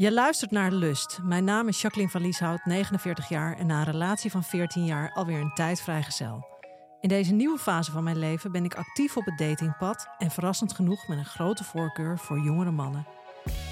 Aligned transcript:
Je 0.00 0.12
luistert 0.12 0.50
naar 0.50 0.72
Lust. 0.72 1.18
Mijn 1.22 1.44
naam 1.44 1.68
is 1.68 1.80
Jacqueline 1.80 2.12
van 2.12 2.22
Lieshout, 2.22 2.64
49 2.64 3.28
jaar 3.28 3.56
en 3.56 3.66
na 3.66 3.78
een 3.78 3.84
relatie 3.84 4.30
van 4.30 4.42
14 4.42 4.84
jaar 4.84 5.12
alweer 5.12 5.40
een 5.40 5.54
tijd 5.54 5.80
vrijgezel. 5.80 6.46
In 7.00 7.08
deze 7.08 7.32
nieuwe 7.32 7.58
fase 7.58 7.90
van 7.90 8.04
mijn 8.04 8.18
leven 8.18 8.52
ben 8.52 8.64
ik 8.64 8.74
actief 8.74 9.16
op 9.16 9.24
het 9.24 9.38
datingpad 9.38 10.06
en 10.18 10.30
verrassend 10.30 10.72
genoeg 10.72 11.08
met 11.08 11.18
een 11.18 11.24
grote 11.24 11.64
voorkeur 11.64 12.18
voor 12.18 12.38
jongere 12.38 12.70
mannen. 12.70 13.06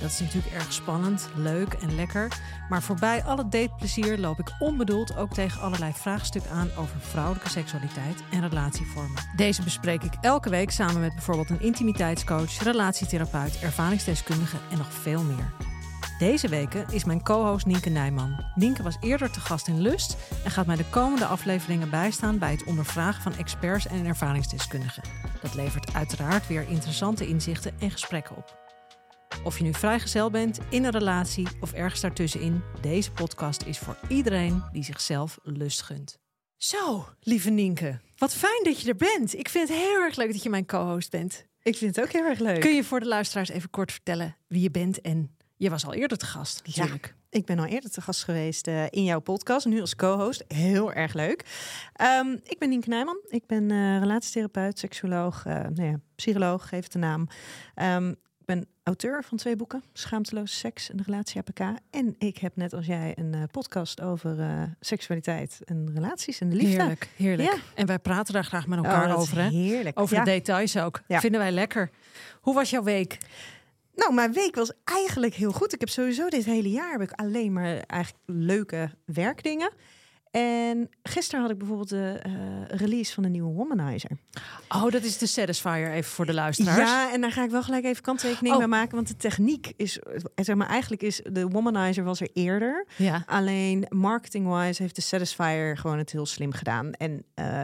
Dat 0.00 0.10
is 0.10 0.20
natuurlijk 0.20 0.54
erg 0.54 0.72
spannend, 0.72 1.28
leuk 1.34 1.72
en 1.72 1.94
lekker, 1.94 2.40
maar 2.68 2.82
voorbij 2.82 3.24
alle 3.24 3.48
dateplezier 3.48 4.18
loop 4.18 4.38
ik 4.38 4.50
onbedoeld 4.58 5.16
ook 5.16 5.32
tegen 5.32 5.60
allerlei 5.60 5.92
vraagstukken 5.92 6.50
aan 6.50 6.70
over 6.76 7.00
vrouwelijke 7.00 7.48
seksualiteit 7.48 8.22
en 8.30 8.48
relatievormen. 8.48 9.22
Deze 9.36 9.62
bespreek 9.62 10.02
ik 10.02 10.14
elke 10.20 10.50
week 10.50 10.70
samen 10.70 11.00
met 11.00 11.14
bijvoorbeeld 11.14 11.50
een 11.50 11.60
intimiteitscoach, 11.60 12.62
relatietherapeut, 12.62 13.60
ervaringsdeskundige 13.60 14.56
en 14.70 14.78
nog 14.78 14.92
veel 14.92 15.22
meer. 15.22 15.76
Deze 16.18 16.48
weken 16.48 16.86
is 16.90 17.04
mijn 17.04 17.22
co-host 17.22 17.66
Nienke 17.66 17.88
Nijman. 17.88 18.44
Nienke 18.54 18.82
was 18.82 18.96
eerder 19.00 19.30
te 19.30 19.40
gast 19.40 19.68
in 19.68 19.80
Lust 19.80 20.16
en 20.44 20.50
gaat 20.50 20.66
mij 20.66 20.76
de 20.76 20.90
komende 20.90 21.24
afleveringen 21.24 21.90
bijstaan 21.90 22.38
bij 22.38 22.50
het 22.50 22.64
ondervragen 22.64 23.22
van 23.22 23.36
experts 23.36 23.86
en 23.86 24.06
ervaringsdeskundigen. 24.06 25.02
Dat 25.42 25.54
levert 25.54 25.94
uiteraard 25.94 26.46
weer 26.46 26.68
interessante 26.68 27.26
inzichten 27.26 27.80
en 27.80 27.90
gesprekken 27.90 28.36
op. 28.36 28.58
Of 29.44 29.58
je 29.58 29.64
nu 29.64 29.74
vrijgezel 29.74 30.30
bent, 30.30 30.58
in 30.70 30.84
een 30.84 30.90
relatie 30.90 31.46
of 31.60 31.72
ergens 31.72 32.00
daartussenin, 32.00 32.62
deze 32.80 33.12
podcast 33.12 33.62
is 33.62 33.78
voor 33.78 33.96
iedereen 34.08 34.62
die 34.72 34.84
zichzelf 34.84 35.38
lust 35.42 35.82
gunt. 35.82 36.18
Zo, 36.56 37.08
lieve 37.20 37.50
Nienke, 37.50 38.00
wat 38.16 38.34
fijn 38.34 38.62
dat 38.62 38.80
je 38.80 38.88
er 38.88 38.96
bent. 38.96 39.34
Ik 39.34 39.48
vind 39.48 39.68
het 39.68 39.78
heel 39.78 40.02
erg 40.02 40.16
leuk 40.16 40.32
dat 40.32 40.42
je 40.42 40.50
mijn 40.50 40.66
co-host 40.66 41.10
bent. 41.10 41.46
Ik 41.62 41.76
vind 41.76 41.96
het 41.96 42.04
ook 42.04 42.12
heel 42.12 42.24
erg 42.24 42.38
leuk. 42.38 42.60
Kun 42.60 42.74
je 42.74 42.84
voor 42.84 43.00
de 43.00 43.06
luisteraars 43.06 43.48
even 43.48 43.70
kort 43.70 43.92
vertellen 43.92 44.36
wie 44.46 44.62
je 44.62 44.70
bent 44.70 45.00
en 45.00 45.36
je 45.58 45.70
was 45.70 45.86
al 45.86 45.94
eerder 45.94 46.18
te 46.18 46.26
gast, 46.26 46.62
natuurlijk. 46.66 47.06
Ja, 47.06 47.38
ik 47.38 47.46
ben 47.46 47.58
al 47.58 47.64
eerder 47.64 47.90
te 47.90 48.00
gast 48.00 48.24
geweest 48.24 48.66
uh, 48.66 48.84
in 48.90 49.04
jouw 49.04 49.20
podcast, 49.20 49.66
nu 49.66 49.80
als 49.80 49.96
co-host. 49.96 50.44
Heel 50.48 50.92
erg 50.92 51.14
leuk. 51.14 51.44
Um, 52.20 52.40
ik 52.44 52.58
ben 52.58 52.68
Nienke 52.68 52.88
Nijman. 52.88 53.20
Ik 53.28 53.46
ben 53.46 53.70
uh, 53.70 53.98
relatietherapeut, 53.98 54.78
seksuoloog, 54.78 55.44
uh, 55.46 55.52
nou 55.54 55.82
ja, 55.82 56.00
psycholoog, 56.14 56.68
geef 56.68 56.82
het 56.82 56.92
de 56.92 56.98
naam. 56.98 57.28
Um, 57.76 58.10
ik 58.10 58.54
ben 58.54 58.66
auteur 58.82 59.24
van 59.24 59.38
twee 59.38 59.56
boeken, 59.56 59.82
Schaamteloos 59.92 60.58
Seks 60.58 60.90
en 60.90 61.02
Relatie 61.04 61.40
APK. 61.40 61.80
En 61.90 62.14
ik 62.18 62.38
heb 62.38 62.56
net 62.56 62.72
als 62.72 62.86
jij 62.86 63.12
een 63.16 63.48
podcast 63.50 64.00
over 64.00 64.36
seksualiteit 64.80 65.60
en 65.64 65.90
relaties 65.94 66.40
en 66.40 66.48
de 66.48 66.56
liefde. 66.56 66.76
Heerlijk, 66.76 67.08
heerlijk. 67.16 67.52
Ja. 67.52 67.58
En 67.74 67.86
wij 67.86 67.98
praten 67.98 68.34
daar 68.34 68.44
graag 68.44 68.66
met 68.66 68.78
elkaar 68.78 69.12
oh, 69.12 69.18
over. 69.18 69.38
Hè? 69.38 69.48
Heerlijk. 69.48 70.00
Over 70.00 70.16
ja. 70.16 70.24
de 70.24 70.30
details 70.30 70.76
ook. 70.76 71.00
Ja. 71.06 71.20
Vinden 71.20 71.40
wij 71.40 71.52
lekker. 71.52 71.90
Hoe 72.40 72.54
was 72.54 72.70
jouw 72.70 72.82
week? 72.82 73.18
Nou, 73.98 74.14
mijn 74.14 74.32
week 74.32 74.54
was 74.54 74.72
eigenlijk 74.84 75.34
heel 75.34 75.52
goed. 75.52 75.72
Ik 75.72 75.80
heb 75.80 75.88
sowieso 75.88 76.28
dit 76.28 76.44
hele 76.44 76.70
jaar 76.70 76.92
heb 76.92 77.00
ik 77.00 77.12
alleen 77.12 77.52
maar 77.52 77.76
eigenlijk 77.86 78.22
leuke 78.26 78.90
werkdingen. 79.04 79.70
En 80.30 80.88
gisteren 81.02 81.40
had 81.40 81.50
ik 81.50 81.58
bijvoorbeeld 81.58 81.88
de 81.88 82.20
uh, 82.26 82.32
release 82.78 83.14
van 83.14 83.22
de 83.22 83.28
nieuwe 83.28 83.52
Womanizer. 83.52 84.10
Oh, 84.68 84.90
dat 84.90 85.02
is 85.02 85.18
de 85.18 85.26
Satisfier 85.26 85.90
even 85.90 86.10
voor 86.10 86.26
de 86.26 86.34
luisteraars. 86.34 86.90
Ja, 86.90 87.12
en 87.12 87.20
daar 87.20 87.32
ga 87.32 87.44
ik 87.44 87.50
wel 87.50 87.62
gelijk 87.62 87.84
even 87.84 88.02
kanttekening 88.02 88.54
Oh. 88.54 88.58
bij 88.58 88.68
maken. 88.68 88.94
Want 88.94 89.08
de 89.08 89.16
techniek 89.16 89.72
is, 89.76 89.98
zeg 90.34 90.56
maar, 90.56 90.68
eigenlijk 90.68 91.02
is 91.02 91.20
de 91.30 91.48
Womanizer 91.48 92.04
was 92.04 92.20
er 92.20 92.28
eerder. 92.32 92.86
Ja. 92.96 93.22
Alleen 93.26 93.86
marketing-wise 93.88 94.82
heeft 94.82 94.94
de 94.94 95.02
Satisfier 95.02 95.76
gewoon 95.76 95.98
het 95.98 96.12
heel 96.12 96.26
slim 96.26 96.52
gedaan. 96.52 96.92
En 96.92 97.24
uh, 97.34 97.62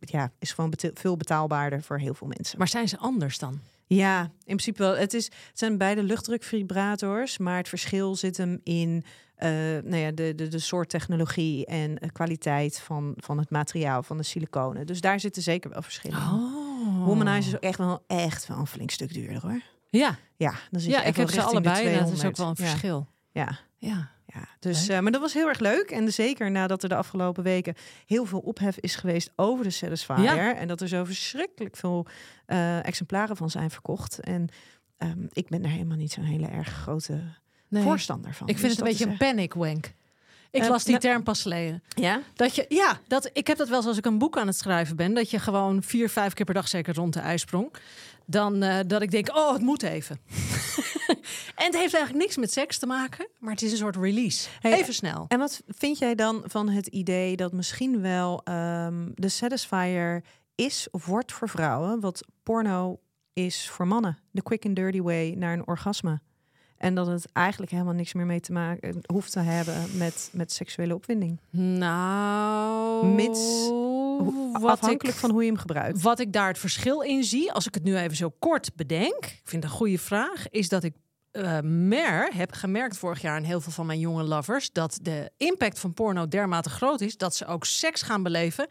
ja, 0.00 0.32
is 0.38 0.52
gewoon 0.52 0.70
beta 0.70 0.90
veel 0.94 1.16
betaalbaarder 1.16 1.82
voor 1.82 1.98
heel 1.98 2.14
veel 2.14 2.26
mensen. 2.26 2.58
Maar 2.58 2.68
zijn 2.68 2.88
ze 2.88 2.98
anders 2.98 3.38
dan? 3.38 3.60
Ja, 3.86 4.22
in 4.22 4.30
principe 4.44 4.82
wel. 4.82 4.96
Het, 4.96 5.14
is, 5.14 5.24
het 5.24 5.58
zijn 5.58 5.78
beide 5.78 6.02
luchtdrukvibrators, 6.02 7.38
maar 7.38 7.56
het 7.56 7.68
verschil 7.68 8.16
zit 8.16 8.36
hem 8.36 8.60
in 8.62 9.04
uh, 9.38 9.48
nou 9.82 9.96
ja, 9.96 10.10
de, 10.10 10.34
de, 10.34 10.48
de 10.48 10.58
soort 10.58 10.88
technologie 10.88 11.66
en 11.66 11.90
uh, 11.90 12.10
kwaliteit 12.12 12.80
van, 12.80 13.14
van 13.16 13.38
het 13.38 13.50
materiaal, 13.50 14.02
van 14.02 14.16
de 14.16 14.22
siliconen. 14.22 14.86
Dus 14.86 15.00
daar 15.00 15.20
zitten 15.20 15.42
zeker 15.42 15.70
wel 15.70 15.82
verschillen 15.82 16.18
in. 16.18 16.24
Oh. 16.24 17.04
Womanizer 17.04 17.48
is 17.48 17.54
ook 17.54 17.62
echt 17.62 17.78
wel, 17.78 18.04
echt 18.06 18.46
wel 18.46 18.58
een 18.58 18.66
flink 18.66 18.90
stuk 18.90 19.12
duurder 19.12 19.42
hoor. 19.42 19.60
Ja, 19.90 20.18
ja, 20.36 20.54
dan 20.70 20.80
zit 20.80 20.90
ja 20.90 21.02
ik 21.02 21.16
heb 21.16 21.30
ze 21.30 21.42
allebei 21.42 21.86
en 21.86 21.98
dat 21.98 22.12
is 22.12 22.24
ook 22.24 22.36
wel 22.36 22.48
een 22.48 22.54
ja. 22.56 22.64
verschil. 22.66 23.08
Ja. 23.32 23.58
Ja. 23.78 24.10
Ja, 24.34 24.48
dus, 24.58 24.88
uh, 24.88 24.98
maar 24.98 25.12
dat 25.12 25.20
was 25.20 25.32
heel 25.32 25.48
erg 25.48 25.58
leuk. 25.58 25.90
En 25.90 26.12
zeker 26.12 26.50
nadat 26.50 26.82
er 26.82 26.88
de 26.88 26.94
afgelopen 26.94 27.42
weken 27.42 27.74
heel 28.06 28.24
veel 28.24 28.38
ophef 28.38 28.76
is 28.78 28.96
geweest 28.96 29.30
over 29.36 29.64
de 29.64 29.70
Satisfyer. 29.70 30.22
Ja. 30.22 30.54
En 30.54 30.68
dat 30.68 30.80
er 30.80 30.88
zo 30.88 31.04
verschrikkelijk 31.04 31.76
veel 31.76 32.06
uh, 32.46 32.86
exemplaren 32.86 33.36
van 33.36 33.50
zijn 33.50 33.70
verkocht. 33.70 34.20
En 34.20 34.48
um, 34.98 35.28
ik 35.32 35.48
ben 35.48 35.62
daar 35.62 35.70
helemaal 35.70 35.96
niet 35.96 36.12
zo'n 36.12 36.24
hele 36.24 36.46
erg 36.46 36.68
grote 36.68 37.22
nee. 37.68 37.82
voorstander 37.82 38.34
van. 38.34 38.48
Ik 38.48 38.58
vind 38.58 38.68
dus 38.68 38.78
het 38.78 38.86
een 38.86 38.92
beetje 38.92 39.06
een 39.06 39.16
panic 39.16 39.54
wank. 39.54 39.92
Ik 40.50 40.62
uh, 40.62 40.68
las 40.68 40.84
die 40.84 40.98
term 40.98 41.22
pas 41.22 41.42
geleden. 41.42 41.82
Ja? 41.88 42.20
Dat 42.34 42.54
je, 42.54 42.66
ja, 42.68 43.00
dat, 43.06 43.30
ik 43.32 43.46
heb 43.46 43.56
dat 43.56 43.68
wel 43.68 43.76
eens 43.76 43.86
als 43.86 43.96
ik 43.96 44.06
een 44.06 44.18
boek 44.18 44.38
aan 44.38 44.46
het 44.46 44.56
schrijven 44.56 44.96
ben. 44.96 45.14
Dat 45.14 45.30
je 45.30 45.38
gewoon 45.38 45.82
vier, 45.82 46.08
vijf 46.08 46.32
keer 46.32 46.44
per 46.44 46.54
dag 46.54 46.68
zeker 46.68 46.94
rond 46.94 47.12
de 47.12 47.20
ijsprong. 47.20 47.72
Dan 48.26 48.62
uh, 48.62 48.78
dat 48.86 49.02
ik 49.02 49.10
denk, 49.10 49.36
oh, 49.36 49.52
het 49.52 49.62
moet 49.62 49.82
even. 49.82 50.18
en 51.54 51.64
het 51.64 51.76
heeft 51.76 51.94
eigenlijk 51.94 52.24
niks 52.24 52.36
met 52.36 52.52
seks 52.52 52.78
te 52.78 52.86
maken. 52.86 53.28
Maar 53.38 53.52
het 53.52 53.62
is 53.62 53.70
een 53.70 53.76
soort 53.76 53.96
release. 53.96 54.48
Hey, 54.60 54.72
even 54.72 54.94
snel. 54.94 55.24
En 55.28 55.38
wat 55.38 55.62
vind 55.68 55.98
jij 55.98 56.14
dan 56.14 56.42
van 56.46 56.68
het 56.68 56.86
idee 56.86 57.36
dat 57.36 57.52
misschien 57.52 58.00
wel 58.00 58.42
um, 58.48 59.12
de 59.14 59.28
Satisfier 59.28 60.24
is 60.54 60.88
of 60.90 61.06
wordt 61.06 61.32
voor 61.32 61.48
vrouwen... 61.48 62.00
wat 62.00 62.24
porno 62.42 63.00
is 63.32 63.70
voor 63.70 63.86
mannen? 63.86 64.18
De 64.30 64.42
quick 64.42 64.66
and 64.66 64.76
dirty 64.76 65.00
way 65.00 65.34
naar 65.36 65.52
een 65.52 65.66
orgasme. 65.66 66.20
En 66.76 66.94
dat 66.94 67.06
het 67.06 67.28
eigenlijk 67.32 67.72
helemaal 67.72 67.94
niks 67.94 68.12
meer 68.12 68.26
mee 68.26 68.40
te 68.40 68.52
maken 68.52 69.00
hoeft 69.06 69.32
te 69.32 69.40
hebben 69.40 69.96
met, 69.96 70.30
met 70.32 70.52
seksuele 70.52 70.94
opwinding. 70.94 71.40
Nou, 71.50 73.06
mits 73.06 73.70
wat 74.52 74.70
afhankelijk 74.70 75.14
ik, 75.14 75.20
van 75.20 75.30
hoe 75.30 75.42
je 75.42 75.48
hem 75.48 75.58
gebruikt. 75.58 76.02
Wat 76.02 76.20
ik 76.20 76.32
daar 76.32 76.48
het 76.48 76.58
verschil 76.58 77.00
in 77.00 77.24
zie, 77.24 77.52
als 77.52 77.66
ik 77.66 77.74
het 77.74 77.84
nu 77.84 77.96
even 77.96 78.16
zo 78.16 78.30
kort 78.38 78.74
bedenk, 78.74 79.24
ik 79.24 79.40
vind 79.44 79.62
het 79.62 79.72
een 79.72 79.78
goede 79.78 79.98
vraag, 79.98 80.48
is 80.50 80.68
dat 80.68 80.84
ik 80.84 80.94
uh, 81.32 81.60
mer 81.60 82.30
heb 82.34 82.52
gemerkt 82.52 82.96
vorig 82.96 83.20
jaar 83.20 83.36
in 83.36 83.44
heel 83.44 83.60
veel 83.60 83.72
van 83.72 83.86
mijn 83.86 83.98
jonge 83.98 84.22
lovers 84.22 84.72
dat 84.72 84.98
de 85.02 85.30
impact 85.36 85.78
van 85.78 85.94
porno 85.94 86.28
dermate 86.28 86.70
groot 86.70 87.00
is 87.00 87.16
dat 87.16 87.34
ze 87.34 87.46
ook 87.46 87.64
seks 87.64 88.02
gaan 88.02 88.22
beleven 88.22 88.66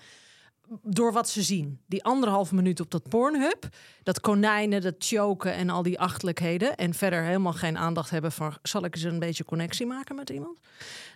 door 0.84 1.14
wat 1.14 1.30
ze 1.30 1.42
zien. 1.42 1.82
Die 1.88 2.04
anderhalve 2.04 2.56
minuut 2.56 2.80
op 2.80 2.92
dat 2.92 3.10
Pornhub, 3.10 3.70
dat 4.04 4.20
konijnen, 4.20 4.82
dat 4.82 4.96
choken 4.98 5.54
en 5.54 5.70
al 5.70 5.84
die 5.84 6.00
achtelijkheden 6.00 6.76
en 6.76 6.94
verder 6.94 7.24
helemaal 7.24 7.54
geen 7.54 7.78
aandacht 7.78 8.10
hebben 8.10 8.32
van 8.32 8.58
zal 8.62 8.86
ik 8.86 8.96
eens 8.96 9.04
een 9.04 9.20
beetje 9.20 9.46
connectie 9.46 9.86
maken 9.86 10.16
met 10.16 10.30
iemand? 10.30 10.60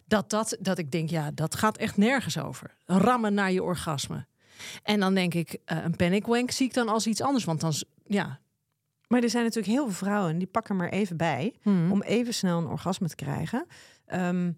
Dat 0.05 0.29
dat 0.29 0.57
dat 0.59 0.77
ik 0.77 0.91
denk 0.91 1.09
ja, 1.09 1.31
dat 1.31 1.55
gaat 1.55 1.77
echt 1.77 1.97
nergens 1.97 2.37
over. 2.37 2.75
Rammen 2.85 3.33
naar 3.33 3.51
je 3.51 3.63
orgasme. 3.63 4.25
En 4.83 4.99
dan 4.99 5.13
denk 5.13 5.33
ik 5.33 5.53
uh, 5.53 5.83
een 5.83 5.95
panic 5.95 6.25
wank 6.25 6.51
zie 6.51 6.65
ik 6.65 6.73
dan 6.73 6.89
als 6.89 7.07
iets 7.07 7.21
anders, 7.21 7.45
want 7.45 7.61
dan 7.61 7.73
ja, 8.05 8.39
maar 9.07 9.23
er 9.23 9.29
zijn 9.29 9.43
natuurlijk 9.43 9.73
heel 9.73 9.83
veel 9.83 10.07
vrouwen 10.07 10.37
die 10.37 10.47
pakken 10.47 10.75
maar 10.75 10.89
even 10.89 11.17
bij 11.17 11.53
hmm. 11.61 11.91
om 11.91 12.01
even 12.01 12.33
snel 12.33 12.57
een 12.57 12.67
orgasme 12.67 13.07
te 13.07 13.15
krijgen. 13.15 13.65
Um, 14.13 14.55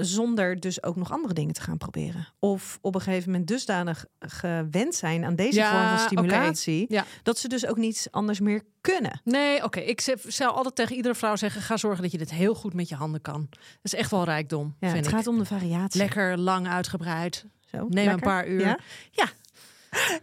zonder 0.00 0.60
dus 0.60 0.82
ook 0.82 0.96
nog 0.96 1.12
andere 1.12 1.34
dingen 1.34 1.54
te 1.54 1.60
gaan 1.60 1.78
proberen. 1.78 2.28
Of 2.38 2.78
op 2.80 2.94
een 2.94 3.00
gegeven 3.00 3.30
moment 3.30 3.48
dusdanig 3.48 4.04
gewend 4.18 4.94
zijn 4.94 5.24
aan 5.24 5.34
deze 5.36 5.58
Ja, 5.58 5.70
vorm 5.70 5.88
van 5.98 6.06
stimulatie, 6.06 6.86
Ja. 6.88 7.04
dat 7.22 7.38
ze 7.38 7.48
dus 7.48 7.66
ook 7.66 7.76
niets 7.76 8.10
anders 8.10 8.40
meer 8.40 8.62
kunnen. 8.80 9.20
Nee, 9.24 9.64
oké. 9.64 9.80
Ik 9.80 10.00
zou 10.26 10.52
altijd 10.52 10.74
tegen 10.74 10.96
iedere 10.96 11.14
vrouw 11.14 11.36
zeggen: 11.36 11.60
ga 11.62 11.76
zorgen 11.76 12.02
dat 12.02 12.12
je 12.12 12.18
dit 12.18 12.30
heel 12.30 12.54
goed 12.54 12.74
met 12.74 12.88
je 12.88 12.94
handen 12.94 13.20
kan. 13.20 13.46
Dat 13.50 13.58
is 13.82 13.94
echt 13.94 14.10
wel 14.10 14.24
rijkdom. 14.24 14.76
Ja, 14.80 14.88
vind 14.88 15.04
het 15.04 15.12
ik. 15.12 15.18
gaat 15.18 15.26
om 15.26 15.38
de 15.38 15.44
variatie. 15.44 16.00
Lekker 16.00 16.38
lang 16.38 16.68
uitgebreid. 16.68 17.44
Zo, 17.70 17.76
Neem 17.78 17.88
lekker. 17.90 18.12
een 18.12 18.20
paar 18.20 18.48
uur. 18.48 18.60
Ja? 18.60 18.78
Ja. 19.10 19.26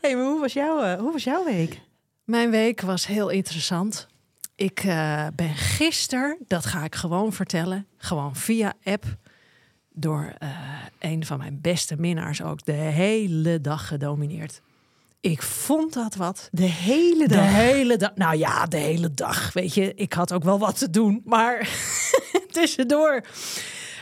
Hey, 0.01 0.15
maar 0.15 0.25
hoe 0.25 0.39
was, 0.39 0.53
jouw, 0.53 0.81
eh, 0.83 0.99
hoe 0.99 1.11
was 1.11 1.23
jouw 1.23 1.43
week? 1.43 1.81
Mijn 2.23 2.49
week 2.49 2.81
was 2.81 3.07
heel 3.07 3.29
interessant. 3.29 4.07
Ik 4.55 4.79
eh, 4.79 5.27
ben 5.35 5.55
gisteren, 5.55 6.37
dat 6.47 6.65
ga 6.65 6.83
ik 6.83 6.95
gewoon 6.95 7.33
vertellen, 7.33 7.87
gewoon 7.97 8.35
via 8.35 8.73
app, 8.83 9.05
door 9.95 10.33
eh, 10.39 10.49
een 10.99 11.25
van 11.25 11.37
mijn 11.37 11.59
beste 11.61 11.95
minnaars 11.99 12.41
ook, 12.43 12.65
de 12.65 12.71
hele 12.71 13.61
dag 13.61 13.87
gedomineerd. 13.87 14.61
Ik 15.19 15.41
vond 15.41 15.93
dat 15.93 16.15
wat. 16.15 16.49
De 16.51 16.63
hele 16.63 17.27
De 17.27 17.35
dag. 17.35 17.45
hele 17.45 17.97
dag. 17.97 18.11
Nou 18.15 18.37
ja, 18.37 18.65
de 18.65 18.77
hele 18.77 19.13
dag. 19.13 19.53
Weet 19.53 19.73
je, 19.73 19.93
ik 19.95 20.13
had 20.13 20.33
ook 20.33 20.43
wel 20.43 20.59
wat 20.59 20.77
te 20.77 20.89
doen, 20.89 21.21
maar 21.25 21.69
tussendoor. 22.51 23.23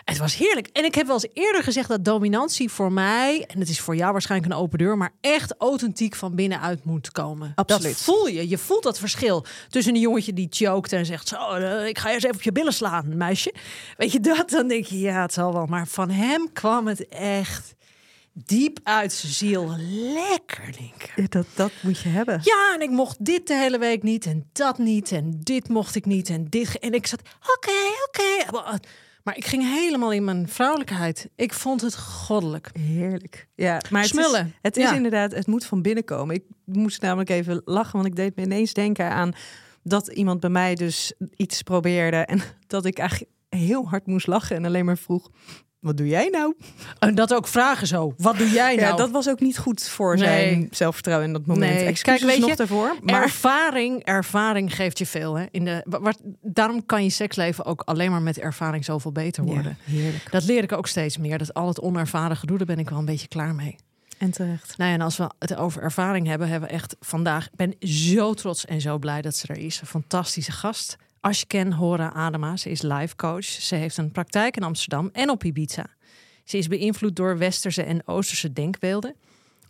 Het 0.06 0.18
was 0.18 0.36
heerlijk. 0.36 0.68
En 0.68 0.86
ik 0.86 0.96
heb 0.96 1.06
wel 1.06 1.16
eens 1.16 1.28
eerder 1.34 1.64
gezegd 1.64 1.90
dat 1.90 2.06
dominantie 2.06 2.70
voor 2.70 2.92
mij, 2.92 3.46
en 3.48 3.60
het 3.60 3.70
is 3.70 3.80
voor 3.80 3.96
jou 3.96 4.12
waarschijnlijk 4.12 4.52
een 4.52 4.58
open 4.60 4.78
deur, 4.78 4.98
maar 4.98 5.14
echt 5.22 5.54
authentiek 5.58 6.16
van 6.16 6.36
binnenuit 6.36 6.84
moet 6.84 7.12
komen. 7.12 7.52
Absoluut. 7.56 7.84
Dat 7.84 8.02
voel 8.02 8.28
je. 8.28 8.50
Je 8.50 8.58
voelt 8.58 8.84
dat 8.84 9.00
verschil 9.00 9.46
tussen 9.70 9.94
een 9.94 10.00
jongetje 10.00 10.34
die 10.34 10.48
choked 10.50 10.94
en 10.94 11.06
zegt: 11.06 11.28
Zo, 11.28 11.50
eh, 11.52 11.88
ik 11.88 11.98
ga 11.98 12.12
eerst 12.12 12.24
even 12.26 12.36
op 12.38 12.42
je 12.42 12.52
billen 12.52 12.74
slaan, 12.74 13.18
meisje. 13.18 13.54
Weet 13.98 14.12
je 14.12 14.20
dat? 14.20 14.50
Dan 14.50 14.68
denk 14.68 14.86
je, 14.86 15.00
ja, 15.00 15.22
het 15.22 15.34
zal 15.34 15.54
wel. 15.54 15.66
Maar 15.66 15.88
van 15.88 16.10
hem 16.10 16.52
kwam 16.54 16.88
het 16.88 17.08
echt 17.08 17.76
diep 18.34 18.80
uit 18.84 19.14
zijn 19.14 19.34
ziel. 19.34 19.76
Lekker, 20.14 20.74
denk 20.80 21.30
Dat, 21.32 21.46
dat 21.56 21.72
moet 21.82 22.00
je 22.00 22.10
hebben. 22.10 22.40
ja, 22.44 22.74
en 22.76 22.82
ik 22.82 22.90
mocht 22.90 23.26
dit 23.26 23.48
de 23.48 23.56
hele 23.56 23.78
week 23.78 24.04
niet 24.04 24.26
en 24.26 24.50
dat 24.54 24.78
niet 24.78 25.12
en 25.12 25.40
dit 25.44 25.68
mocht 25.70 25.96
ik 25.96 26.06
niet 26.06 26.30
en 26.30 26.48
dit. 26.50 26.80
En 26.80 26.94
ik 26.94 27.08
zat, 27.08 27.22
oké, 27.56 27.72
oké. 28.08 28.58
Maar 29.24 29.38
ik 29.38 29.46
ging 29.46 29.64
helemaal 29.64 30.12
in 30.12 30.24
mijn 30.24 30.48
vrouwelijkheid. 30.48 31.30
Ik 31.36 31.54
vond 31.54 31.82
het 31.82 31.98
goddelijk. 31.98 32.70
Heerlijk. 32.80 33.48
Ja, 33.56 33.82
maar 33.90 34.02
het 34.02 34.10
Smullen. 34.10 34.46
is, 34.46 34.52
het 34.62 34.78
is 34.78 34.84
Ja. 34.84 34.96
inderdaad, 34.96 35.32
het 35.32 35.48
moet 35.48 35.66
van 35.66 35.82
binnen 35.82 36.04
komen. 36.04 36.36
Ik 36.36 36.44
moest 36.66 37.02
namelijk 37.02 37.30
even 37.30 37.62
lachen, 37.66 37.94
want 37.94 38.06
ik 38.06 38.16
deed 38.16 38.36
me 38.36 38.42
ineens 38.44 38.74
denken 38.74 39.10
aan 39.10 39.32
dat 39.84 40.08
iemand 40.08 40.40
bij 40.40 40.50
mij 40.50 40.76
dus 40.76 41.14
iets 41.36 41.62
probeerde 41.62 42.18
en 42.18 42.42
dat 42.68 42.86
ik 42.86 42.98
eigenlijk 42.98 43.32
heel 43.50 43.88
hard 43.90 44.06
moest 44.08 44.28
lachen 44.28 44.56
en 44.56 44.66
alleen 44.66 44.86
maar 44.86 44.98
vroeg: 44.98 45.30
wat 45.84 45.98
doe 45.98 46.08
jij 46.08 46.28
nou? 46.32 46.56
En 47.00 47.16
dat 47.16 47.34
ook 47.34 47.48
vragen 47.48 47.88
zo. 47.88 48.14
Wat 48.18 48.38
doe 48.38 48.50
jij 48.50 48.76
nou? 48.76 48.88
Ja, 48.88 48.96
dat 48.96 49.12
was 49.12 49.30
ook 49.30 49.40
niet 49.40 49.58
goed 49.58 49.84
voor 49.84 50.16
Nee. 50.18 50.26
zijn 50.28 50.68
zelfvertrouwen 50.72 51.28
in 51.28 51.34
dat 51.34 51.46
moment. 51.46 51.74
Nee. 51.74 51.86
Excuses 51.86 52.20
Kijk, 52.22 52.32
weet 52.32 52.40
nog 52.40 52.50
je, 52.50 52.56
daarvoor. 52.56 52.96
Maar 53.02 53.22
Ervaring, 53.22 54.04
ervaring 54.04 54.76
geeft 54.76 54.98
je 54.98 55.06
veel. 55.06 55.36
Hè? 55.38 55.46
In 55.52 55.66
de, 55.66 55.82
wa- 55.86 56.00
wa- 56.00 56.14
daarom 56.42 56.86
kan 56.86 57.04
je 57.04 57.10
seksleven 57.10 57.66
ook 57.66 57.82
alleen 57.82 58.12
maar 58.12 58.22
met 58.22 58.40
ervaring 58.40 58.86
zoveel 58.86 59.12
beter 59.12 59.44
worden. 59.44 59.78
Ja, 59.86 59.94
heerlijk. 59.94 60.32
Dat 60.32 60.44
leer 60.44 60.64
ik 60.64 60.72
ook 60.72 60.88
steeds 60.88 61.18
meer. 61.18 61.38
Dat 61.38 61.54
al 61.54 61.68
het 61.68 61.82
onervaren 61.82 62.38
gedoe, 62.38 62.58
daar 62.58 62.68
ben 62.68 62.80
ik 62.80 62.90
wel 62.90 63.00
een 63.00 63.06
beetje 63.06 63.28
klaar 63.28 63.56
mee. 63.56 63.76
En 64.18 64.32
terecht. 64.32 64.78
Nou 64.78 64.90
ja, 64.90 64.96
en 64.96 65.02
als 65.02 65.18
we 65.18 65.30
het 65.40 65.56
over 65.56 65.82
ervaring 65.82 66.28
hebben, 66.28 66.48
hebben 66.50 66.70
we 66.70 66.76
echt 66.76 66.96
vandaag. 67.00 67.46
Ik 67.46 67.56
ben 67.56 67.76
zo 67.90 68.34
trots 68.34 68.66
en 68.66 68.82
zo 68.82 68.98
blij 68.98 69.22
dat 69.22 69.36
ze 69.36 69.48
er 69.48 69.58
is. 69.58 69.82
Een 69.82 69.88
fantastische 69.88 70.52
gast. 70.52 70.96
Kent, 71.48 71.74
Hora 71.74 72.14
Adema. 72.14 72.54
Is 72.64 72.82
life 72.82 73.16
coach. 73.16 73.46
Ze 73.46 73.76
heeft 73.76 73.98
een 73.98 74.12
praktijk 74.12 74.56
in 74.56 74.64
Amsterdam 74.64 75.10
en 75.14 75.30
op 75.30 75.44
Ibiza. 75.44 75.86
Ze 76.44 76.58
is 76.58 76.68
beïnvloed 76.68 77.16
door 77.16 77.38
westerse 77.38 77.84
en 77.84 78.08
oosterse 78.08 78.54
denkbeelden. 78.54 79.16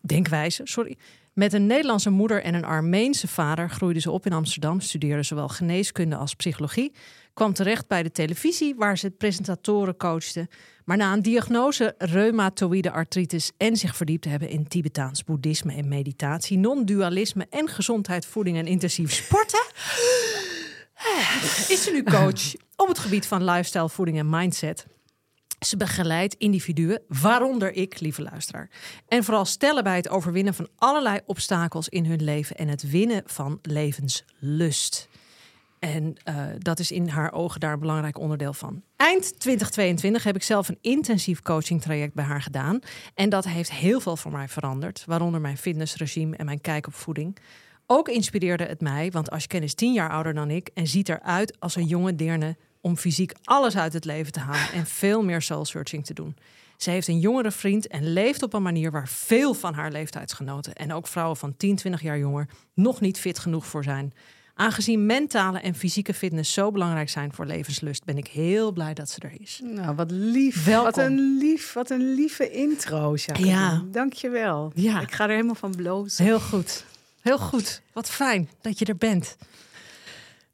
Denkwijzen, 0.01 0.67
sorry. 0.67 0.97
Met 1.33 1.53
een 1.53 1.65
Nederlandse 1.65 2.09
moeder 2.09 2.44
en 2.44 2.53
een 2.53 2.65
Armeense 2.65 3.27
vader 3.27 3.69
groeide 3.69 4.00
ze 4.00 4.11
op 4.11 4.25
in 4.25 4.33
Amsterdam. 4.33 4.79
Studeerde 4.79 5.23
zowel 5.23 5.47
geneeskunde 5.47 6.15
als 6.15 6.33
psychologie. 6.33 6.94
Kwam 7.33 7.53
terecht 7.53 7.88
bij 7.88 8.03
de 8.03 8.11
televisie, 8.11 8.75
waar 8.75 8.97
ze 8.97 9.09
presentatoren 9.09 9.97
coachte. 9.97 10.47
Maar 10.85 10.97
na 10.97 11.13
een 11.13 11.21
diagnose 11.21 11.95
reumatoïde 11.97 12.91
artritis 12.91 13.51
en 13.57 13.77
zich 13.77 13.95
verdiept 13.95 14.25
hebben 14.25 14.50
in 14.50 14.67
Tibetaans 14.67 15.23
boeddhisme 15.23 15.73
en 15.73 15.88
meditatie, 15.88 16.57
non-dualisme 16.57 17.47
en 17.50 17.67
gezondheid, 17.67 18.25
voeding 18.25 18.57
en 18.57 18.67
intensief 18.67 19.11
sporten, 19.11 19.65
is 21.67 21.83
ze 21.83 21.91
nu 21.91 22.03
coach 22.03 22.53
op 22.75 22.88
het 22.88 23.00
gebied 23.00 23.25
van 23.25 23.44
lifestyle, 23.44 23.89
voeding 23.89 24.17
en 24.17 24.29
mindset. 24.29 24.85
Ze 25.59 25.77
begeleidt 25.77 26.33
individuen, 26.33 27.01
waaronder 27.07 27.73
ik, 27.73 28.00
lieve 28.00 28.21
luisteraar. 28.21 28.69
En 29.07 29.23
vooral 29.23 29.45
stellen 29.45 29.83
bij 29.83 29.95
het 29.95 30.09
overwinnen 30.09 30.53
van 30.53 30.67
allerlei 30.75 31.19
obstakels 31.25 31.89
in 31.89 32.05
hun 32.05 32.23
leven 32.23 32.55
en 32.55 32.67
het 32.67 32.89
winnen 32.89 33.23
van 33.25 33.59
levenslust. 33.61 35.07
En 35.79 36.15
eh, 36.23 36.45
dat 36.57 36.79
is 36.79 36.91
in 36.91 37.07
haar 37.07 37.33
ogen 37.33 37.59
daar 37.59 37.73
een 37.73 37.79
belangrijk 37.79 38.19
onderdeel 38.19 38.53
van. 38.53 38.81
Eind 38.95 39.39
2022 39.39 40.23
heb 40.23 40.35
ik 40.35 40.44
zelf 40.44 40.69
een 40.69 40.77
intensief 40.81 41.41
coaching 41.41 41.81
traject 41.81 42.13
bij 42.13 42.25
haar 42.25 42.41
gedaan. 42.41 42.79
En 43.13 43.29
dat 43.29 43.45
heeft 43.45 43.71
heel 43.71 44.00
veel 44.00 44.17
voor 44.17 44.31
mij 44.31 44.47
veranderd. 44.47 45.03
Waaronder 45.05 45.41
mijn 45.41 45.57
fitnessregime 45.57 46.35
en 46.35 46.45
mijn 46.45 46.61
kijk 46.61 46.88
op 46.88 46.94
voeding. 46.94 47.38
Ook 47.85 48.07
inspireerde 48.09 48.63
het 48.63 48.81
mij, 48.81 49.12
want 49.12 49.47
kennis 49.47 49.69
is 49.69 49.74
tien 49.74 49.94
jaar 49.94 50.09
ouder 50.09 50.33
dan 50.33 50.50
ik... 50.50 50.69
en 50.74 50.88
ziet 50.88 51.09
eruit 51.09 51.59
als 51.59 51.75
een 51.75 51.88
jonge 51.88 52.15
deerne 52.15 52.56
om 52.81 52.97
fysiek 52.97 53.31
alles 53.44 53.77
uit 53.77 53.94
het 53.94 54.06
leven 54.06 54.31
te 54.31 54.39
halen... 54.39 54.71
en 54.74 54.85
veel 54.85 55.24
meer 55.24 55.41
soul-searching 55.41 56.06
te 56.06 56.13
doen. 56.13 56.35
Ze 56.77 56.89
heeft 56.89 57.07
een 57.07 57.19
jongere 57.19 57.51
vriend 57.51 57.88
en 57.88 58.13
leeft 58.13 58.44
op 58.44 58.53
een 58.53 58.62
manier 58.62 58.91
waar 58.91 59.07
veel 59.07 59.53
van 59.53 59.74
haar 59.74 59.91
leeftijdsgenoten... 59.91 60.74
en 60.74 60.94
ook 60.94 61.07
vrouwen 61.07 61.38
van 61.38 61.57
10, 61.57 61.75
20 61.75 62.01
jaar 62.01 62.18
jonger 62.18 62.50
nog 62.74 63.01
niet 63.01 63.19
fit 63.19 63.39
genoeg 63.39 63.65
voor 63.65 63.83
zijn... 63.83 64.13
Aangezien 64.56 65.06
mentale 65.06 65.59
en 65.59 65.75
fysieke 65.75 66.13
fitness 66.13 66.53
zo 66.53 66.71
belangrijk 66.71 67.09
zijn 67.09 67.33
voor 67.33 67.45
levenslust, 67.45 68.06
ben 68.06 68.18
ik 68.18 68.27
heel 68.27 68.71
blij 68.71 68.94
dat 68.94 69.09
ze 69.09 69.19
er 69.19 69.41
is. 69.41 69.62
Nou, 69.63 69.95
wat 69.95 70.12
lief. 70.12 70.65
Welkom. 70.65 70.86
Wat 70.86 70.97
een 70.97 71.38
lief, 71.38 71.74
wat 71.74 71.89
een 71.89 72.13
lieve 72.13 72.51
intro, 72.51 73.15
Jacqueline. 73.15 73.56
Ja. 73.56 73.83
Dank 73.91 74.13
je 74.13 74.29
wel. 74.29 74.71
Ja. 74.75 75.01
Ik 75.01 75.12
ga 75.12 75.24
er 75.24 75.29
helemaal 75.29 75.56
van 75.56 75.75
blozen. 75.75 76.25
Heel 76.25 76.39
goed. 76.39 76.86
Heel 77.24 77.38
goed. 77.40 77.81
Wat 77.94 78.10
fijn 78.10 78.50
dat 78.62 78.80
je 78.80 78.86
er 78.86 78.98
bent. 78.98 79.36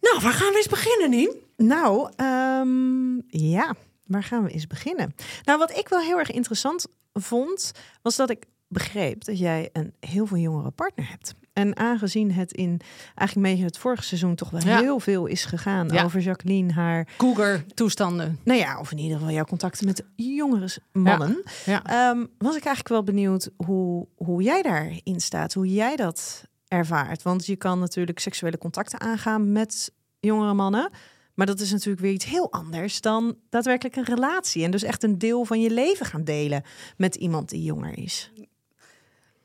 Nou, 0.01 0.19
waar 0.21 0.33
gaan 0.33 0.49
we 0.51 0.57
eens 0.57 0.67
beginnen, 0.67 1.09
Nien? 1.09 1.35
Nou, 1.57 2.11
ehm, 2.15 3.15
ja, 3.27 3.75
waar 4.05 4.23
gaan 4.23 4.43
we 4.43 4.49
eens 4.49 4.67
beginnen? 4.67 5.15
Nou, 5.43 5.59
wat 5.59 5.77
ik 5.77 5.87
wel 5.89 5.99
heel 5.99 6.17
erg 6.19 6.31
interessant 6.31 6.87
vond, 7.13 7.71
was 8.01 8.15
dat 8.15 8.29
ik 8.29 8.45
begreep 8.67 9.23
dat 9.23 9.39
jij 9.39 9.69
een 9.73 9.93
heel 9.99 10.25
veel 10.25 10.37
jongere 10.37 10.71
partner 10.71 11.09
hebt. 11.09 11.33
En 11.53 11.77
aangezien 11.77 12.31
het 12.31 12.51
in 12.53 12.79
eigenlijk 13.15 13.49
beetje 13.49 13.65
het 13.65 13.77
vorige 13.77 14.03
seizoen 14.03 14.35
toch 14.35 14.49
wel 14.49 14.61
Ja. 14.61 14.79
heel 14.79 14.99
veel 14.99 15.25
is 15.25 15.45
gegaan 15.45 15.89
Ja. 15.89 16.03
over 16.03 16.19
Jacqueline, 16.21 16.73
haar, 16.73 17.07
Cougar-toestanden. 17.17 18.39
nou 18.43 18.59
ja, 18.59 18.79
of 18.79 18.91
in 18.91 18.97
ieder 18.97 19.17
geval 19.17 19.33
jouw 19.33 19.43
contacten 19.45 19.85
met 19.85 20.03
jongere 20.15 20.69
mannen, 20.91 21.43
Ja. 21.65 21.83
Ehm, 21.85 22.17
was 22.37 22.55
ik 22.55 22.63
eigenlijk 22.65 22.87
wel 22.87 23.03
benieuwd 23.03 23.49
hoe, 23.57 24.07
hoe 24.15 24.41
jij 24.43 24.61
daarin 24.61 25.19
staat, 25.19 25.53
hoe 25.53 25.67
jij 25.73 25.95
dat 25.95 26.43
ervaart. 26.69 27.21
Want 27.21 27.45
je 27.45 27.55
kan 27.55 27.79
natuurlijk 27.79 28.19
seksuele 28.19 28.57
contacten 28.57 28.99
aangaan 28.99 29.51
met 29.51 29.91
jongere 30.19 30.53
mannen. 30.53 30.89
Maar 31.33 31.45
dat 31.45 31.59
is 31.59 31.71
natuurlijk 31.71 32.01
weer 32.01 32.11
iets 32.11 32.25
heel 32.25 32.51
anders 32.51 33.01
dan 33.01 33.37
daadwerkelijk 33.49 33.95
een 33.95 34.15
relatie. 34.15 34.63
En 34.63 34.71
dus 34.71 34.83
echt 34.83 35.03
een 35.03 35.17
deel 35.17 35.45
van 35.45 35.61
je 35.61 35.69
leven 35.69 36.05
gaan 36.05 36.23
delen 36.23 36.63
met 36.97 37.15
iemand 37.15 37.49
die 37.49 37.63
jonger 37.63 37.97
is. 37.97 38.31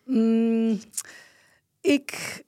Mm, 0.05 0.81
ik 1.81 2.43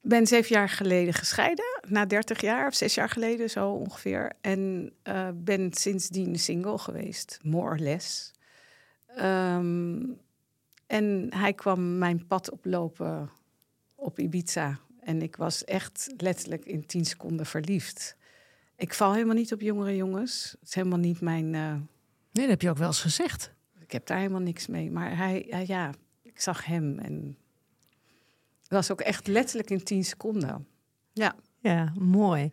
ben 0.00 0.26
zeven 0.26 0.54
jaar 0.56 0.68
geleden 0.68 1.14
gescheiden. 1.14 1.80
Na 1.88 2.06
30 2.06 2.40
jaar, 2.40 2.66
of 2.66 2.74
zes 2.74 2.94
jaar 2.94 3.08
geleden 3.08 3.50
zo 3.50 3.70
ongeveer. 3.70 4.32
En 4.40 4.92
eh, 5.02 5.28
ben 5.34 5.72
sindsdien 5.72 6.38
single 6.38 6.78
geweest, 6.78 7.38
more 7.42 7.70
or 7.70 7.78
less. 7.78 8.32
Ehm, 9.06 10.00
en 10.86 11.26
hij 11.34 11.52
kwam 11.52 11.98
mijn 11.98 12.26
pad 12.26 12.50
oplopen 12.50 13.30
op 14.02 14.18
Ibiza. 14.18 14.78
En 15.00 15.22
ik 15.22 15.36
was 15.36 15.64
echt 15.64 16.12
letterlijk 16.16 16.64
in 16.64 16.86
tien 16.86 17.04
seconden 17.04 17.46
verliefd. 17.46 18.16
Ik 18.76 18.94
val 18.94 19.12
helemaal 19.12 19.34
niet 19.34 19.52
op 19.52 19.60
jongere 19.60 19.96
jongens. 19.96 20.56
Het 20.60 20.68
is 20.68 20.74
helemaal 20.74 20.98
niet 20.98 21.20
mijn... 21.20 21.54
eh, 21.54 21.72
Nee, 21.72 22.44
dat 22.44 22.48
heb 22.48 22.62
je 22.62 22.70
ook 22.70 22.78
wel 22.78 22.86
eens 22.86 23.00
gezegd. 23.00 23.52
ik 23.80 23.92
heb 23.92 24.06
daar 24.06 24.18
helemaal 24.18 24.40
niks 24.40 24.66
mee. 24.66 24.90
Maar 24.90 25.16
hij, 25.16 25.46
hij- 25.48 25.66
ja, 25.66 25.90
ik 26.22 26.40
zag 26.40 26.64
hem 26.64 26.98
en 26.98 27.36
het 28.62 28.70
was 28.70 28.90
ook 28.90 29.00
echt 29.00 29.26
letterlijk 29.26 29.70
in 29.70 29.84
tien 29.84 30.04
seconden. 30.04 30.66
Ja, 31.12 31.34
Ja, 31.60 31.92
mooi. 31.98 32.50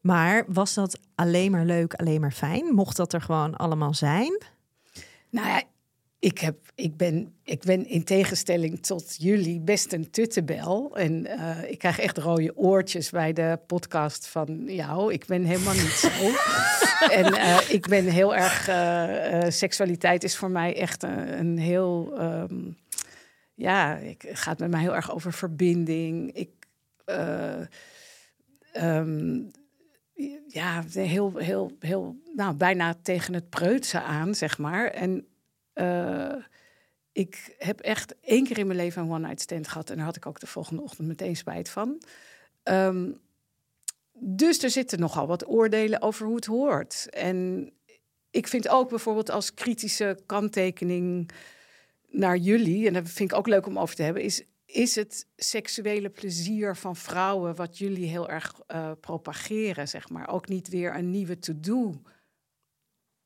Maar 0.00 0.44
was 0.46 0.74
dat 0.74 0.98
alleen 1.14 1.50
maar 1.50 1.64
leuk, 1.64 1.94
alleen 1.94 2.20
maar 2.20 2.32
fijn? 2.32 2.74
Mocht 2.74 2.96
dat 2.96 3.12
er 3.12 3.20
gewoon 3.20 3.56
allemaal 3.56 3.94
zijn? 3.94 4.42
nou 5.30 5.46
ja, 5.48 5.62
ik, 6.22 6.38
heb, 6.38 6.56
ik, 6.74 6.96
ben, 6.96 7.34
ik 7.44 7.62
ben 7.62 7.86
in 7.86 8.04
tegenstelling 8.04 8.82
tot 8.82 9.16
jullie 9.18 9.60
best 9.60 9.92
een 9.92 10.10
tuttebel. 10.10 10.96
En 10.96 11.26
uh, 11.26 11.70
ik 11.70 11.78
krijg 11.78 11.98
echt 11.98 12.18
rode 12.18 12.56
oortjes 12.56 13.10
bij 13.10 13.32
de 13.32 13.58
podcast 13.66 14.26
van 14.26 14.64
jou. 14.66 15.12
Ik 15.12 15.26
ben 15.26 15.44
helemaal 15.44 15.74
niet 15.74 15.82
zo. 15.82 16.08
en 17.18 17.32
uh, 17.32 17.58
ik 17.68 17.86
ben 17.88 18.04
heel 18.04 18.34
erg... 18.34 18.68
Uh, 18.68 19.50
seksualiteit 19.50 20.24
is 20.24 20.36
voor 20.36 20.50
mij 20.50 20.76
echt 20.76 21.02
een, 21.02 21.38
een 21.38 21.58
heel... 21.58 22.14
Um, 22.20 22.78
ja, 23.54 23.98
het 24.02 24.24
gaat 24.38 24.58
met 24.58 24.70
mij 24.70 24.80
heel 24.80 24.94
erg 24.94 25.14
over 25.14 25.32
verbinding. 25.32 26.32
Ik... 26.32 26.50
Um, 28.74 29.50
ja, 30.46 30.84
heel, 30.92 31.36
heel, 31.36 31.76
heel, 31.78 32.16
nou, 32.34 32.54
bijna 32.54 32.94
tegen 33.02 33.34
het 33.34 33.48
preutse 33.48 34.02
aan, 34.02 34.34
zeg 34.34 34.58
maar. 34.58 34.86
En 34.86 35.26
uh, 35.74 36.44
ik 37.12 37.54
heb 37.58 37.80
echt 37.80 38.14
één 38.20 38.44
keer 38.44 38.58
in 38.58 38.66
mijn 38.66 38.78
leven 38.78 39.02
een 39.02 39.10
one-night 39.10 39.40
stand 39.40 39.68
gehad. 39.68 39.90
En 39.90 39.96
daar 39.96 40.04
had 40.04 40.16
ik 40.16 40.26
ook 40.26 40.40
de 40.40 40.46
volgende 40.46 40.82
ochtend 40.82 41.08
meteen 41.08 41.36
spijt 41.36 41.68
van. 41.68 42.02
Um, 42.64 43.20
dus 44.12 44.62
er 44.62 44.70
zitten 44.70 45.00
nogal 45.00 45.26
wat 45.26 45.48
oordelen 45.48 46.02
over 46.02 46.26
hoe 46.26 46.36
het 46.36 46.44
hoort. 46.44 47.08
En 47.10 47.70
ik 48.30 48.46
vind 48.46 48.68
ook 48.68 48.88
bijvoorbeeld 48.88 49.30
als 49.30 49.54
kritische 49.54 50.18
kanttekening 50.26 51.30
naar 52.08 52.36
jullie, 52.36 52.86
en 52.86 52.92
dat 52.92 53.08
vind 53.08 53.30
ik 53.30 53.38
ook 53.38 53.46
leuk 53.46 53.66
om 53.66 53.78
over 53.78 53.94
te 53.94 54.02
hebben, 54.02 54.22
is, 54.22 54.42
is 54.64 54.94
het 54.94 55.26
seksuele 55.36 56.08
plezier 56.08 56.76
van 56.76 56.96
vrouwen 56.96 57.54
wat 57.54 57.78
jullie 57.78 58.08
heel 58.08 58.28
erg 58.28 58.60
uh, 58.68 58.90
propageren, 59.00 59.88
zeg 59.88 60.08
maar, 60.08 60.28
ook 60.28 60.48
niet 60.48 60.68
weer 60.68 60.94
een 60.94 61.10
nieuwe 61.10 61.38
to-do 61.38 62.02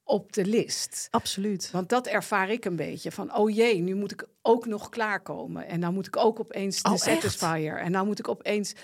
op 0.06 0.32
de 0.32 0.44
list. 0.44 1.08
Absoluut. 1.10 1.70
Want 1.70 1.88
dat 1.88 2.06
ervaar 2.06 2.50
ik 2.50 2.64
een 2.64 2.76
beetje. 2.76 3.12
Van, 3.12 3.36
oh 3.36 3.54
jee, 3.54 3.80
nu 3.80 3.94
moet 3.94 4.12
ik 4.12 4.26
ook 4.42 4.66
nog 4.66 4.88
klaarkomen. 4.88 5.66
En 5.66 5.80
dan 5.80 5.94
moet 5.94 6.06
ik 6.06 6.16
ook 6.16 6.40
opeens 6.40 6.82
de 6.82 6.90
oh, 6.90 6.96
Satisfier. 6.96 7.78
En 7.78 7.92
dan 7.92 8.06
moet 8.06 8.18
ik 8.18 8.28
opeens... 8.28 8.74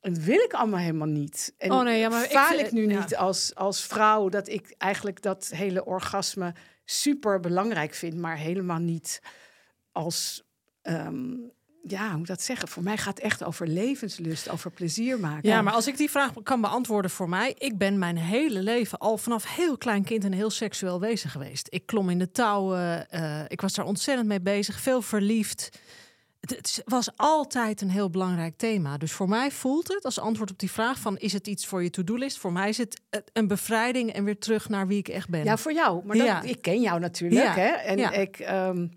Dat 0.00 0.18
wil 0.18 0.38
ik 0.38 0.52
allemaal 0.52 0.80
helemaal 0.80 1.06
niet. 1.06 1.54
En 1.58 1.72
oh 1.72 1.82
nee, 1.82 1.98
ja, 1.98 2.08
maar 2.08 2.24
faal 2.24 2.58
ik, 2.58 2.66
ik 2.66 2.72
nu 2.72 2.86
niet 2.86 3.16
als, 3.16 3.54
als 3.54 3.84
vrouw... 3.84 4.28
dat 4.28 4.48
ik 4.48 4.74
eigenlijk 4.78 5.22
dat 5.22 5.48
hele 5.54 5.84
orgasme 5.84 6.54
super 6.84 7.40
belangrijk 7.40 7.94
vind... 7.94 8.16
maar 8.16 8.36
helemaal 8.36 8.78
niet 8.78 9.22
als 9.92 10.44
um, 10.82 11.52
ja, 11.88 12.08
hoe 12.08 12.18
moet 12.18 12.26
dat 12.26 12.42
zeggen? 12.42 12.68
Voor 12.68 12.82
mij 12.82 12.96
gaat 12.96 13.14
het 13.16 13.24
echt 13.24 13.44
over 13.44 13.68
levenslust, 13.68 14.48
over 14.48 14.70
plezier 14.70 15.20
maken. 15.20 15.48
Ja, 15.48 15.62
maar 15.62 15.72
als 15.72 15.86
ik 15.86 15.96
die 15.96 16.10
vraag 16.10 16.32
kan 16.42 16.60
beantwoorden 16.60 17.10
voor 17.10 17.28
mij, 17.28 17.54
ik 17.58 17.78
ben 17.78 17.98
mijn 17.98 18.16
hele 18.16 18.62
leven 18.62 18.98
al 18.98 19.18
vanaf 19.18 19.54
heel 19.54 19.78
klein 19.78 20.04
kind 20.04 20.24
een 20.24 20.32
heel 20.32 20.50
seksueel 20.50 21.00
wezen 21.00 21.30
geweest. 21.30 21.66
Ik 21.70 21.86
klom 21.86 22.10
in 22.10 22.18
de 22.18 22.30
touwen, 22.30 23.06
uh, 23.14 23.40
ik 23.48 23.60
was 23.60 23.74
daar 23.74 23.86
ontzettend 23.86 24.28
mee 24.28 24.40
bezig, 24.40 24.80
veel 24.80 25.02
verliefd. 25.02 25.78
Het, 26.40 26.50
het, 26.50 26.82
was 26.84 27.08
altijd 27.16 27.80
een 27.80 27.90
heel 27.90 28.10
belangrijk 28.10 28.56
thema. 28.56 28.98
Dus 28.98 29.12
voor 29.12 29.28
mij 29.28 29.50
voelt 29.50 29.88
het 29.88 30.04
als 30.04 30.18
antwoord 30.18 30.50
op 30.50 30.58
die 30.58 30.70
vraag 30.70 30.98
van 30.98 31.18
is 31.18 31.32
het 31.32 31.46
iets 31.46 31.66
voor 31.66 31.82
je 31.82 31.90
to-do-list? 31.90 32.38
Voor 32.38 32.52
mij 32.52 32.68
is 32.68 32.78
het 32.78 33.00
een 33.32 33.46
bevrijding 33.46 34.12
en 34.12 34.24
weer 34.24 34.38
terug 34.38 34.68
naar 34.68 34.86
wie 34.86 34.98
ik 34.98 35.08
echt 35.08 35.28
ben. 35.28 35.44
Ja, 35.44 35.56
voor 35.56 35.72
jou. 35.72 36.04
Maar 36.04 36.16
ja. 36.16 36.42
ik 36.42 36.62
ken 36.62 36.80
jou 36.80 37.00
natuurlijk. 37.00 37.44
Ja. 37.44 37.54
Hè? 37.54 37.68
En 37.68 37.98
ja. 37.98 38.12
ik. 38.12 38.38
Um, 38.50 38.90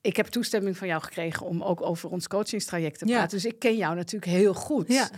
ik 0.00 0.16
heb 0.16 0.26
toestemming 0.26 0.76
van 0.76 0.88
jou 0.88 1.02
gekregen 1.02 1.46
om 1.46 1.62
ook 1.62 1.82
over 1.82 2.10
ons 2.10 2.28
coachingstraject 2.28 2.98
te 2.98 3.04
praten. 3.04 3.30
Dus 3.30 3.44
ik 3.44 3.58
ken 3.58 3.76
jou 3.76 3.94
natuurlijk 3.94 4.32
heel 4.32 4.54
goed. 4.54 4.88
Ja. 4.88 5.10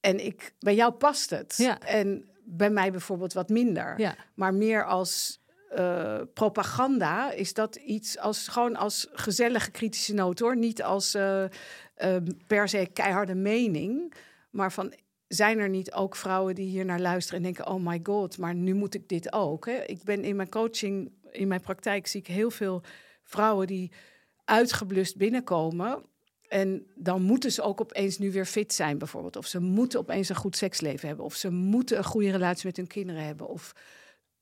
En 0.00 0.24
ik, 0.24 0.52
bij 0.58 0.74
jou 0.74 0.92
past 0.92 1.30
het. 1.30 1.54
Ja. 1.56 1.80
En 1.80 2.28
bij 2.44 2.70
mij 2.70 2.90
bijvoorbeeld 2.90 3.32
wat 3.32 3.48
minder. 3.48 4.00
Ja. 4.00 4.16
Maar 4.34 4.54
meer 4.54 4.84
als 4.84 5.40
uh, 5.78 6.20
propaganda 6.34 7.30
is 7.30 7.54
dat 7.54 7.76
iets 7.76 8.18
als 8.18 8.48
gewoon 8.48 8.76
als 8.76 9.08
gezellige 9.12 9.70
kritische 9.70 10.14
noot 10.14 10.38
hoor. 10.38 10.56
Niet 10.56 10.82
als 10.82 11.14
uh, 11.14 11.44
uh, 11.98 12.16
per 12.46 12.68
se 12.68 12.88
keiharde 12.92 13.34
mening. 13.34 14.14
Maar 14.50 14.72
van 14.72 14.92
zijn 15.28 15.58
er 15.58 15.68
niet 15.68 15.92
ook 15.92 16.16
vrouwen 16.16 16.54
die 16.54 16.68
hier 16.68 16.84
naar 16.84 17.00
luisteren 17.00 17.38
en 17.38 17.44
denken: 17.44 17.66
oh 17.66 17.86
my 17.86 18.00
god, 18.02 18.38
maar 18.38 18.54
nu 18.54 18.74
moet 18.74 18.94
ik 18.94 19.08
dit 19.08 19.32
ook. 19.32 19.66
Hè? 19.66 19.84
Ik 19.84 20.02
ben 20.02 20.24
in 20.24 20.36
mijn 20.36 20.48
coaching, 20.48 21.12
in 21.30 21.48
mijn 21.48 21.60
praktijk 21.60 22.06
zie 22.06 22.20
ik 22.20 22.26
heel 22.26 22.50
veel 22.50 22.82
vrouwen 23.28 23.66
die 23.66 23.92
uitgeblust 24.44 25.16
binnenkomen. 25.16 26.02
En 26.48 26.86
dan 26.94 27.22
moeten 27.22 27.52
ze 27.52 27.62
ook 27.62 27.80
opeens 27.80 28.18
nu 28.18 28.32
weer 28.32 28.44
fit 28.44 28.74
zijn, 28.74 28.98
bijvoorbeeld. 28.98 29.36
Of 29.36 29.46
ze 29.46 29.60
moeten 29.60 29.98
opeens 29.98 30.28
een 30.28 30.36
goed 30.36 30.56
seksleven 30.56 31.08
hebben. 31.08 31.24
Of 31.24 31.34
ze 31.34 31.50
moeten 31.50 31.98
een 31.98 32.04
goede 32.04 32.30
relatie 32.30 32.66
met 32.66 32.76
hun 32.76 32.86
kinderen 32.86 33.24
hebben. 33.24 33.48
Of 33.48 33.72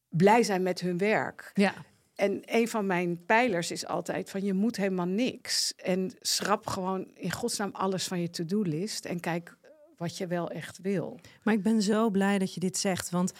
blij 0.08 0.42
zijn 0.42 0.62
met 0.62 0.80
hun 0.80 0.98
werk. 0.98 1.50
Ja. 1.54 1.74
En 2.14 2.40
een 2.44 2.68
van 2.68 2.86
mijn 2.86 3.24
pijlers 3.24 3.70
is 3.70 3.86
altijd 3.86 4.30
van 4.30 4.44
je 4.44 4.52
moet 4.52 4.76
helemaal 4.76 5.06
niks. 5.06 5.74
En 5.76 6.12
schrap 6.20 6.66
gewoon 6.66 7.10
in 7.14 7.32
godsnaam 7.32 7.70
alles 7.72 8.06
van 8.06 8.20
je 8.20 8.30
to-do-list. 8.30 9.04
En 9.04 9.20
kijk 9.20 9.56
wat 9.96 10.16
je 10.16 10.26
wel 10.26 10.50
echt 10.50 10.78
wil. 10.78 11.20
Maar 11.42 11.54
ik 11.54 11.62
ben 11.62 11.82
zo 11.82 12.10
blij 12.10 12.38
dat 12.38 12.54
je 12.54 12.60
dit 12.60 12.76
zegt. 12.76 13.10
Want 13.10 13.32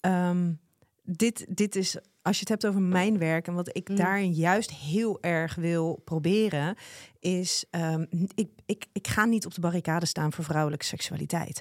um, 0.00 0.60
dit, 1.02 1.46
dit 1.48 1.76
is 1.76 1.96
als 2.22 2.34
je 2.34 2.40
het 2.40 2.48
hebt 2.48 2.66
over 2.66 2.82
mijn 2.82 3.18
werk 3.18 3.46
en 3.46 3.54
wat 3.54 3.76
ik 3.76 3.88
mm. 3.88 3.96
daarin 3.96 4.32
juist 4.32 4.70
heel 4.70 5.22
erg 5.22 5.54
wil 5.54 6.00
proberen, 6.04 6.76
is 7.18 7.64
um, 7.70 8.06
ik, 8.34 8.50
ik, 8.66 8.86
ik 8.92 9.06
ga 9.08 9.24
niet 9.24 9.46
op 9.46 9.54
de 9.54 9.60
barricade 9.60 10.06
staan 10.06 10.32
voor 10.32 10.44
vrouwelijke 10.44 10.84
seksualiteit. 10.84 11.60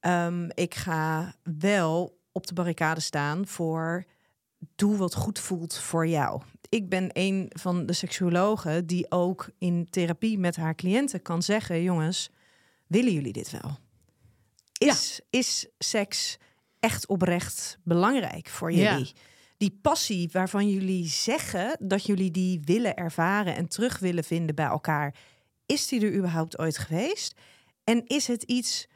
Um, 0.00 0.48
ik 0.54 0.74
ga 0.74 1.34
wel 1.58 2.18
op 2.32 2.46
de 2.46 2.54
barricade 2.54 3.00
staan 3.00 3.46
voor 3.46 4.04
doe 4.74 4.96
wat 4.96 5.14
goed 5.14 5.38
voelt 5.38 5.78
voor 5.78 6.06
jou. 6.06 6.42
Ik 6.68 6.88
ben 6.88 7.10
een 7.12 7.50
van 7.54 7.86
de 7.86 7.92
seksuologen 7.92 8.86
die 8.86 9.10
ook 9.10 9.50
in 9.58 9.86
therapie 9.90 10.38
met 10.38 10.56
haar 10.56 10.74
cliënten 10.74 11.22
kan 11.22 11.42
zeggen: 11.42 11.82
jongens, 11.82 12.30
willen 12.86 13.12
jullie 13.12 13.32
dit 13.32 13.50
wel? 13.50 13.78
Is, 14.78 15.16
ja. 15.16 15.38
is 15.38 15.68
seks 15.78 16.38
echt 16.80 17.06
oprecht 17.06 17.78
belangrijk 17.82 18.48
voor 18.48 18.72
jullie? 18.72 19.06
Ja 19.06 19.20
die 19.60 19.78
passie 19.82 20.28
waarvan 20.32 20.68
jullie 20.68 21.08
zeggen 21.08 21.76
dat 21.80 22.06
jullie 22.06 22.30
die 22.30 22.60
willen 22.64 22.96
ervaren 22.96 23.56
en 23.56 23.68
terug 23.68 23.98
willen 23.98 24.24
vinden 24.24 24.54
bij 24.54 24.66
elkaar, 24.66 25.14
is 25.66 25.88
die 25.88 26.00
er 26.06 26.14
überhaupt 26.14 26.58
ooit 26.58 26.78
geweest? 26.78 27.34
En 27.84 28.06
is 28.06 28.26
het 28.26 28.42
iets 28.42 28.86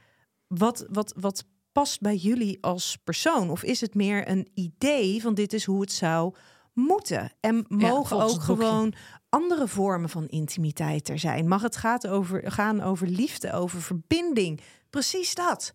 wat, 0.47 0.87
wat, 0.91 1.15
wat 1.17 1.45
past 1.73 2.01
bij 2.01 2.17
jullie 2.17 2.59
als 2.61 2.99
persoon? 3.05 3.51
Of 3.51 3.63
is 3.63 3.81
het 3.81 3.95
meer 3.95 4.29
een 4.29 4.49
idee 4.55 5.23
van 5.23 5.35
dit 5.35 5.53
is 5.53 5.65
hoe 5.65 5.81
het 5.81 5.93
zou 5.93 6.35
moeten? 6.73 7.33
En 7.41 7.65
mogen 7.69 8.23
ook 8.23 8.41
gewoon 8.41 8.95
andere 9.29 9.69
vormen 9.69 10.09
van 10.09 10.29
intimiteit 10.29 11.09
er 11.09 11.19
zijn? 11.19 11.49
Mag 11.49 11.63
het 11.63 11.77
gaat 11.77 12.07
over, 12.07 12.53
gaan 12.53 12.81
over 12.81 13.07
liefde, 13.07 13.53
over 13.53 13.83
verbinding? 13.83 14.61
Precies 14.91 15.35
dat. 15.35 15.73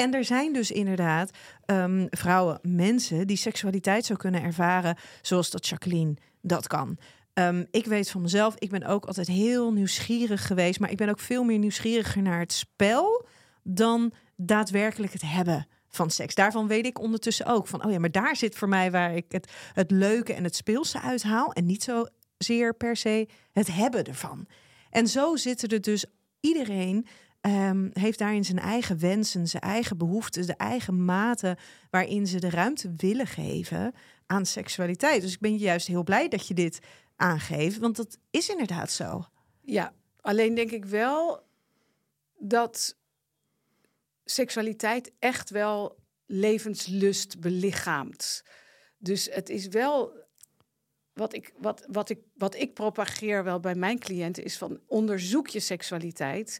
En 0.00 0.14
er 0.14 0.24
zijn 0.24 0.52
dus 0.52 0.70
inderdaad 0.70 1.30
um, 1.66 2.06
vrouwen, 2.10 2.58
mensen 2.62 3.26
die 3.26 3.36
seksualiteit 3.36 4.04
zou 4.04 4.18
kunnen 4.18 4.42
ervaren 4.42 4.96
zoals 5.22 5.50
dat 5.50 5.66
Jacqueline 5.66 6.16
dat 6.40 6.66
kan. 6.66 6.98
Um, 7.34 7.66
ik 7.70 7.86
weet 7.86 8.10
van 8.10 8.22
mezelf, 8.22 8.54
ik 8.58 8.70
ben 8.70 8.84
ook 8.84 9.04
altijd 9.04 9.26
heel 9.26 9.72
nieuwsgierig 9.72 10.46
geweest, 10.46 10.80
maar 10.80 10.90
ik 10.90 10.96
ben 10.96 11.08
ook 11.08 11.20
veel 11.20 11.44
meer 11.44 11.58
nieuwsgieriger 11.58 12.22
naar 12.22 12.38
het 12.38 12.52
spel 12.52 13.26
dan 13.62 14.12
daadwerkelijk 14.36 15.12
het 15.12 15.22
hebben 15.22 15.66
van 15.88 16.10
seks. 16.10 16.34
Daarvan 16.34 16.66
weet 16.66 16.86
ik 16.86 17.00
ondertussen 17.00 17.46
ook 17.46 17.66
van, 17.66 17.84
oh 17.84 17.92
ja, 17.92 17.98
maar 17.98 18.10
daar 18.10 18.36
zit 18.36 18.56
voor 18.56 18.68
mij 18.68 18.90
waar 18.90 19.14
ik 19.14 19.32
het, 19.32 19.52
het 19.72 19.90
leuke 19.90 20.34
en 20.34 20.44
het 20.44 20.56
speelse 20.56 21.00
uithaal 21.00 21.52
en 21.52 21.66
niet 21.66 21.82
zozeer 21.82 22.74
per 22.74 22.96
se 22.96 23.28
het 23.52 23.72
hebben 23.72 24.04
ervan. 24.04 24.46
En 24.90 25.06
zo 25.06 25.36
zitten 25.36 25.68
er 25.68 25.80
dus 25.80 26.04
iedereen 26.40 27.06
um, 27.40 27.90
heeft 27.92 28.18
daarin 28.18 28.44
zijn 28.44 28.58
eigen 28.58 28.98
wensen, 28.98 29.48
zijn 29.48 29.62
eigen 29.62 29.98
behoeften, 29.98 30.46
de 30.46 30.56
eigen 30.56 31.04
mate 31.04 31.56
waarin 31.90 32.26
ze 32.26 32.40
de 32.40 32.50
ruimte 32.50 32.92
willen 32.96 33.26
geven 33.26 33.94
aan 34.26 34.46
seksualiteit. 34.46 35.22
Dus 35.22 35.32
ik 35.32 35.40
ben 35.40 35.56
juist 35.56 35.86
heel 35.86 36.04
blij 36.04 36.28
dat 36.28 36.46
je 36.46 36.54
dit 36.54 36.78
aangeeft, 37.16 37.78
want 37.78 37.96
dat 37.96 38.18
is 38.30 38.48
inderdaad 38.48 38.90
zo. 38.90 39.24
Ja, 39.60 39.92
alleen 40.20 40.54
denk 40.54 40.70
ik 40.70 40.84
wel 40.84 41.46
dat 42.38 42.96
seksualiteit 44.24 45.12
echt 45.18 45.50
wel 45.50 45.98
levenslust 46.26 47.40
belichaamt. 47.40 48.44
Dus 48.98 49.28
het 49.32 49.48
is 49.48 49.66
wel 49.66 50.26
wat 51.12 51.34
ik, 51.34 51.52
wat, 51.58 51.86
wat, 51.90 52.10
ik, 52.10 52.18
wat 52.34 52.54
ik 52.54 52.74
propageer 52.74 53.44
wel 53.44 53.60
bij 53.60 53.74
mijn 53.74 53.98
cliënten 53.98 54.44
is 54.44 54.58
van 54.58 54.80
onderzoek 54.86 55.48
je 55.48 55.60
seksualiteit 55.60 56.58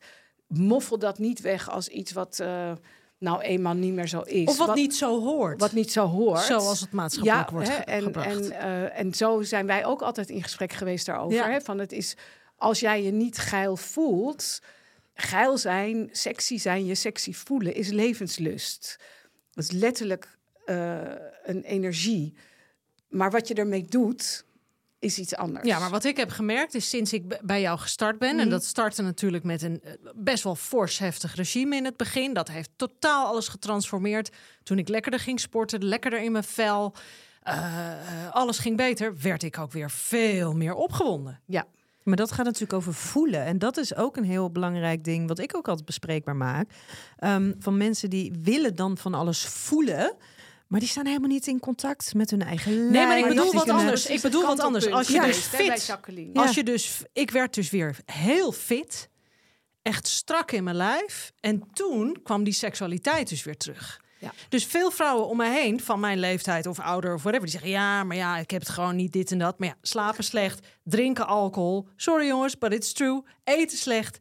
moffel 0.49 0.99
dat 0.99 1.19
niet 1.19 1.41
weg 1.41 1.71
als 1.71 1.89
iets 1.89 2.13
wat 2.13 2.39
uh, 2.41 2.73
nou 3.19 3.41
eenmaal 3.41 3.75
niet 3.75 3.93
meer 3.93 4.09
zo 4.09 4.21
is. 4.21 4.49
Of 4.49 4.59
wat, 4.59 4.75
niet 4.75 4.97
zo 4.97 5.21
hoort. 5.21 5.61
Wat 5.61 5.73
niet 5.73 5.93
zo 5.93 6.07
hoort. 6.07 6.41
Zoals 6.41 6.81
het 6.81 6.93
maatschappelijk 6.93 7.51
wordt 7.51 7.69
hè, 7.69 7.75
en, 7.75 8.03
gebracht. 8.03 8.51
En, 8.51 8.69
uh, 8.69 8.99
en 8.99 9.15
zo 9.15 9.43
zijn 9.43 9.67
wij 9.67 9.85
ook 9.85 10.03
altijd 10.03 10.31
in 10.31 10.43
gesprek 10.43 10.73
geweest 10.73 11.07
daarover. 11.07 11.37
Ja. 11.37 11.51
Hè, 11.51 11.61
van 11.61 11.79
het 11.79 11.93
is, 11.93 12.17
als 12.57 12.81
jij 12.81 13.03
je 13.03 13.11
niet 13.11 13.39
geil 13.39 13.77
voelt... 13.77 14.61
Geil 15.21 15.59
zijn, 15.59 16.09
sexy 16.13 16.59
zijn, 16.59 16.87
je 16.87 16.95
sexy 16.95 17.33
voelen 17.33 17.75
is 17.75 17.89
levenslust. 17.89 18.99
Dat 19.53 19.65
is 19.65 19.71
letterlijk 19.71 20.39
uh, 20.67 20.99
een 21.45 21.63
energie. 21.63 22.35
Maar 23.09 23.31
wat 23.31 23.49
je 23.49 23.55
ermee 23.55 23.85
doet, 23.85 24.45
is 24.99 25.19
iets 25.19 25.35
anders. 25.37 25.67
Ja, 25.67 25.79
maar 25.79 25.91
wat 25.91 26.05
ik 26.05 26.17
heb 26.17 26.31
gemerkt 26.31 26.75
is 26.75 26.89
sinds 26.89 27.13
ik 27.13 27.41
bij 27.47 27.61
jou 27.61 27.79
gestart 27.79 28.19
ben, 28.19 28.31
Mhm. 28.35 28.39
en 28.39 28.49
dat 28.51 28.65
startte 28.65 29.03
natuurlijk 29.03 29.45
met 29.45 29.63
een 29.63 29.81
eh, 29.83 29.93
best 30.15 30.45
wel 30.45 30.55
fors 30.55 30.99
heftig 30.99 31.35
regime 31.35 31.77
in 31.77 31.85
het 31.85 31.97
begin. 31.97 32.33
Dat 32.33 32.49
heeft 32.49 32.71
totaal 32.77 33.27
alles 33.27 33.49
getransformeerd. 33.49 34.31
Toen 34.63 34.79
ik 34.79 34.89
lekkerder 34.89 35.21
ging 35.21 35.41
sporten, 35.41 35.85
lekkerder 35.85 36.23
in 36.23 36.33
mijn 36.33 36.45
vel, 36.45 36.95
eh, 37.43 37.57
eh, 37.93 38.31
alles 38.31 38.59
ging 38.59 38.77
beter, 38.77 39.17
werd 39.21 39.43
ik 39.43 39.59
ook 39.59 39.73
weer 39.73 39.91
veel 39.91 40.53
meer 40.53 40.75
opgewonden. 40.75 41.41
Ja, 41.47 41.67
Maar 42.03 42.17
dat 42.17 42.33
gaat 42.33 42.45
natuurlijk 42.45 42.73
over 42.73 42.95
voelen. 42.95 43.45
En 43.45 43.59
dat 43.59 43.77
is 43.77 43.95
ook 43.95 44.17
een 44.17 44.25
heel 44.25 44.51
belangrijk 44.51 45.05
ding, 45.05 45.29
wat 45.29 45.39
ik 45.39 45.57
ook 45.57 45.69
altijd 45.69 45.87
bespreekbaar 45.87 46.37
maak. 46.37 46.71
Ehm, 47.17 47.53
van 47.59 47.77
mensen 47.77 48.11
die 48.11 48.33
willen 48.43 48.75
dan 48.77 48.99
van 48.99 49.15
alles 49.15 49.45
voelen. 49.45 50.17
Maar 50.69 50.81
die 50.81 50.89
staan 50.89 51.07
helemaal 51.07 51.29
niet 51.29 51.47
in 51.47 51.61
contact 51.61 52.15
met 52.15 52.31
hun 52.31 52.43
eigen 52.43 52.73
lijf. 52.73 52.91
Nee, 52.91 53.07
maar 53.07 53.19
ik 53.19 53.29
bedoel 53.29 53.53
wat 53.53 53.69
anders. 53.69 54.07
Ik 54.07 54.21
bedoel 54.21 54.47
wat 54.47 54.61
anders. 54.61 54.91
Als 54.91 55.07
je 55.07 55.13
Ja. 55.15 55.25
dus 55.25 55.39
fit. 55.39 55.87
Ja. 55.87 56.01
als 56.35 56.55
je 56.55 56.63
dus, 56.63 57.03
ik 57.13 57.31
werd 57.31 57.55
dus 57.55 57.71
weer 57.71 57.97
heel 58.05 58.53
fit, 58.53 59.09
echt 59.83 60.07
strak 60.09 60.53
in 60.53 60.65
mijn 60.65 60.77
lijf. 60.77 61.33
En 61.41 61.63
toen 61.73 62.21
kwam 62.23 62.45
die 62.45 62.53
seksualiteit 62.53 63.29
dus 63.29 63.45
weer 63.45 63.57
terug. 63.57 64.01
Ja. 64.21 64.33
Dus 64.49 64.65
veel 64.65 64.91
vrouwen 64.91 65.29
om 65.29 65.37
me 65.37 65.49
heen, 65.49 65.81
van 65.81 66.01
mijn 66.01 66.19
leeftijd 66.19 66.67
of 66.67 66.79
ouder 66.81 67.15
of 67.15 67.23
whatever, 67.23 67.47
die 67.47 67.55
zeggen 67.55 67.71
ja, 67.71 68.05
maar 68.05 68.17
ja, 68.17 68.39
ik 68.39 68.51
heb 68.51 68.61
het 68.61 68.71
gewoon 68.71 68.97
niet 68.97 69.13
dit 69.13 69.31
en 69.31 69.39
dat. 69.39 69.59
Maar 69.59 69.69
ja, 69.69 69.75
slapen 69.83 70.25
slecht, 70.25 70.67
drinken 70.85 71.27
alcohol. 71.27 71.89
Sorry 71.97 72.27
jongens, 72.27 72.59
but 72.59 72.73
it's 72.73 72.93
true. 72.93 73.23
Eten 73.45 73.79
slecht. 73.79 74.19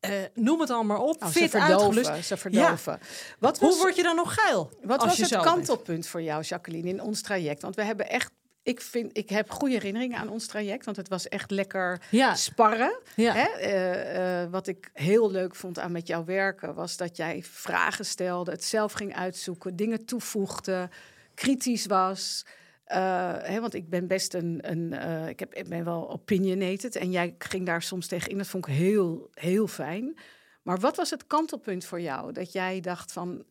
Eh, 0.00 0.12
noem 0.34 0.60
het 0.60 0.70
allemaal 0.70 1.02
op. 1.08 1.20
Nou, 1.20 1.32
ze 1.32 1.48
verdoven, 1.48 1.84
uitgelust. 1.96 2.26
ze 2.26 2.36
verdoven. 2.36 3.00
Wat 3.38 3.58
was, 3.58 3.70
Hoe 3.70 3.78
word 3.78 3.96
je 3.96 4.02
dan 4.02 4.16
nog 4.16 4.34
geil? 4.34 4.70
wat 4.82 5.04
was 5.04 5.18
het 5.18 5.36
kantelpunt 5.36 6.06
voor 6.06 6.22
jou, 6.22 6.42
Jacqueline, 6.42 6.88
in 6.88 7.02
ons 7.02 7.22
traject? 7.22 7.62
Want 7.62 7.74
we 7.76 7.82
hebben 7.82 8.08
echt, 8.08 8.30
ik 8.62 8.80
vind, 8.80 9.16
ik 9.16 9.28
heb 9.28 9.50
goede 9.50 9.74
herinneringen 9.74 10.18
aan 10.18 10.28
ons 10.28 10.46
traject, 10.46 10.84
want 10.84 10.96
het 10.96 11.08
was 11.08 11.28
echt 11.28 11.50
lekker 11.50 12.02
Ja. 12.10 12.34
sparren. 12.34 12.98
Ja. 13.14 13.32
Hè? 13.34 13.46
Eh, 13.48 14.42
eh, 14.42 14.50
wat 14.50 14.66
ik 14.66 14.90
heel 14.92 15.30
leuk 15.30 15.54
vond 15.54 15.78
aan 15.78 15.92
met 15.92 16.06
jouw 16.06 16.24
werken, 16.24 16.74
was 16.74 16.96
dat 16.96 17.16
jij 17.16 17.42
vragen 17.50 18.04
stelde, 18.04 18.50
het 18.50 18.64
zelf 18.64 18.92
ging 18.92 19.16
uitzoeken, 19.16 19.76
dingen 19.76 20.04
toevoegde, 20.04 20.88
kritisch 21.34 21.86
was. 21.86 22.44
Eh, 22.88 23.34
hè, 23.42 23.60
want 23.60 23.74
ik 23.74 23.88
ben 23.88 24.06
best 24.06 24.34
een, 24.34 24.58
een 24.70 24.92
eh, 24.92 25.28
ik, 25.28 25.40
heb, 25.40 25.54
ik 25.54 25.68
ben 25.68 25.84
wel 25.84 26.10
opinionated 26.10 26.96
en 26.96 27.10
jij 27.10 27.34
ging 27.38 27.66
daar 27.66 27.82
soms 27.82 28.06
tegen 28.06 28.30
in. 28.30 28.38
Dat 28.38 28.46
vond 28.46 28.66
ik 28.68 28.74
heel, 28.74 29.30
heel 29.34 29.66
fijn. 29.66 30.18
Maar 30.62 30.78
wat 30.78 30.96
was 30.96 31.10
het 31.10 31.26
kantelpunt 31.26 31.84
voor 31.84 32.00
jou? 32.00 32.32
Dat 32.32 32.52
jij 32.52 32.80
dacht 32.80 33.12
van, 33.12 33.44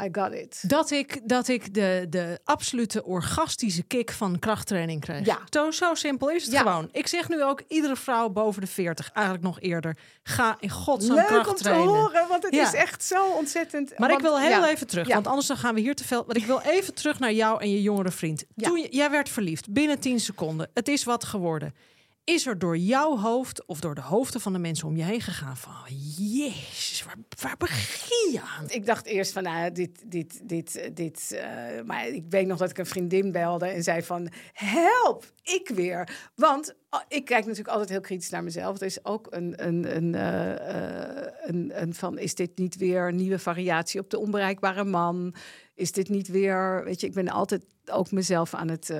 I 0.00 0.08
got 0.12 0.32
it. 0.32 0.64
Dat 0.66 0.90
ik, 0.90 1.20
dat 1.28 1.48
ik 1.48 1.74
de, 1.74 2.06
de 2.10 2.38
absolute 2.44 3.04
orgastische 3.04 3.82
kick 3.82 4.10
van 4.10 4.38
krachttraining 4.38 5.00
kreeg. 5.00 5.26
Ja. 5.26 5.38
Zo, 5.50 5.70
zo 5.70 5.94
simpel 5.94 6.30
is 6.30 6.42
het 6.44 6.52
Ja. 6.52 6.58
gewoon. 6.60 6.88
Ik 6.92 7.06
zeg 7.06 7.28
nu 7.28 7.42
ook 7.44 7.62
iedere 7.68 7.96
vrouw 7.96 8.28
boven 8.28 8.60
de 8.60 8.66
40, 8.66 9.10
eigenlijk 9.12 9.44
nog 9.46 9.60
eerder, 9.60 9.96
ga 10.22 10.56
in 10.60 10.70
godsnaam 10.70 11.16
Leuk 11.16 11.28
om 11.30 11.42
kracht 11.42 11.56
te 11.56 11.62
trainen. 11.62 11.86
horen, 11.88 12.28
want 12.28 12.42
het 12.42 12.54
Ja. 12.54 12.66
is 12.66 12.74
echt 12.74 13.04
zo 13.04 13.24
ontzettend. 13.24 13.88
Maar 13.98 14.08
want- 14.08 14.20
ik 14.22 14.26
wil 14.26 14.38
heel 14.40 14.48
ja. 14.62 14.68
even 14.68 14.86
terug, 14.86 15.06
Ja. 15.06 15.14
want 15.14 15.26
anders 15.26 15.46
dan 15.46 15.56
gaan 15.56 15.74
we 15.74 15.80
hier 15.80 15.94
te 15.94 16.04
veel. 16.04 16.24
Want 16.26 16.36
ik 16.38 16.46
wil 16.46 16.60
even 16.60 16.94
terug 16.94 17.18
naar 17.18 17.32
jou 17.32 17.60
en 17.60 17.70
je 17.70 17.82
jongere 17.82 18.10
vriend. 18.10 18.44
Ja. 18.54 18.68
Toen 18.68 18.78
je, 18.80 18.88
jij 18.90 19.10
werd 19.10 19.28
verliefd, 19.28 19.72
binnen 19.72 19.98
10 20.00 20.20
seconden. 20.20 20.70
Het 20.74 20.88
is 20.88 21.04
wat 21.04 21.24
geworden. 21.24 21.74
Is 22.24 22.46
er 22.46 22.58
door 22.58 22.76
jouw 22.76 23.18
hoofd 23.18 23.66
of 23.66 23.80
door 23.80 23.94
de 23.94 24.00
hoofden 24.00 24.40
van 24.40 24.52
de 24.52 24.58
mensen 24.58 24.88
om 24.88 24.96
je 24.96 25.02
heen 25.02 25.20
gegaan 25.20 25.56
van... 25.56 25.74
Jezus, 26.16 27.04
waar, 27.04 27.16
waar 27.42 27.56
begin 27.56 28.32
je 28.32 28.40
aan? 28.40 28.70
Ik 28.70 28.86
dacht 28.86 29.06
eerst 29.06 29.32
van, 29.32 29.42
nou, 29.42 29.72
dit, 29.72 30.10
dit, 30.10 30.48
dit, 30.48 30.90
dit. 30.96 31.32
eh, 31.32 31.82
maar 31.84 32.08
ik 32.08 32.24
weet 32.28 32.46
nog 32.46 32.58
dat 32.58 32.70
ik 32.70 32.78
een 32.78 32.86
vriendin 32.86 33.32
belde 33.32 33.66
en 33.66 33.82
zei 33.82 34.02
van, 34.02 34.28
help, 34.52 35.32
ik 35.42 35.68
weer. 35.74 36.30
Want 36.34 36.74
oh, 36.90 37.00
ik 37.08 37.24
kijk 37.24 37.40
natuurlijk 37.40 37.68
altijd 37.68 37.88
heel 37.88 38.00
kritisch 38.00 38.30
naar 38.30 38.44
mezelf. 38.44 38.80
Er 38.80 38.86
is 38.86 39.04
ook 39.04 39.26
een, 39.30 39.66
een, 39.66 39.96
een, 39.96 40.14
eh, 40.14 41.22
eh, 41.24 41.32
een, 41.42 41.82
een 41.82 41.94
van, 41.94 42.18
is 42.18 42.34
dit 42.34 42.58
niet 42.58 42.76
weer 42.76 43.08
een 43.08 43.16
nieuwe 43.16 43.38
variatie 43.38 44.00
op 44.00 44.10
de 44.10 44.18
onbereikbare 44.18 44.84
man? 44.84 45.34
Is 45.74 45.92
dit 45.92 46.08
niet 46.08 46.28
weer, 46.28 46.84
weet 46.84 47.00
je, 47.00 47.06
ik 47.06 47.14
ben 47.14 47.28
altijd 47.28 47.64
ook 47.86 48.10
mezelf 48.10 48.54
aan 48.54 48.68
het 48.68 48.92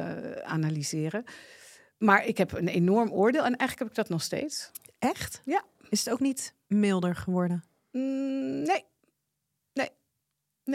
analyseren. 0.44 1.24
Maar 2.02 2.26
ik 2.26 2.38
heb 2.38 2.52
een 2.52 2.68
enorm 2.68 3.10
oordeel 3.10 3.44
en 3.44 3.56
eigenlijk 3.56 3.78
heb 3.78 3.88
ik 3.88 3.94
dat 3.94 4.08
nog 4.08 4.22
steeds. 4.22 4.70
Echt? 4.98 5.40
Ja. 5.44 5.62
Is 5.88 6.04
het 6.04 6.14
ook 6.14 6.20
niet 6.20 6.54
milder 6.66 7.16
geworden? 7.16 7.64
Mm, 7.90 8.62
nee. 8.62 8.84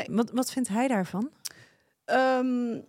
Wat, 0.09 0.31
wat 0.31 0.51
vindt 0.51 0.69
hij 0.69 0.87
daarvan? 0.87 1.31
Ehm, 2.05 2.79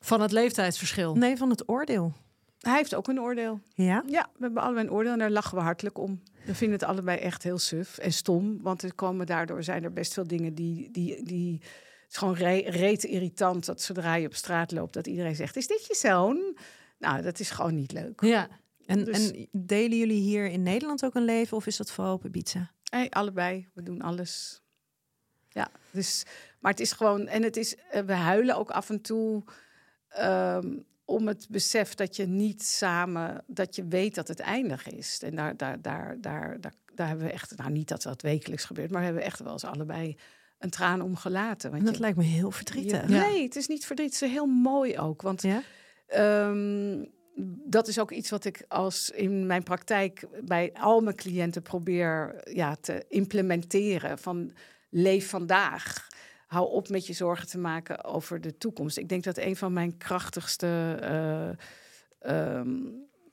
Van 0.00 0.20
het 0.20 0.32
leeftijdsverschil. 0.32 1.14
Nee, 1.14 1.36
van 1.36 1.50
het 1.50 1.68
oordeel. 1.68 2.12
hij 2.58 2.76
heeft 2.76 2.94
ook 2.94 3.08
een 3.08 3.20
oordeel. 3.20 3.60
Ja? 3.74 4.02
Ja, 4.06 4.28
we 4.34 4.44
hebben 4.44 4.62
allebei 4.62 4.86
een 4.86 4.92
oordeel 4.92 5.12
en 5.12 5.18
daar 5.18 5.30
lachen 5.30 5.56
we 5.56 5.62
hartelijk 5.62 5.98
om. 5.98 6.22
We 6.44 6.54
vinden 6.54 6.78
het 6.78 6.88
allebei 6.88 7.18
echt 7.18 7.42
heel 7.42 7.58
suf 7.58 7.98
en 7.98 8.12
stom. 8.12 8.62
Want 8.62 8.82
er 8.82 8.94
komen 8.94 9.26
daardoor 9.26 9.62
zijn 9.62 9.84
er 9.84 9.92
best 9.92 10.12
veel 10.12 10.26
dingen 10.26 10.54
die. 10.54 10.90
die, 10.90 11.22
die 11.24 11.52
het 12.02 12.10
is 12.10 12.16
gewoon 12.16 12.34
re, 12.34 12.70
reet 12.70 13.04
irritant 13.04 13.66
dat 13.66 13.80
zodra 13.80 14.14
je 14.14 14.26
op 14.26 14.34
straat 14.34 14.72
loopt, 14.72 14.94
dat 14.94 15.06
iedereen 15.06 15.36
zegt: 15.36 15.56
Is 15.56 15.66
dit 15.66 15.86
je 15.86 15.94
zoon? 15.94 16.56
Nou, 17.02 17.22
dat 17.22 17.40
is 17.40 17.50
gewoon 17.50 17.74
niet 17.74 17.92
leuk. 17.92 18.20
Ja. 18.20 18.48
En, 18.86 19.04
Dus- 19.04 19.30
en 19.30 19.48
delen 19.52 19.98
jullie 19.98 20.20
hier 20.20 20.46
in 20.46 20.62
Nederland 20.62 21.04
ook 21.04 21.14
een 21.14 21.24
leven 21.24 21.56
of 21.56 21.66
is 21.66 21.76
dat 21.76 21.90
vooral 21.90 22.14
op 22.14 22.24
Ibiza? 22.24 22.70
Hey, 22.90 23.10
allebei, 23.10 23.68
we 23.74 23.82
doen 23.82 24.00
alles. 24.02 24.62
Ja, 25.48 25.68
dus, 25.90 26.24
maar 26.60 26.70
het 26.70 26.80
is 26.80 26.92
gewoon, 26.92 27.26
en 27.26 27.42
het 27.42 27.56
is, 27.56 27.76
eh, 27.90 28.02
we 28.02 28.12
huilen 28.12 28.56
ook 28.56 28.70
af 28.70 28.90
en 28.90 29.00
toe 29.00 29.44
ehm, 30.08 30.76
om 31.04 31.26
het 31.26 31.46
besef 31.50 31.94
dat 31.94 32.16
je 32.16 32.26
niet 32.26 32.62
samen, 32.62 33.44
dat 33.46 33.76
je 33.76 33.86
weet 33.86 34.14
dat 34.14 34.28
het 34.28 34.40
eindig 34.40 34.88
is. 34.88 35.22
En 35.22 35.36
daar, 35.36 35.56
daar, 35.56 35.82
daar, 35.82 36.16
daar, 36.20 36.60
daar, 36.60 36.72
daar 36.94 37.08
hebben 37.08 37.26
we 37.26 37.32
echt, 37.32 37.56
nou 37.56 37.70
niet 37.70 37.88
dat 37.88 38.02
dat 38.02 38.22
wekelijks 38.22 38.64
gebeurt, 38.64 38.90
maar 38.90 38.98
we 39.00 39.04
hebben 39.06 39.24
echt 39.24 39.38
wel 39.38 39.52
eens 39.52 39.64
allebei 39.64 40.16
een 40.58 40.70
traan 40.70 41.00
om 41.00 41.16
gelaten. 41.16 41.68
En 41.70 41.74
Want 41.74 41.84
dat 41.86 41.94
je- 41.94 42.00
lijkt 42.00 42.16
me 42.16 42.24
heel 42.24 42.50
verdrietig. 42.50 43.02
je- 43.02 43.14
Nee, 43.14 43.42
het 43.42 43.56
is 43.56 43.66
niet 43.66 43.86
verdriet, 43.86 44.12
het 44.12 44.22
is 44.22 44.30
heel 44.30 44.46
mooi 44.46 44.98
ook. 44.98 45.22
Want 45.22 45.42
Ja? 45.42 45.62
Ehm, 46.12 47.04
dat 47.64 47.88
is 47.88 47.98
ook 47.98 48.10
iets 48.10 48.30
wat 48.30 48.44
ik 48.44 48.64
als 48.68 49.10
in 49.10 49.46
mijn 49.46 49.62
praktijk 49.62 50.26
bij 50.44 50.72
al 50.72 51.00
mijn 51.00 51.16
cliënten 51.16 51.62
probeer 51.62 52.40
ja, 52.54 52.76
te 52.80 53.04
implementeren. 53.08 54.18
Van 54.18 54.52
leef 54.90 55.28
vandaag. 55.28 56.08
Hou 56.46 56.70
op 56.70 56.88
met 56.88 57.06
je 57.06 57.12
zorgen 57.12 57.46
te 57.46 57.58
maken 57.58 58.04
over 58.04 58.40
de 58.40 58.58
toekomst. 58.58 58.96
Ik 58.96 59.08
denk 59.08 59.24
dat 59.24 59.38
een 59.38 59.56
van 59.56 59.72
mijn 59.72 59.96
krachtigste 59.98 60.98
eh, 61.00 61.48
ehm, 62.18 62.78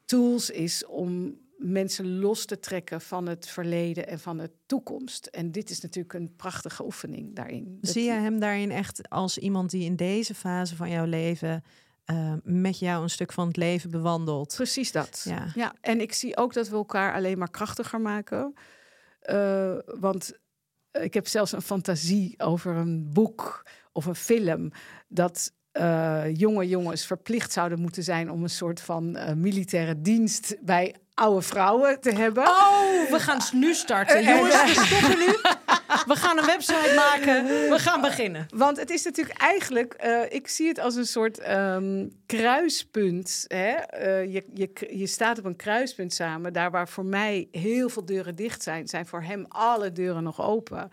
tools 0.05 0.49
is 0.49 0.85
om 0.85 1.37
mensen 1.57 2.19
los 2.19 2.45
te 2.45 2.59
trekken 2.59 3.01
van 3.01 3.27
het 3.27 3.47
verleden 3.47 4.07
en 4.07 4.19
van 4.19 4.37
de 4.37 4.51
toekomst. 4.65 5.25
En 5.25 5.51
dit 5.51 5.69
is 5.69 5.81
natuurlijk 5.81 6.13
een 6.13 6.35
prachtige 6.35 6.83
oefening 6.83 7.35
daarin. 7.35 7.77
Zie 7.81 8.03
je 8.03 8.11
hem 8.11 8.39
daarin 8.39 8.71
echt 8.71 9.09
als 9.09 9.37
iemand 9.37 9.69
die 9.69 9.85
in 9.85 9.95
deze 9.95 10.35
fase 10.35 10.75
van 10.75 10.89
jouw 10.89 11.05
leven 11.05 11.63
eh, 12.09 12.33
met 12.43 12.79
jou 12.79 13.03
een 13.03 13.09
stuk 13.09 13.31
van 13.31 13.47
het 13.47 13.57
leven 13.57 13.91
bewandelt? 13.91 14.53
Precies 14.55 14.91
dat. 14.91 15.21
Ja. 15.23 15.45
Ja, 15.55 15.73
en 15.81 16.01
ik 16.01 16.13
zie 16.13 16.37
ook 16.37 16.53
dat 16.53 16.69
we 16.69 16.75
elkaar 16.75 17.13
alleen 17.13 17.37
maar 17.37 17.49
krachtiger 17.49 18.01
maken. 18.01 18.53
Eh, 19.19 19.75
want 19.85 20.39
ik 20.91 21.13
heb 21.13 21.27
zelfs 21.27 21.51
een 21.51 21.61
fantasie 21.61 22.33
over 22.37 22.75
een 22.75 23.09
boek 23.13 23.65
of 23.91 24.05
een 24.05 24.15
film 24.15 24.71
dat 25.07 25.51
eh, 25.71 26.35
jonge 26.35 26.67
jongens 26.67 27.05
verplicht 27.05 27.51
zouden 27.51 27.79
moeten 27.79 28.03
zijn 28.03 28.31
om 28.31 28.43
een 28.43 28.49
soort 28.49 28.81
van 28.81 29.15
eh, 29.15 29.33
militaire 29.33 30.01
dienst 30.01 30.55
bij 30.61 30.95
oude 31.13 31.41
vrouwen 31.41 31.99
te 31.99 32.11
hebben. 32.11 32.43
Oh, 32.43 33.11
we 33.11 33.19
gaan 33.19 33.39
nu 33.53 33.73
starten. 33.73 34.23
Jongens, 34.23 34.63
we 34.75 34.85
stoppen 34.85 35.19
nu. 35.19 35.35
We 35.89 36.15
gaan 36.15 36.37
een 36.37 36.45
website 36.45 36.93
maken. 36.95 37.45
We 37.69 37.79
gaan 37.79 38.01
beginnen. 38.01 38.45
Want 38.55 38.77
het 38.77 38.89
is 38.89 39.03
natuurlijk 39.03 39.39
eigenlijk, 39.39 39.93
eh, 39.93 40.21
ik 40.29 40.47
zie 40.47 40.67
het 40.67 40.79
als 40.79 40.95
een 40.95 41.05
soort 41.05 41.39
ehm, 41.39 42.07
kruispunt. 42.25 43.45
Hè? 43.47 43.71
Eh, 43.71 44.33
je, 44.33 44.45
je, 44.53 44.87
je 44.97 45.07
staat 45.07 45.37
op 45.37 45.45
een 45.45 45.55
kruispunt 45.55 46.13
samen. 46.13 46.53
Daar 46.53 46.71
waar 46.71 46.87
voor 46.87 47.05
mij 47.05 47.47
heel 47.51 47.89
veel 47.89 48.05
deuren 48.05 48.35
dicht 48.35 48.63
zijn, 48.63 48.87
zijn 48.87 49.07
voor 49.07 49.21
hem 49.21 49.45
alle 49.47 49.91
deuren 49.91 50.23
nog 50.23 50.41
open. 50.41 50.89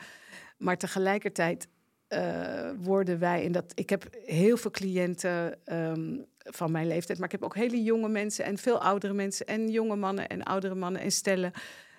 Maar 0.59 0.76
tegelijkertijd 0.76 1.68
eh, 2.09 2.70
worden 2.76 3.18
wij, 3.18 3.44
en 3.44 3.52
dat 3.52 3.72
ik 3.74 3.90
heb 3.90 4.04
heel 4.24 4.56
veel 4.56 4.70
cliënten 4.70 5.59
ehm, 5.64 6.16
van 6.38 6.70
mijn 6.70 6.87
leeftijd, 6.87 7.18
maar 7.18 7.26
ik 7.26 7.32
heb 7.32 7.44
ook 7.44 7.54
hele 7.54 7.82
jonge 7.82 8.09
mensen 8.09 8.44
en 8.44 8.59
veel 8.59 8.80
oudere 8.80 9.12
mensen 9.12 9.46
en 9.46 9.68
jonge 9.70 9.96
mannen 9.96 10.28
en 10.28 10.42
oudere 10.42 10.74
mannen 10.74 11.00
en 11.00 11.11
stellen. 11.11 11.52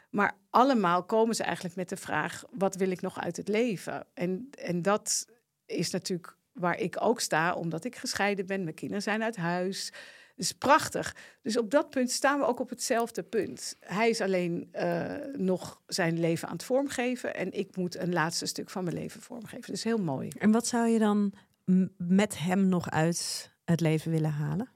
Maar 0.10 0.38
allemaal 0.50 1.04
komen 1.04 1.36
ze 1.36 1.44
eigenlijk 1.44 1.76
met 1.76 1.90
de 1.90 1.98
vraag: 1.98 2.44
wat 2.52 2.76
wil 2.76 2.92
ik 2.92 3.02
nog 3.02 3.20
uit 3.20 3.38
het 3.38 3.48
leven? 3.48 4.06
En, 4.14 4.50
en 4.60 4.82
dat 4.82 5.28
is 5.66 5.90
natuurlijk 5.90 6.38
waar 6.52 6.80
ik 6.80 6.98
ook 7.00 7.20
sta, 7.20 7.54
omdat 7.54 7.84
ik 7.84 7.96
gescheiden 7.96 8.46
ben. 8.46 8.64
Mijn 8.64 8.76
kinderen 8.76 9.04
zijn 9.04 9.24
uit 9.24 9.36
huis. 9.36 9.92
Dus 10.36 10.52
prachtig. 10.52 11.16
Dus 11.42 11.58
op 11.58 11.72
dat 11.72 11.90
punt 11.90 12.12
staan 12.12 12.40
we 12.40 12.46
ook 12.46 12.60
op 12.60 12.70
hetzelfde 12.70 13.24
punt. 13.24 13.76
Hij 13.80 14.10
is 14.10 14.22
alleen 14.22 14.70
eh, 14.72 15.16
nog 15.34 15.82
zijn 15.88 16.20
leven 16.20 16.48
aan 16.48 16.54
het 16.54 16.64
vormgeven. 16.64 17.36
En 17.36 17.52
ik 17.52 17.76
moet 17.76 17.96
een 17.96 18.14
laatste 18.14 18.46
stuk 18.46 18.70
van 18.70 18.84
mijn 18.84 18.96
leven 18.96 19.22
vormgeven. 19.22 19.72
Dus 19.72 19.84
heel 19.84 19.98
mooi. 19.98 20.30
En 20.38 20.52
wat 20.52 20.68
zou 20.68 20.88
je 20.88 21.00
dan 21.00 21.34
met 21.98 22.38
hem 22.38 22.68
nog 22.68 22.90
uit 22.90 23.52
het 23.66 23.80
leven 23.80 24.12
willen 24.12 24.32
halen? 24.32 24.70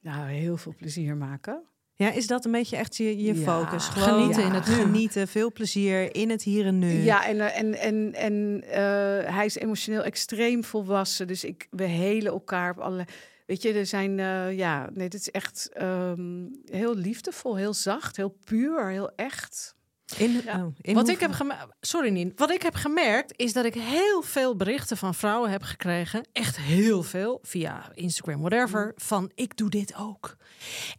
Nou, 0.00 0.30
heel 0.30 0.56
veel 0.56 0.74
plezier 0.76 1.16
maken. 1.16 1.62
Ja, 1.94 2.10
is 2.12 2.26
dat 2.26 2.44
een 2.44 2.52
beetje 2.52 2.76
echt 2.76 2.96
je, 2.96 3.22
je 3.22 3.34
Ja. 3.34 3.42
focus? 3.42 3.88
Genieten 3.88 4.44
in 4.44 4.52
het 4.52 4.66
nu. 4.66 4.74
Genieten, 4.74 5.28
veel 5.28 5.52
plezier 5.52 6.14
in 6.14 6.30
het 6.30 6.42
hier 6.42 6.66
en 6.66 6.78
nu. 6.78 7.02
Ja, 7.02 7.26
en, 7.26 7.40
eh, 7.40 7.58
en, 7.58 7.74
en, 7.74 8.12
en 8.14 8.62
eh, 8.68 9.34
hij 9.34 9.44
is 9.44 9.56
emotioneel 9.56 10.02
extreem 10.02 10.64
volwassen. 10.64 11.26
Dus 11.26 11.44
ik, 11.44 11.66
we 11.70 11.84
helen 11.84 12.32
elkaar 12.32 12.70
op 12.70 12.78
alle. 12.78 13.06
Weet 13.46 13.62
je, 13.62 13.72
er 13.72 13.86
zijn. 13.86 14.18
eh, 14.18 14.56
ja, 14.56 14.88
nee, 14.92 15.08
dit 15.08 15.20
is 15.20 15.30
echt 15.30 15.68
ehm, 15.72 16.46
heel 16.64 16.94
liefdevol, 16.94 17.56
heel 17.56 17.74
zacht, 17.74 18.16
heel 18.16 18.36
puur, 18.44 18.90
heel 18.90 19.10
echt. 19.16 19.74
In, 20.18 20.40
Ja. 20.44 20.64
oh, 20.64 20.74
in 20.80 20.94
Wat 20.94 21.08
ik, 21.08 21.20
heb 21.20 21.66
Sorry, 21.80 22.10
Nien. 22.10 22.32
Wat 22.36 22.50
ik 22.50 22.62
heb 22.62 22.74
gemerkt 22.74 23.32
is 23.36 23.52
dat 23.52 23.64
ik 23.64 23.74
heel 23.74 24.22
veel 24.22 24.56
berichten 24.56 24.96
van 24.96 25.14
vrouwen 25.14 25.50
heb 25.50 25.62
gekregen. 25.62 26.26
Echt 26.32 26.56
heel 26.56 27.02
veel. 27.02 27.38
Via 27.42 27.90
Instagram, 27.94 28.40
whatever. 28.40 28.92
Van 28.96 29.30
ik 29.34 29.56
doe 29.56 29.70
dit 29.70 29.94
ook. 29.96 30.36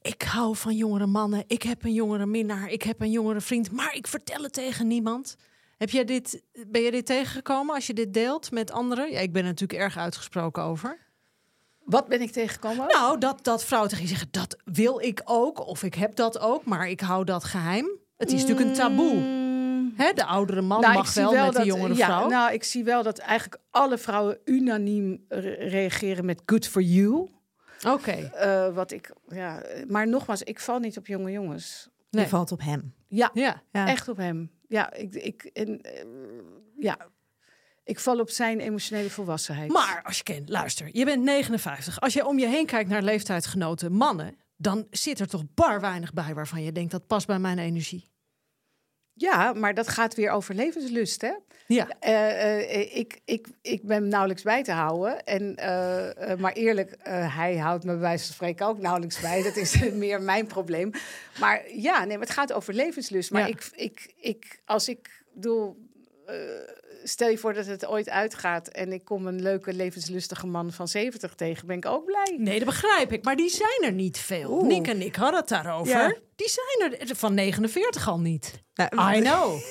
Ik 0.01 0.21
hou 0.21 0.55
van 0.55 0.75
jongere 0.75 1.05
mannen. 1.05 1.43
Ik 1.47 1.63
heb 1.63 1.83
een 1.83 1.93
jongere 1.93 2.25
minnaar. 2.25 2.69
Ik 2.69 2.83
heb 2.83 3.01
een 3.01 3.11
jongere 3.11 3.41
vriend. 3.41 3.71
Maar 3.71 3.95
ik 3.95 4.07
vertel 4.07 4.43
het 4.43 4.53
tegen 4.53 4.87
niemand. 4.87 5.35
Heb 5.77 5.89
jij 5.89 6.05
dit, 6.05 6.43
ben 6.67 6.81
je 6.81 6.91
dit 6.91 7.05
tegengekomen 7.05 7.75
als 7.75 7.87
je 7.87 7.93
dit 7.93 8.13
deelt 8.13 8.51
met 8.51 8.71
anderen? 8.71 9.11
Ja, 9.11 9.19
ik 9.19 9.31
ben 9.33 9.41
er 9.41 9.47
natuurlijk 9.47 9.79
erg 9.79 9.97
uitgesproken 9.97 10.63
over. 10.63 10.97
Wat 11.83 12.07
ben 12.07 12.21
ik 12.21 12.31
tegengekomen? 12.31 12.87
Nou, 12.87 13.19
dat, 13.19 13.43
dat 13.43 13.65
vrouwen 13.65 13.89
tegen 13.89 14.05
je 14.05 14.09
zeggen, 14.09 14.27
dat 14.31 14.57
wil 14.65 14.99
ik 14.99 15.21
ook. 15.25 15.67
Of 15.67 15.83
ik 15.83 15.93
heb 15.93 16.15
dat 16.15 16.39
ook, 16.39 16.65
maar 16.65 16.89
ik 16.89 16.99
hou 16.99 17.23
dat 17.23 17.43
geheim. 17.43 18.01
Het 18.17 18.31
is 18.31 18.41
natuurlijk 18.41 18.67
een 18.69 18.73
taboe. 18.75 19.13
Mm, 19.13 19.93
Hè, 19.95 20.11
de 20.13 20.25
oudere 20.25 20.61
man 20.61 20.81
nou, 20.81 20.93
mag 20.93 21.13
wel, 21.13 21.31
met 21.31 21.41
dat, 21.43 21.53
de 21.55 21.63
jongere 21.65 21.95
ja, 21.95 22.05
vrouw. 22.05 22.27
Nou, 22.29 22.53
ik 22.53 22.63
zie 22.63 22.83
wel 22.83 23.03
dat 23.03 23.17
eigenlijk 23.17 23.61
alle 23.69 23.97
vrouwen 23.97 24.37
unaniem 24.45 25.25
re- 25.27 25.53
reageren 25.67 26.25
met 26.25 26.41
good 26.45 26.67
for 26.67 26.81
you. 26.81 27.29
Oké. 27.87 28.11
Eh, 28.11 28.73
wat 28.73 28.91
ik, 28.91 29.13
ja, 29.27 29.61
maar 29.87 30.07
nogmaals, 30.07 30.43
ik 30.43 30.59
val 30.59 30.79
niet 30.79 30.97
op 30.97 31.07
jonge 31.07 31.31
jongens. 31.31 31.89
Nee. 32.09 32.23
Je 32.23 32.29
valt 32.29 32.51
op 32.51 32.61
hem. 32.61 32.93
Ja, 33.07 33.29
Ja. 33.33 33.61
Ja. 33.71 33.87
echt 33.87 34.07
op 34.07 34.17
hem. 34.17 34.51
Ja, 34.67 34.93
ik, 34.93 35.13
ik, 35.15 35.43
en, 35.43 35.81
eh, 35.81 36.05
ja, 36.79 36.97
ik 37.83 37.99
val 37.99 38.19
op 38.19 38.29
zijn 38.29 38.59
emotionele 38.59 39.09
volwassenheid. 39.09 39.71
Maar 39.71 40.01
als 40.05 40.17
je 40.17 40.23
kent, 40.23 40.49
luister, 40.49 40.89
je 40.91 41.05
bent 41.05 41.23
59. 41.23 41.99
Als 42.01 42.13
je 42.13 42.25
om 42.25 42.39
je 42.39 42.47
heen 42.47 42.65
kijkt 42.65 42.89
naar 42.89 43.01
leeftijdsgenoten 43.03 43.91
mannen, 43.91 44.35
dan 44.55 44.87
zit 44.91 45.19
er 45.19 45.27
toch 45.27 45.43
bar 45.53 45.81
weinig 45.81 46.13
bij 46.13 46.33
waarvan 46.33 46.63
je 46.63 46.71
denkt 46.71 46.91
dat 46.91 47.07
past 47.07 47.27
bij 47.27 47.39
mijn 47.39 47.59
energie. 47.59 48.11
Ja, 49.15 49.53
maar 49.53 49.73
dat 49.73 49.87
gaat 49.87 50.15
weer 50.15 50.29
over 50.31 50.55
levenslust, 50.55 51.21
hè? 51.21 51.33
Ja. 51.67 51.87
Eh, 51.99 52.73
eh, 52.79 52.95
ik, 52.97 53.21
ik, 53.25 53.47
ik 53.61 53.83
ben 53.87 54.07
nauwelijks 54.07 54.43
bij 54.43 54.63
te 54.63 54.71
houden. 54.71 55.23
En, 55.23 55.55
eh, 55.55 56.31
eh, 56.31 56.39
maar 56.39 56.53
eerlijk, 56.53 56.91
eh, 56.91 57.35
hij 57.37 57.57
houdt 57.57 57.83
me 57.83 57.91
bij 57.91 57.99
wijze 57.99 58.25
van 58.25 58.33
spreken 58.33 58.65
ook 58.67 58.77
nauwelijks 58.79 59.19
bij. 59.21 59.43
Dat 59.43 59.55
is 59.55 59.79
meer 59.91 60.21
mijn 60.21 60.47
probleem. 60.47 60.91
Maar 61.39 61.71
ja, 61.71 61.99
nee, 61.99 62.17
maar 62.17 62.25
het 62.27 62.35
gaat 62.35 62.53
over 62.53 62.73
levenslust. 62.73 63.31
Maar 63.31 63.41
Ja. 63.41 63.47
ik, 63.47 63.69
ik, 63.75 64.13
ik, 64.15 64.61
als 64.65 64.87
ik 64.89 65.23
doe. 65.33 65.75
Eh, 67.03 67.07
stel 67.09 67.29
je 67.29 67.37
voor 67.37 67.53
dat 67.53 67.65
het 67.65 67.85
ooit 67.85 68.09
uitgaat 68.09 68.67
en 68.67 68.91
ik 68.91 69.03
kom 69.05 69.27
een 69.27 69.41
leuke 69.41 69.73
levenslustige 69.73 70.47
man 70.47 70.71
van 70.71 70.87
70 70.87 71.35
tegen, 71.35 71.67
ben 71.67 71.77
ik 71.77 71.85
ook 71.85 72.05
blij. 72.05 72.35
Nee, 72.37 72.57
dat 72.57 72.67
begrijp 72.67 73.11
ik, 73.11 73.23
maar 73.23 73.35
die 73.35 73.49
zijn 73.49 73.81
er 73.83 73.91
niet 73.91 74.17
veel. 74.17 74.51
Oeh. 74.51 74.67
Nick 74.67 74.87
en 74.87 75.01
ik 75.01 75.15
hadden 75.15 75.39
het 75.39 75.49
daarover. 75.49 75.93
Ja. 75.93 76.15
Die 76.35 76.49
zijn 76.49 76.99
er 77.09 77.15
van 77.15 77.33
49 77.33 78.07
al 78.07 78.19
niet. 78.19 78.61
Nou, 78.73 79.15
I 79.17 79.21
know. 79.21 79.55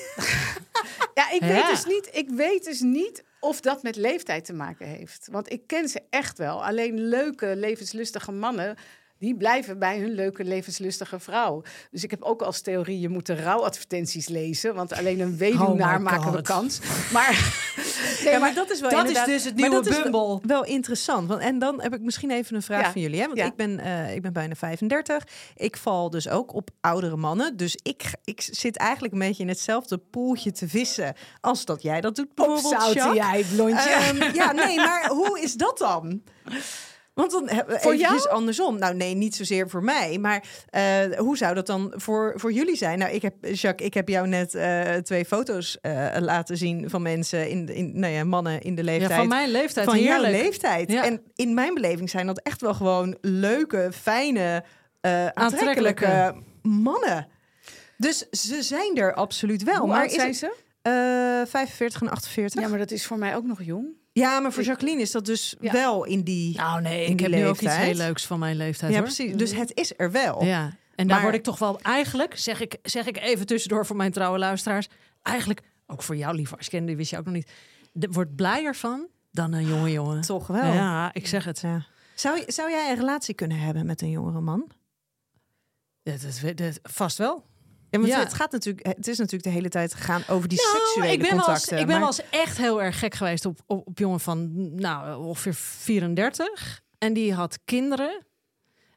Ja, 1.14 1.31
ik 1.31 1.40
Ja. 1.40 1.47
weet 1.47 1.66
dus 1.66 1.85
niet. 1.85 2.09
Ik 2.12 2.29
weet 2.31 2.64
dus 2.64 2.81
niet 2.81 3.25
of 3.40 3.61
dat 3.61 3.83
met 3.83 3.97
leeftijd 3.97 4.45
te 4.45 4.53
maken 4.53 4.87
heeft. 4.87 5.29
Want 5.31 5.53
ik 5.53 5.66
ken 5.66 5.88
ze 5.88 6.03
echt 6.11 6.38
wel. 6.38 6.64
Alleen 6.64 7.01
leuke, 7.09 7.57
levenslustige 7.57 8.33
mannen. 8.33 8.77
Die 9.22 9.37
blijven 9.37 9.78
bij 9.78 9.98
hun 9.98 10.11
leuke, 10.11 10.44
levenslustige 10.44 11.18
vrouw. 11.20 11.62
Dus 11.90 12.04
ik 12.04 12.11
heb 12.11 12.22
ook 12.22 12.42
als 12.42 12.61
theorie, 12.61 13.00
je 13.00 13.08
moet 13.08 13.26
de 13.26 13.42
rouwadvertenties 13.42 14.28
lezen. 14.28 14.74
Want 14.74 14.92
alleen 14.92 15.20
een 15.20 15.37
weduwnaar 15.37 15.96
Oh 15.96 16.02
maken 16.02 16.32
we 16.32 16.42
kans. 16.42 16.80
Maar, 17.12 17.54
nee, 18.24 18.32
Ja, 18.32 18.38
maar 18.38 18.54
dat 18.54 18.70
is 18.70 18.80
wel 18.80 18.90
dat 18.90 19.11
is 19.11 19.24
dus 19.24 19.44
het 19.44 19.54
nieuwe 19.54 19.80
Bumble. 19.82 20.40
Wel 20.42 20.64
interessant. 20.64 21.28
Want, 21.28 21.40
en 21.40 21.58
dan 21.58 21.82
heb 21.82 21.94
ik 21.94 22.00
misschien 22.00 22.30
even 22.30 22.56
een 22.56 22.62
vraag 22.62 22.85
Ja. 22.85 22.92
van 22.92 23.00
jullie. 23.00 23.20
Hè? 23.20 23.26
Want 23.26 23.38
Ja. 23.38 23.44
ik, 23.44 23.56
ben, 23.56 23.78
eh, 23.78 24.14
ik 24.14 24.22
ben 24.22 24.32
bijna 24.32 24.54
35. 24.54 25.26
Ik 25.56 25.76
val 25.76 26.11
dus 26.11 26.28
ook 26.28 26.54
op 26.54 26.70
oudere 26.80 27.16
mannen. 27.16 27.56
Dus 27.56 27.76
ik, 27.82 28.02
ik 28.24 28.40
zit 28.50 28.76
eigenlijk 28.76 29.12
een 29.12 29.18
beetje 29.18 29.42
in 29.42 29.48
hetzelfde 29.48 29.98
poeltje 29.98 30.52
te 30.52 30.68
vissen... 30.68 31.14
als 31.40 31.64
dat 31.64 31.82
jij 31.82 32.00
dat 32.00 32.16
doet 32.16 32.35
bijvoorbeeld, 32.35 33.14
jij, 33.14 33.44
blondje. 33.54 33.90
Ehm, 33.90 34.35
ja, 34.35 34.52
nee, 34.52 34.76
maar 34.76 35.08
hoe 35.08 35.40
is 35.40 35.54
dat 35.54 35.78
dan? 35.78 36.22
Want 37.14 37.31
dan 37.31 37.48
hebben 37.48 37.75
we 37.75 37.81
Voor 37.81 37.92
eventjes 37.92 38.22
jou? 38.22 38.35
andersom. 38.35 38.79
Nou, 38.79 38.94
nee, 38.94 39.14
niet 39.14 39.35
zozeer 39.35 39.68
voor 39.68 39.83
mij. 39.85 40.18
Maar 40.18 40.44
eh, 40.70 40.83
hoe 41.18 41.37
zou 41.37 41.55
dat 41.55 41.66
dan 41.66 41.92
voor, 41.96 42.33
voor 42.37 42.53
jullie 42.53 42.77
zijn? 42.77 42.98
Nou, 42.98 43.12
ik 43.12 43.22
heb, 43.22 43.35
Jacques, 43.40 43.87
ik 43.87 43.94
heb 43.94 44.09
jou 44.09 44.29
net 44.29 44.55
eh, 44.55 44.94
twee 44.94 45.25
foto's 45.25 45.79
eh, 45.81 46.07
laten 46.18 46.57
zien 46.57 46.90
van 46.90 47.03
mensen, 47.03 47.51
in, 47.51 47.68
in, 47.68 47.98
nou 47.98 48.12
ja, 48.12 48.25
mannen 48.25 48.61
in 48.61 48.75
de 48.75 48.83
Ja, 48.85 48.90
leeftijd. 48.90 49.12
van 49.18 49.29
mijn 49.29 49.51
leeftijd. 49.51 49.87
van 49.87 50.01
jouw 50.01 50.20
leeftijd. 50.20 50.90
Ja. 50.92 51.05
En 51.05 51.22
in 51.35 51.55
mijn 51.55 51.75
beleving 51.75 52.11
zijn 52.11 52.27
dat 52.27 52.38
echt 52.42 52.61
wel 52.61 52.75
gewoon 52.75 53.16
leuke, 53.20 53.88
fijne, 53.94 54.64
eh, 55.01 55.27
aantrekkelijke 55.27 56.07
Aantrekkelijke. 56.07 56.35
mannen. 56.62 57.29
Dus 57.96 58.18
ze 58.31 58.62
zijn 58.62 58.96
er 58.96 59.14
absoluut 59.14 59.62
wel. 59.62 59.77
Hoe 59.79 59.88
maar 59.88 60.11
zijn 60.11 60.27
het, 60.27 60.37
ze? 60.37 60.55
eh, 60.83 61.51
45 61.51 62.01
en 62.03 62.09
48? 62.11 62.61
Ja, 62.62 62.68
maar 62.68 62.79
dat 62.79 62.90
is 62.90 63.07
voor 63.07 63.18
mij 63.18 63.37
ook 63.37 63.44
nog 63.44 63.62
jong. 63.62 64.01
Ja, 64.12 64.40
maar 64.40 64.53
voor 64.53 64.62
Jacqueline 64.62 65.01
is 65.01 65.11
dat 65.11 65.25
dus 65.25 65.55
Ja. 65.61 65.72
wel 65.72 66.05
in 66.05 66.22
die... 66.22 66.57
Nou 66.57 66.81
nee, 66.81 67.07
ik 67.07 67.20
heb 67.20 67.31
nu 67.31 67.46
ook 67.46 67.61
iets 67.61 67.77
heel 67.77 67.94
leuks 67.94 68.27
van 68.27 68.38
mijn 68.38 68.57
leeftijd. 68.57 68.92
ja, 68.92 68.98
hoor. 68.98 69.07
precies. 69.07 69.37
Dus 69.37 69.55
het 69.55 69.75
is 69.75 69.92
er 69.96 70.11
wel. 70.11 70.44
Ja, 70.44 70.77
en 70.94 71.09
daar 71.09 71.22
word 71.22 71.35
ik 71.35 71.42
toch 71.42 71.59
wel 71.59 71.81
eigenlijk, 71.81 72.38
zeg 72.38 72.61
ik, 72.61 72.79
zeg 72.83 73.07
ik 73.07 73.16
even 73.16 73.46
tussendoor 73.46 73.87
voor 73.87 73.96
mijn 73.96 74.12
trouwe 74.12 74.38
luisteraars, 74.38 74.88
eigenlijk 75.22 75.61
ook 75.87 76.03
voor 76.03 76.16
jou, 76.16 76.35
lieve 76.35 76.85
die 76.85 76.96
wist 76.96 77.11
je 77.11 77.18
ook 77.18 77.25
nog 77.25 77.35
niet, 77.35 77.51
wordt 77.92 78.37
blijer 78.37 78.75
van 78.75 79.07
dan 79.31 79.53
een 79.53 79.66
jonge 79.66 79.90
jongen. 79.90 80.20
Toch 80.20 80.46
wel. 80.46 80.72
Ja, 80.72 81.14
ik 81.14 81.27
zeg 81.27 81.44
het. 81.44 81.61
Ja. 81.61 81.87
Zou, 82.14 82.42
zou 82.46 82.70
jij 82.70 82.90
een 82.90 82.96
relatie 82.96 83.35
kunnen 83.35 83.59
hebben 83.59 83.87
met 83.87 84.03
een 84.03 84.11
jongere 84.11 84.40
man? 84.40 84.70
Dat, 86.03 86.40
dat, 86.55 86.81
vast 86.83 87.18
wel. 87.18 87.44
Ja, 87.92 87.98
want 87.98 88.11
Ja. 88.12 88.18
het 88.18 88.35
gaat 88.35 88.52
natuurlijk, 88.52 88.87
het 88.87 89.09
is 89.09 89.16
natuurlijk 89.18 89.44
de 89.44 89.50
hele 89.50 89.68
tijd 89.68 89.94
gegaan 89.94 90.22
over 90.28 90.48
die 90.48 90.59
Nou, 90.59 90.76
seksuele 90.76 91.12
ik 91.12 91.18
ben 91.18 91.28
wel 91.28 91.37
eens, 91.38 91.44
contacten. 91.46 91.78
ik 91.78 91.87
ben 91.87 92.00
maar- 92.00 92.09
wel 92.09 92.09
eens 92.18 92.31
echt 92.31 92.57
heel 92.59 92.83
erg 92.83 92.98
gek 92.98 93.14
geweest 93.14 93.44
op, 93.46 93.59
op, 93.66 93.87
op 93.87 93.98
jongen 93.98 94.20
van 94.20 94.50
nou, 94.74 95.24
ongeveer 95.24 95.55
34. 95.55 96.81
En 96.98 97.12
die 97.12 97.35
had 97.35 97.59
kinderen. 97.64 98.26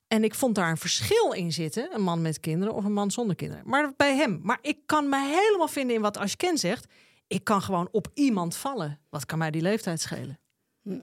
En 0.08 0.24
ik 0.24 0.36
vond 0.36 0.56
daar 0.56 0.70
een 0.70 0.78
verschil 0.78 1.32
in 1.32 1.54
zitten. 1.54 1.90
Een 1.94 2.02
man 2.02 2.22
met 2.22 2.40
kinderen 2.40 2.74
of 2.74 2.84
een 2.84 2.94
man 2.94 3.12
zonder 3.12 3.36
kinderen. 3.36 3.64
Maar 3.68 3.94
bij 3.98 4.16
hem. 4.16 4.40
Maar 4.44 4.58
ik 4.62 4.78
kan 4.86 5.10
me 5.10 5.20
helemaal 5.46 5.68
vinden 5.68 5.96
in 5.96 6.02
wat 6.02 6.18
Ashken 6.18 6.58
zegt. 6.58 6.86
Ik 7.28 7.44
kan 7.44 7.62
gewoon 7.62 7.88
op 7.92 8.08
iemand 8.14 8.56
vallen. 8.56 9.00
Wat 9.10 9.26
kan 9.26 9.38
mij 9.38 9.52
die 9.52 9.62
leeftijd 9.62 10.02
schelen? 10.02 10.40
Hm. 10.82 11.00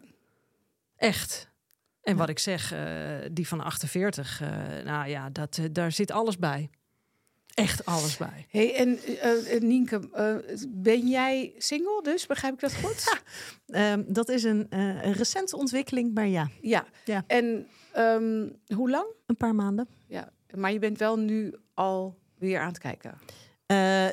Echt. 0.97 1.51
En 2.03 2.17
wat 2.17 2.29
ik 2.29 2.39
zeg, 2.39 2.73
eh, 2.73 2.81
die 3.33 3.49
van 3.49 3.61
48, 3.61 4.41
eh, 4.41 4.49
nou 4.85 5.09
ja, 5.09 5.31
dat, 5.31 5.59
eh, 5.59 5.65
daar 5.73 5.93
zit 5.93 6.11
alles 6.11 6.39
bij. 6.39 6.71
Echt 7.55 7.85
alles 7.85 8.17
bij. 8.17 8.47
Hey, 8.51 8.75
en 8.75 8.99
eh, 8.99 9.55
eh, 9.55 9.63
Nienke, 9.63 10.01
eh, 10.13 10.35
ben 10.69 11.09
jij 11.09 11.55
single 11.59 12.01
dus? 12.03 12.27
Begrijp 12.27 12.55
ik 12.55 12.61
dat 12.61 12.75
goed? 12.75 13.05
Ehm, 13.67 14.03
dat 14.07 14.29
is 14.29 14.43
een, 14.43 14.67
recente 15.13 15.57
ontwikkeling, 15.57 16.15
maar 16.15 16.27
ja, 16.27 16.49
ja. 16.61 16.87
Ja. 17.05 17.25
En 17.27 17.67
ehm, 17.93 18.49
hoe 18.75 18.91
lang? 18.91 19.07
een 19.27 19.37
paar 19.37 19.55
maanden. 19.55 19.89
Ja. 20.07 20.31
Maar 20.55 20.73
je 20.73 20.79
bent 20.79 20.99
wel 20.99 21.19
nu 21.19 21.55
al 21.75 22.19
weer 22.39 22.61
aan 22.61 22.69
het 22.69 22.79
kijken. 22.79 23.19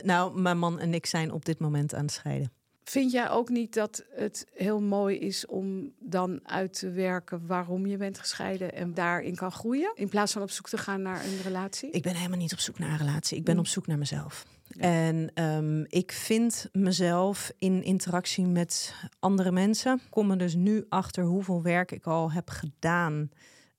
Nou, 0.04 0.40
mijn 0.40 0.58
man 0.58 0.80
en 0.80 0.94
ik 0.94 1.06
zijn 1.06 1.32
op 1.32 1.46
dit 1.46 1.60
moment 1.60 1.94
aan 1.94 2.02
het 2.02 2.12
scheiden. 2.12 2.52
Vind 2.90 3.12
jij 3.12 3.30
ook 3.30 3.50
niet 3.50 3.74
dat 3.74 4.04
het 4.16 4.48
heel 4.54 4.82
mooi 4.82 5.18
is 5.18 5.46
om 5.46 5.92
dan 6.00 6.40
uit 6.44 6.80
te 6.80 6.92
werken 6.92 7.48
waarom 7.48 7.86
je 7.86 7.98
bent 7.98 8.20
gescheiden 8.20 8.74
en 8.74 8.94
daarin 8.94 9.36
kan 9.36 9.52
groeien? 9.52 9.92
In 9.96 10.10
plaats 10.10 10.32
van 10.34 10.42
op 10.42 10.50
zoek 10.50 10.70
te 10.70 10.78
gaan 10.78 11.02
naar 11.02 11.26
een 11.26 11.42
relatie? 11.44 11.90
Ik 11.92 12.02
ben 12.04 12.16
helemaal 12.16 12.38
niet 12.38 12.54
op 12.54 12.60
zoek 12.60 12.80
naar 12.80 12.90
een 12.92 12.98
relatie. 12.98 13.38
Ik 13.38 13.44
ben 13.44 13.54
Mm. 13.54 13.60
op 13.60 13.68
zoek 13.68 13.88
naar 13.88 13.98
mezelf. 13.98 14.46
Ja. 14.68 14.82
En 14.82 15.32
ehm, 15.34 15.84
ik 15.88 16.12
vind 16.12 16.70
mezelf 16.72 17.52
in 17.60 17.84
interactie 17.84 18.46
met 18.46 18.96
andere 19.20 19.52
mensen. 19.52 19.94
Ik 19.96 20.10
kom 20.10 20.32
er 20.32 20.38
dus 20.38 20.56
nu 20.56 20.86
achter 20.90 21.24
hoeveel 21.24 21.62
werk 21.62 21.92
ik 21.92 22.06
al 22.08 22.32
heb 22.32 22.50
gedaan 22.50 23.30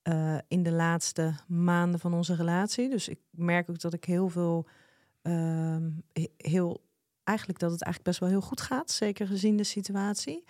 eh, 0.03 0.39
in 0.49 0.63
de 0.63 0.73
laatste 0.73 1.35
maanden 1.49 2.01
van 2.01 2.15
onze 2.15 2.35
relatie. 2.35 2.89
Dus 2.91 3.09
ik 3.09 3.19
merk 3.31 3.71
ook 3.71 3.81
dat 3.81 3.93
ik 3.93 4.05
heel 4.05 4.29
veel, 4.29 4.67
ehm, 5.23 5.91
he- 6.13 6.33
heel, 6.37 6.81
eigenlijk 7.31 7.59
dat 7.59 7.71
het 7.71 7.83
eigenlijk 7.83 8.17
best 8.17 8.31
wel 8.31 8.41
heel 8.41 8.49
goed 8.49 8.61
gaat, 8.61 8.91
zeker 8.91 9.27
gezien 9.27 9.57
de 9.57 9.65
situatie. 9.65 10.45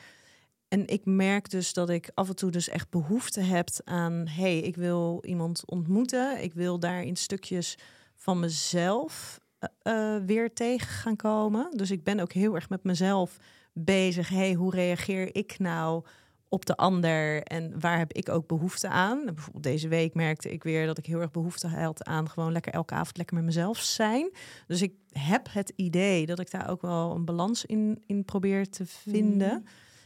En 0.68 0.86
ik 0.86 1.04
merk 1.04 1.50
dus 1.50 1.72
dat 1.72 1.90
ik 1.90 2.10
af 2.14 2.28
en 2.28 2.36
toe 2.36 2.50
dus 2.50 2.68
echt 2.68 2.90
behoefte 2.90 3.40
heb 3.40 3.68
aan... 3.84 4.26
hey, 4.28 4.58
ik 4.58 4.76
wil 4.76 5.22
iemand 5.26 5.62
ontmoeten. 5.66 6.42
Ik 6.42 6.54
wil 6.54 6.78
daar 6.78 7.02
in 7.02 7.16
stukjes 7.16 7.78
van 8.16 8.40
mezelf 8.40 9.40
eh, 9.58 9.68
eh, 9.82 10.24
weer 10.24 10.52
tegen 10.52 10.88
gaan 10.88 11.16
komen. 11.16 11.70
Dus 11.76 11.90
ik 11.90 12.04
ben 12.04 12.20
ook 12.20 12.32
heel 12.32 12.54
erg 12.54 12.68
met 12.68 12.84
mezelf 12.84 13.36
bezig. 13.72 14.28
hey, 14.28 14.54
hoe 14.54 14.74
reageer 14.74 15.34
ik 15.36 15.58
nou 15.58 16.04
op 16.50 16.66
de 16.66 16.76
ander 16.76 17.42
en 17.42 17.80
waar 17.80 17.98
heb 17.98 18.12
ik 18.12 18.28
ook 18.28 18.46
behoefte 18.46 18.88
aan. 18.88 19.24
Bijvoorbeeld 19.24 19.64
deze 19.64 19.88
week 19.88 20.14
merkte 20.14 20.52
ik 20.52 20.62
weer 20.62 20.86
dat 20.86 20.98
ik 20.98 21.06
heel 21.06 21.20
erg 21.20 21.30
behoefte 21.30 21.68
had 21.68 22.04
aan 22.04 22.28
gewoon 22.28 22.52
lekker 22.52 22.72
elke 22.72 22.94
avond 22.94 23.16
lekker 23.16 23.36
met 23.36 23.44
mezelf 23.44 23.78
zijn. 23.78 24.30
Dus 24.66 24.82
ik 24.82 24.92
heb 25.12 25.46
het 25.50 25.72
idee 25.76 26.26
dat 26.26 26.38
ik 26.38 26.50
daar 26.50 26.68
ook 26.70 26.82
wel 26.82 27.14
een 27.14 27.24
balans 27.24 27.64
in, 27.64 28.02
in 28.06 28.24
probeer 28.24 28.68
te 28.68 28.86
vinden. 28.86 29.48
Mhm. 29.48 29.62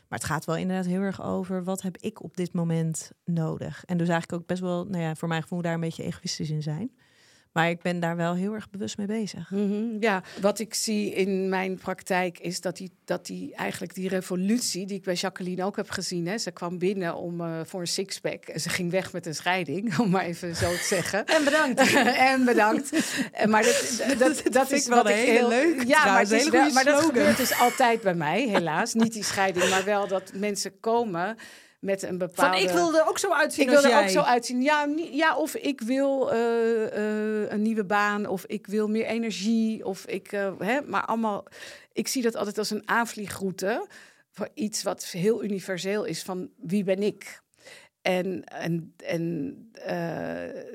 Maar 0.09 0.18
het 0.18 0.24
gaat 0.24 0.44
wel 0.44 0.57
inderdaad 0.57 0.87
heel 0.87 1.00
erg 1.00 1.22
over 1.22 1.64
wat 1.64 1.83
heb 1.83 1.96
ik 1.96 2.22
op 2.22 2.37
dit 2.37 2.52
moment 2.52 3.11
nodig. 3.24 3.85
En 3.85 3.96
dus 3.96 4.09
eigenlijk 4.09 4.42
ook 4.42 4.48
best 4.48 4.61
wel, 4.61 4.85
nou 4.85 5.02
ja, 5.02 5.14
voor 5.14 5.28
mijn 5.28 5.42
gevoel 5.42 5.62
daar 5.62 5.74
een 5.74 5.80
beetje 5.80 6.02
egoïstisch 6.02 6.50
in 6.50 6.62
zijn. 6.62 6.90
Maar 7.55 7.71
ik 7.71 7.83
ben 7.83 8.01
daar 8.01 8.17
wel 8.17 8.35
heel 8.35 8.55
erg 8.55 8.71
bewust 8.71 8.97
mee 8.99 9.07
bezig. 9.07 9.51
Mhm, 9.51 9.97
Ja, 10.01 10.23
wat 10.40 10.59
ik 10.59 10.75
zie 10.75 11.14
in 11.14 11.49
mijn 11.49 11.79
praktijk 11.79 12.38
is 12.38 12.61
dat 12.61 12.77
die, 12.77 12.90
dat 13.05 13.27
die 13.27 13.55
eigenlijk 13.55 13.95
die 13.95 14.09
revolutie 14.09 14.87
die 14.87 14.97
ik 14.97 15.03
bij 15.03 15.14
Jacqueline 15.14 15.64
ook 15.64 15.77
heb 15.77 15.90
gezien. 15.90 16.27
Hè, 16.27 16.38
ze 16.38 16.51
kwam 16.51 16.79
binnen 16.79 17.14
om 17.17 17.40
eh, 17.40 17.61
voor 17.64 17.81
een 17.81 17.87
sixpack 17.87 18.45
en 18.45 18.61
ze 18.61 18.69
ging 18.69 18.90
weg 18.90 19.12
met 19.12 19.27
een 19.27 19.35
scheiding, 19.35 19.99
om 19.99 20.11
maar 20.11 20.25
even 20.25 20.57
zo 20.57 20.71
te 20.71 20.83
zeggen. 20.83 21.27
En 21.27 21.45
bedankt. 21.45 21.93
en 22.33 22.45
bedankt. 22.45 22.90
En 23.33 23.51
Maar 23.51 23.62
dat, 23.62 23.97
dat, 24.09 24.19
dat, 24.19 24.53
Dat 24.53 24.71
is 24.71 24.87
wel 24.87 25.03
wat 25.03 25.09
ik 25.09 25.17
heel 25.17 25.49
leuk 25.49 25.83
Ja, 25.87 26.05
maar, 26.05 26.21
het 26.21 26.31
is 26.31 26.49
wel, 26.49 26.73
maar 26.73 26.85
dat 26.85 27.05
gebeurt 27.05 27.37
dus 27.37 27.59
altijd 27.59 28.01
bij 28.01 28.14
mij, 28.14 28.49
helaas. 28.49 28.95
Niet 28.95 29.12
die 29.12 29.25
scheiding, 29.25 29.71
maar 29.71 29.85
wel 29.85 30.09
dat 30.09 30.33
mensen 30.35 30.81
komen 30.81 31.37
met 31.85 32.03
een 32.03 32.18
bepaalde. 32.18 32.59
Van 32.59 32.68
ik 32.68 32.75
wil 32.75 32.97
er 32.97 33.09
ook 33.09 33.18
zo 33.18 33.33
uitzien 33.33 33.64
Ik 33.64 33.70
wil 33.70 33.83
er 33.83 33.88
jij. 33.88 34.03
ook 34.03 34.09
zo 34.09 34.20
uitzien. 34.20 34.62
Ja, 34.62 34.88
ja 35.11 35.37
of 35.37 35.55
ik 35.55 35.81
wil 35.81 36.33
eh, 36.33 36.87
eh, 36.87 37.51
een 37.51 37.62
nieuwe 37.62 37.85
baan, 37.85 38.27
of 38.27 38.44
ik 38.47 38.66
wil 38.66 38.88
meer 38.88 39.07
energie, 39.07 39.85
of 39.85 40.07
ik, 40.07 40.33
eh, 40.33 40.53
hè, 40.59 40.81
maar 40.81 41.05
allemaal. 41.05 41.47
Ik 41.92 42.09
zie 42.09 42.23
dat 42.23 42.37
altijd 42.37 42.59
als 42.59 42.70
een 42.70 42.88
aanvliegroute 42.88 43.87
voor 44.31 44.49
iets 44.55 44.83
wat 44.83 45.05
heel 45.05 45.44
universeel 45.44 46.05
is 46.05 46.23
van 46.23 46.51
wie 46.57 46.85
ben 46.85 47.03
ik. 47.03 47.42
En, 48.03 48.44
en, 48.44 48.94
en 48.97 49.57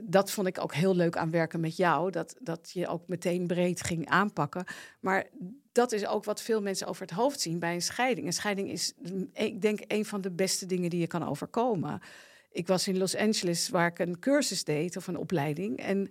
dat 0.03 0.31
vond 0.31 0.47
ik 0.47 0.61
ook 0.61 0.73
heel 0.73 0.95
leuk 0.95 1.17
aan 1.17 1.31
werken 1.31 1.59
met 1.59 1.77
jou. 1.77 2.11
Dat, 2.11 2.35
dat 2.39 2.69
je 2.73 2.87
ook 2.87 3.07
meteen 3.07 3.47
breed 3.47 3.81
ging 3.81 4.07
aanpakken. 4.07 4.65
Maar 4.99 5.27
dat 5.79 5.91
is 5.91 6.05
ook 6.05 6.23
wat 6.23 6.41
veel 6.41 6.61
mensen 6.61 6.87
over 6.87 7.01
het 7.01 7.11
hoofd 7.11 7.39
zien 7.39 7.59
bij 7.59 7.73
een 7.73 7.81
scheiding. 7.81 8.27
Een 8.27 8.33
scheiding 8.33 8.71
is, 8.71 8.93
ik 9.33 9.61
denk, 9.61 9.79
een 9.87 10.05
van 10.05 10.21
de 10.21 10.31
beste 10.31 10.65
dingen 10.65 10.89
die 10.89 10.99
je 10.99 11.07
kan 11.07 11.27
overkomen. 11.27 12.01
Ik 12.51 12.67
was 12.67 12.87
in 12.87 12.97
Los 12.97 13.15
Angeles 13.15 13.69
waar 13.69 13.87
ik 13.87 13.99
een 13.99 14.19
cursus 14.19 14.63
deed 14.63 14.97
of 14.97 15.07
een 15.07 15.17
opleiding. 15.17 15.77
En 15.77 16.09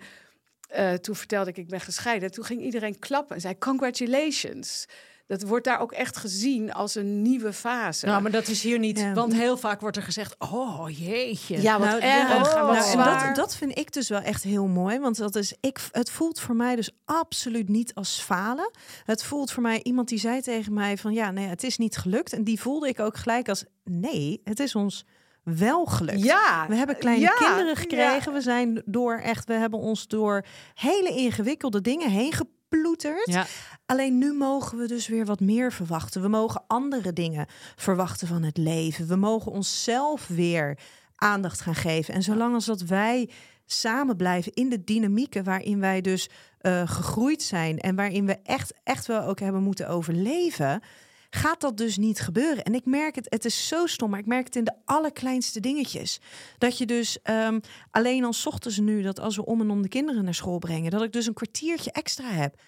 eh, 0.69 0.93
toen 0.93 1.17
vertelde 1.17 1.51
ik, 1.51 1.57
ik 1.57 1.69
ben 1.69 1.81
gescheiden. 1.81 2.31
Toen 2.31 2.45
ging 2.45 2.63
iedereen 2.63 2.99
klappen 2.99 3.35
en 3.35 3.41
zei, 3.41 3.59
congratulations. 3.59 4.87
Dat 5.29 5.43
wordt 5.43 5.65
daar 5.65 5.81
ook 5.81 5.93
echt 5.93 6.17
gezien 6.17 6.73
als 6.73 6.95
een 6.95 7.23
nieuwe 7.23 7.53
fase. 7.53 8.07
Nou, 8.07 8.23
maar 8.23 8.31
dat 8.31 8.49
is 8.49 8.63
hier 8.63 8.79
niet. 8.79 8.99
Ja. 8.99 9.13
Want 9.13 9.33
heel 9.35 9.57
vaak 9.57 9.81
wordt 9.81 9.97
er 9.97 10.03
gezegd: 10.03 10.35
Oh 10.39 10.85
jeetje. 10.91 11.63
ja, 11.63 11.79
wat 11.79 11.89
Nou, 11.89 12.01
erg 12.01 12.29
ja, 12.29 12.39
wat 12.39 12.55
nou, 12.55 12.77
en 12.77 12.83
zwaar. 12.83 13.27
dat, 13.27 13.37
dat 13.37 13.57
vind 13.57 13.79
ik 13.79 13.93
dus 13.93 14.09
wel 14.09 14.21
echt 14.21 14.43
heel 14.43 14.67
mooi. 14.67 14.99
Want 14.99 15.17
dat 15.17 15.35
is, 15.37 15.55
ik, 15.61 15.79
het 15.93 16.11
voelt 16.11 16.41
voor 16.41 16.57
mij 16.57 16.77
dus 16.77 16.91
absoluut 17.05 17.69
niet 17.69 17.95
als 17.95 18.21
falen. 18.21 18.71
Het 19.05 19.23
voelt 19.25 19.51
voor 19.53 19.63
mij, 19.63 19.81
iemand 19.83 20.09
die 20.09 20.19
zei 20.19 20.41
tegen 20.41 20.73
mij 20.73 20.97
van 20.97 21.13
ja, 21.13 21.31
nee, 21.31 21.47
het 21.47 21.63
is 21.63 21.79
niet 21.79 21.97
gelukt. 21.97 22.33
En 22.33 22.45
die 22.45 22.61
voelde 22.61 22.89
ik 22.89 23.01
ook 23.01 23.17
gelijk 23.17 23.49
als 23.49 23.65
nee, 23.85 24.41
het 24.45 24.61
is 24.61 24.75
ons 24.75 25.05
wel 25.43 25.85
gelukt. 25.87 26.23
Ja, 26.23 26.67
We 26.69 26.75
hebben 26.75 26.99
kleine 26.99 27.23
ja, 27.23 27.35
kinderen 27.35 27.77
gekregen. 27.77 28.33
ja. 28.33 28.33
We 28.33 28.41
zijn 28.41 28.83
door 28.85 29.19
echt, 29.19 29.49
we 29.49 29.55
hebben 29.55 29.79
ons 29.79 30.07
door 30.07 30.45
hele 30.75 31.11
ingewikkelde 31.11 31.81
dingen 31.81 32.11
heen 32.11 32.33
geploeterd. 32.69 33.31
Ja. 33.31 33.47
Alleen 33.87 34.19
nu 34.19 34.33
mogen 34.33 34.79
we 34.79 34.87
dus 34.87 35.09
weer 35.09 35.25
wat 35.25 35.41
meer 35.41 35.73
verwachten. 35.73 36.23
We 36.23 36.29
mogen 36.29 36.65
andere 36.67 37.13
dingen 37.13 37.47
verwachten 37.77 38.27
van 38.27 38.43
het 38.43 38.57
leven. 38.57 39.07
We 39.07 39.17
mogen 39.17 39.53
onszelf 39.53 40.27
weer 40.27 40.79
aandacht 41.17 41.61
gaan 41.61 41.75
geven. 41.75 42.15
En 42.15 42.23
zolang 42.23 42.55
als 42.55 42.65
dat 42.65 42.81
wij 42.81 43.31
samen 43.67 44.17
blijven 44.17 44.53
in 44.53 44.69
de 44.69 44.85
dynamieken 44.85 45.45
waarin 45.45 45.81
wij 45.81 46.01
dus 46.01 46.29
eh, 46.59 46.89
gegroeid 46.89 47.43
zijn 47.43 47.79
en 47.79 47.95
waarin 47.95 48.27
we 48.27 48.39
echt, 48.43 48.73
echt 48.85 49.07
wel 49.07 49.23
ook 49.23 49.41
hebben 49.41 49.63
moeten 49.63 49.89
overleven, 49.89 50.83
gaat 51.31 51.61
dat 51.61 51.77
dus 51.77 51.97
niet 51.97 52.21
gebeuren. 52.21 52.65
En 52.65 52.75
ik 52.75 52.85
merk 52.85 53.15
het, 53.15 53.27
het 53.29 53.45
is 53.45 53.69
zo 53.69 53.87
stom, 53.87 54.11
maar 54.11 54.19
ik 54.19 54.27
merk 54.27 54.45
het 54.45 54.57
in 54.57 54.65
de 54.65 54.75
allerkleinste 54.85 55.61
dingetjes. 55.61 56.21
Dat 56.59 56.79
je 56.79 56.87
dus 56.87 57.23
ehm, 57.23 57.61
alleen 57.91 58.25
al 58.25 58.35
ochtends 58.45 58.79
nu, 58.79 59.03
dat 59.03 59.21
als 59.21 59.37
we 59.37 59.45
om 59.45 59.61
en 59.61 59.71
om 59.71 59.83
de 59.83 59.89
kinderen 59.89 60.25
naar 60.25 60.35
school 60.35 60.59
brengen, 60.59 60.91
dat 60.91 61.03
ik 61.03 61.13
dus 61.13 61.27
een 61.27 61.35
kwartiertje 61.35 61.93
extra 61.93 62.31
heb. 62.31 62.61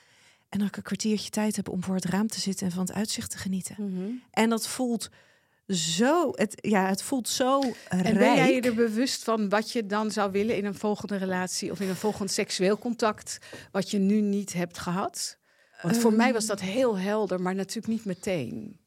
En 0.49 0.59
dat 0.59 0.69
ik 0.69 0.77
een 0.77 0.83
kwartiertje 0.83 1.31
tijd 1.31 1.57
heb 1.57 1.69
om 1.69 1.83
voor 1.85 1.95
het 1.95 2.05
raam 2.05 2.27
te 2.27 2.41
zitten 2.41 2.67
en 2.67 2.73
van 2.73 2.83
het 2.87 2.93
uitzicht 2.93 3.31
te 3.31 3.39
genieten. 3.39 3.75
Mhm. 3.79 4.11
En 4.31 4.49
dat 4.49 4.69
voelt 4.69 5.09
zo, 5.69 6.31
het, 6.35 6.55
ja, 6.61 6.87
het 6.87 7.03
voelt 7.03 7.29
zo 7.29 7.61
En 7.89 8.03
rijk. 8.03 8.19
ben 8.19 8.35
jij 8.35 8.55
je 8.55 8.61
er 8.61 8.75
bewust 8.75 9.25
van 9.25 9.49
wat 9.49 9.73
je 9.73 9.87
dan 9.87 10.11
zou 10.11 10.31
willen 10.31 10.57
in 10.57 10.65
een 10.65 10.75
volgende 10.75 11.17
relatie 11.17 11.71
of 11.71 11.81
in 11.81 11.89
een 11.89 11.97
volgend 11.97 12.31
seksueel 12.31 12.79
contact, 12.79 13.39
wat 13.73 13.91
je 13.91 13.99
nu 13.99 14.21
niet 14.21 14.53
hebt 14.53 14.79
gehad? 14.79 15.39
Want 15.83 15.97
voor 15.99 16.13
mij 16.13 16.33
was 16.33 16.47
dat 16.47 16.61
heel 16.61 16.99
helder, 16.99 17.41
maar 17.41 17.55
natuurlijk 17.55 17.87
niet 17.87 18.05
meteen. 18.05 18.81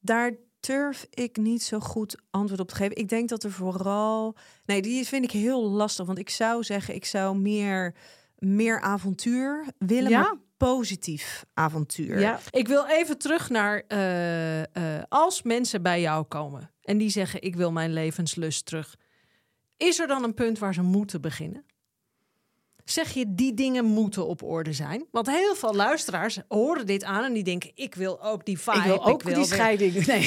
Daar 0.00 0.32
durf 0.60 1.06
ik 1.10 1.36
niet 1.36 1.62
zo 1.62 1.80
goed 1.80 2.16
antwoord 2.30 2.60
op 2.60 2.68
te 2.68 2.74
geven. 2.74 2.96
Ik 2.96 3.08
denk 3.08 3.28
dat 3.28 3.42
er 3.42 3.52
vooral. 3.52 4.36
Nee, 4.64 4.82
die 4.82 5.06
vind 5.06 5.24
ik 5.24 5.30
heel 5.30 5.70
lastig. 5.70 6.06
Want 6.06 6.18
ik 6.18 6.30
zou 6.30 6.62
zeggen, 6.64 6.94
ik 6.94 7.04
zou 7.04 7.36
meer, 7.36 7.94
meer 8.38 8.80
avontuur 8.80 9.64
willen. 9.78 10.10
Ja? 10.10 10.20
Maar 10.20 10.36
positief 10.56 11.44
avontuur. 11.54 12.20
Ja, 12.20 12.38
Ik 12.50 12.68
wil 12.68 12.86
even 12.86 13.18
terug 13.18 13.50
naar 13.50 13.82
eh, 13.88 14.60
eh, 14.62 15.02
als 15.08 15.42
mensen 15.42 15.82
bij 15.82 16.00
jou 16.00 16.24
komen 16.24 16.70
en 16.82 16.98
die 16.98 17.10
zeggen: 17.10 17.42
Ik 17.42 17.56
wil 17.56 17.72
mijn 17.72 17.92
levenslust 17.92 18.66
terug. 18.66 18.96
Is 19.76 19.98
er 19.98 20.06
dan 20.06 20.24
een 20.24 20.34
punt 20.34 20.58
waar 20.58 20.74
ze 20.74 20.82
moeten 20.82 21.20
beginnen? 21.20 21.64
Zeg 22.86 23.10
je 23.14 23.24
die 23.34 23.54
dingen 23.54 23.84
moeten 23.84 24.26
op 24.26 24.42
orde 24.42 24.72
zijn? 24.72 25.06
Want 25.10 25.26
heel 25.26 25.54
veel 25.54 25.74
luisteraars 25.74 26.38
horen 26.48 26.86
dit 26.86 27.04
aan 27.04 27.24
en 27.24 27.32
die 27.32 27.42
denken: 27.44 27.70
Ik 27.74 27.94
wil 27.94 28.22
ook 28.22 28.44
die 28.44 28.58
vibe. 28.58 28.76
ik 28.78 28.84
wil 28.84 29.06
ook 29.06 29.22
wil 29.22 29.34
die 29.34 29.44
weer- 29.44 29.54
scheiding. 29.54 29.92
Nee. 30.06 30.20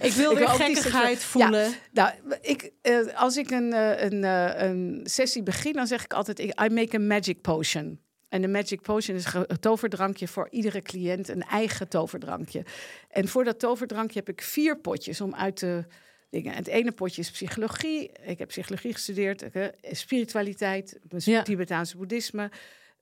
Ik 0.00 0.12
wil 0.12 0.30
Ik 0.30 0.38
weer 0.38 0.46
wil 0.46 0.48
ook 0.48 0.56
die 0.56 0.76
gekkigheid 0.76 1.24
voelen. 1.24 1.72
Nou, 1.92 2.10
ik, 2.40 2.70
eh, 2.82 2.98
als 3.14 3.36
ik 3.36 3.50
een, 3.50 3.72
eh, 3.72 4.02
een, 4.02 4.24
eh, 4.24 4.68
een 4.68 5.00
sessie 5.04 5.42
begin, 5.42 5.72
dan 5.72 5.86
zeg 5.86 6.04
ik 6.04 6.12
altijd: 6.12 6.38
I 6.38 6.52
make 6.70 6.96
a 6.96 7.00
magic 7.00 7.40
potion. 7.40 8.00
En 8.28 8.40
de 8.42 8.48
magic 8.48 8.80
potion 8.82 9.16
is 9.16 9.24
een 9.32 9.60
toverdrankje 9.60 10.28
voor 10.28 10.48
iedere 10.50 10.82
cliënt, 10.82 11.28
een 11.28 11.42
eigen 11.42 11.88
toverdrankje. 11.88 12.64
En 13.10 13.28
voor 13.28 13.44
dat 13.44 13.58
toverdrankje 13.58 14.18
heb 14.18 14.28
ik 14.28 14.42
vier 14.42 14.78
potjes 14.78 15.20
om 15.20 15.34
uit 15.34 15.56
te 15.56 15.84
dingen. 16.32 16.54
Het 16.54 16.66
ene 16.66 16.92
potje 16.92 17.20
is 17.20 17.30
psychologie. 17.30 18.10
Ik 18.22 18.38
heb 18.38 18.48
psychologie 18.48 18.92
gestudeerd, 18.92 19.50
eh, 19.50 19.66
spiritualiteit, 19.90 20.98
Ja. 21.18 21.42
Tibetaanse 21.42 21.96
boeddhisme. 21.96 22.50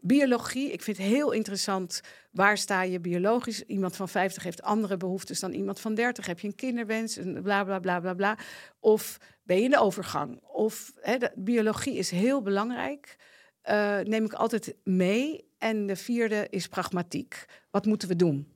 Biologie, 0.00 0.72
ik 0.72 0.82
vind 0.82 0.96
het 0.96 1.06
heel 1.06 1.30
interessant. 1.32 2.00
Waar 2.30 2.58
sta 2.58 2.82
je 2.82 3.00
biologisch? 3.00 3.64
Iemand 3.64 3.96
van 3.96 4.08
50 4.08 4.42
heeft 4.42 4.62
andere 4.62 4.96
behoeftes 4.96 5.40
dan 5.40 5.52
iemand 5.52 5.80
van 5.80 5.94
30. 5.94 6.26
Heb 6.26 6.40
je 6.40 6.46
een 6.46 6.54
kinderwens? 6.54 7.16
En 7.16 7.42
bla 7.42 7.64
bla 7.64 7.78
bla 7.78 8.00
bla 8.00 8.14
bla. 8.14 8.38
Of 8.80 9.18
ben 9.42 9.56
je 9.56 9.62
in 9.62 9.70
de 9.70 9.80
overgang? 9.80 10.40
Of 10.42 10.92
hè, 11.00 11.18
de, 11.18 11.32
biologie 11.34 11.94
is 11.94 12.10
heel 12.10 12.42
belangrijk. 12.42 13.16
Eh, 13.62 13.98
neem 13.98 14.24
ik 14.24 14.32
altijd 14.32 14.74
mee. 14.84 15.48
En 15.58 15.86
de 15.86 15.96
vierde 15.96 16.46
is 16.50 16.66
pragmatiek. 16.66 17.44
Wat 17.70 17.86
moeten 17.86 18.08
we 18.08 18.16
doen? 18.16 18.49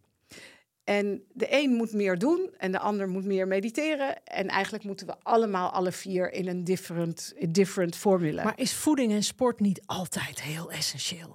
En 0.85 1.23
de 1.33 1.47
een 1.51 1.71
moet 1.71 1.93
meer 1.93 2.19
doen 2.19 2.51
en 2.59 2.73
de 2.73 2.79
ander 2.79 3.09
moet 3.09 3.25
meer 3.25 3.47
mediteren. 3.49 4.25
En 4.25 4.49
eigenlijk 4.49 4.85
moeten 4.85 5.07
we 5.07 5.15
allemaal 5.23 5.71
alle 5.71 5.93
vier 5.93 6.33
in 6.33 6.49
een 6.49 6.65
different, 6.65 7.35
different 7.49 7.97
formula. 7.97 8.45
Maar 8.45 8.59
is 8.59 8.75
voeding 8.75 9.13
en 9.13 9.23
sport 9.23 9.61
niet 9.61 9.83
altijd 9.87 10.43
heel 10.43 10.71
essentieel? 10.71 11.33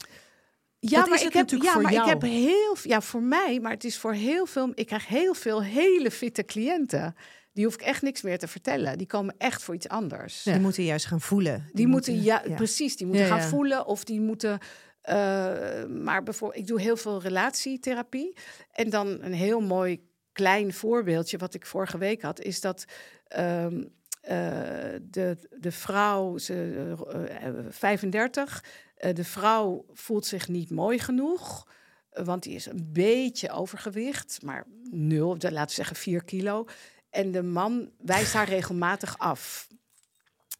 Ja, 0.79 0.99
Dat 0.99 1.07
maar 1.09 1.17
is 1.17 1.23
ik 1.23 1.33
het 1.33 1.33
heb, 1.33 1.43
natuurlijk 1.43 1.69
ja, 1.69 1.73
voor 1.73 1.81
maar 1.81 1.91
jou. 1.93 2.05
ik 2.05 2.13
heb 2.13 2.21
heel 2.31 2.75
ja 2.83 3.01
voor 3.01 3.21
mij, 3.23 3.59
maar 3.61 3.71
het 3.71 3.83
is 3.83 3.97
voor 3.97 4.13
heel 4.13 4.45
veel. 4.45 4.71
Ik 4.73 4.85
krijg 4.87 5.07
heel 5.07 5.33
veel 5.33 5.63
hele 5.63 6.11
fitte 6.11 6.43
cliënten. 6.43 7.15
Die 7.53 7.65
hoef 7.65 7.73
ik 7.73 7.81
echt 7.81 8.01
niks 8.01 8.21
meer 8.21 8.37
te 8.37 8.47
vertellen. 8.47 8.97
Die 8.97 9.07
komen 9.07 9.35
echt 9.37 9.63
voor 9.63 9.75
iets 9.75 9.87
anders. 9.87 10.43
Die 10.43 10.59
moeten 10.59 10.83
juist 10.83 11.05
gaan 11.05 11.21
voelen. 11.21 11.69
Die, 11.73 11.87
moeten, 11.87 12.23
ja, 12.23 12.43
ja. 12.47 12.55
precies, 12.55 12.95
die 12.97 13.05
moeten 13.07 13.25
Ja, 13.25 13.31
gaan 13.31 13.41
ja. 13.41 13.47
voelen 13.47 13.85
of 13.85 14.03
die 14.03 14.21
moeten. 14.21 14.59
Eh, 15.01 15.85
maar 15.85 16.23
bijvoorbeeld, 16.23 16.61
ik 16.61 16.67
doe 16.67 16.81
heel 16.81 16.97
veel 16.97 17.21
relatietherapie. 17.21 18.35
En 18.71 18.89
dan 18.89 19.07
een 19.21 19.33
heel 19.33 19.61
mooi 19.61 20.07
klein 20.31 20.73
voorbeeldje 20.73 21.37
wat 21.37 21.53
ik 21.53 21.65
vorige 21.65 21.97
week 21.97 22.21
had, 22.21 22.41
is 22.41 22.61
dat 22.61 22.85
ehm, 23.27 23.83
eh, 24.21 24.95
de, 25.01 25.37
de 25.59 25.71
vrouw, 25.71 26.37
ze, 26.37 26.95
eh, 27.11 27.47
eh, 27.47 27.65
35, 27.69 28.63
eh, 28.95 29.15
de 29.15 29.23
vrouw 29.23 29.85
voelt 29.93 30.25
zich 30.25 30.47
niet 30.47 30.69
mooi 30.69 30.99
genoeg. 30.99 31.67
Want 32.09 32.43
die 32.43 32.55
is 32.55 32.65
een 32.65 32.89
beetje 32.93 33.51
overgewicht, 33.51 34.39
maar 34.41 34.65
nul, 34.91 35.37
laten 35.39 35.67
we 35.67 35.73
zeggen 35.73 35.95
4 35.95 36.23
kilo. 36.23 36.65
En 37.09 37.31
de 37.31 37.43
man 37.43 37.91
wijst 37.97 38.33
haar 38.33 38.49
regelmatig 38.49 39.17
af. 39.17 39.67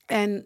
En 0.06 0.46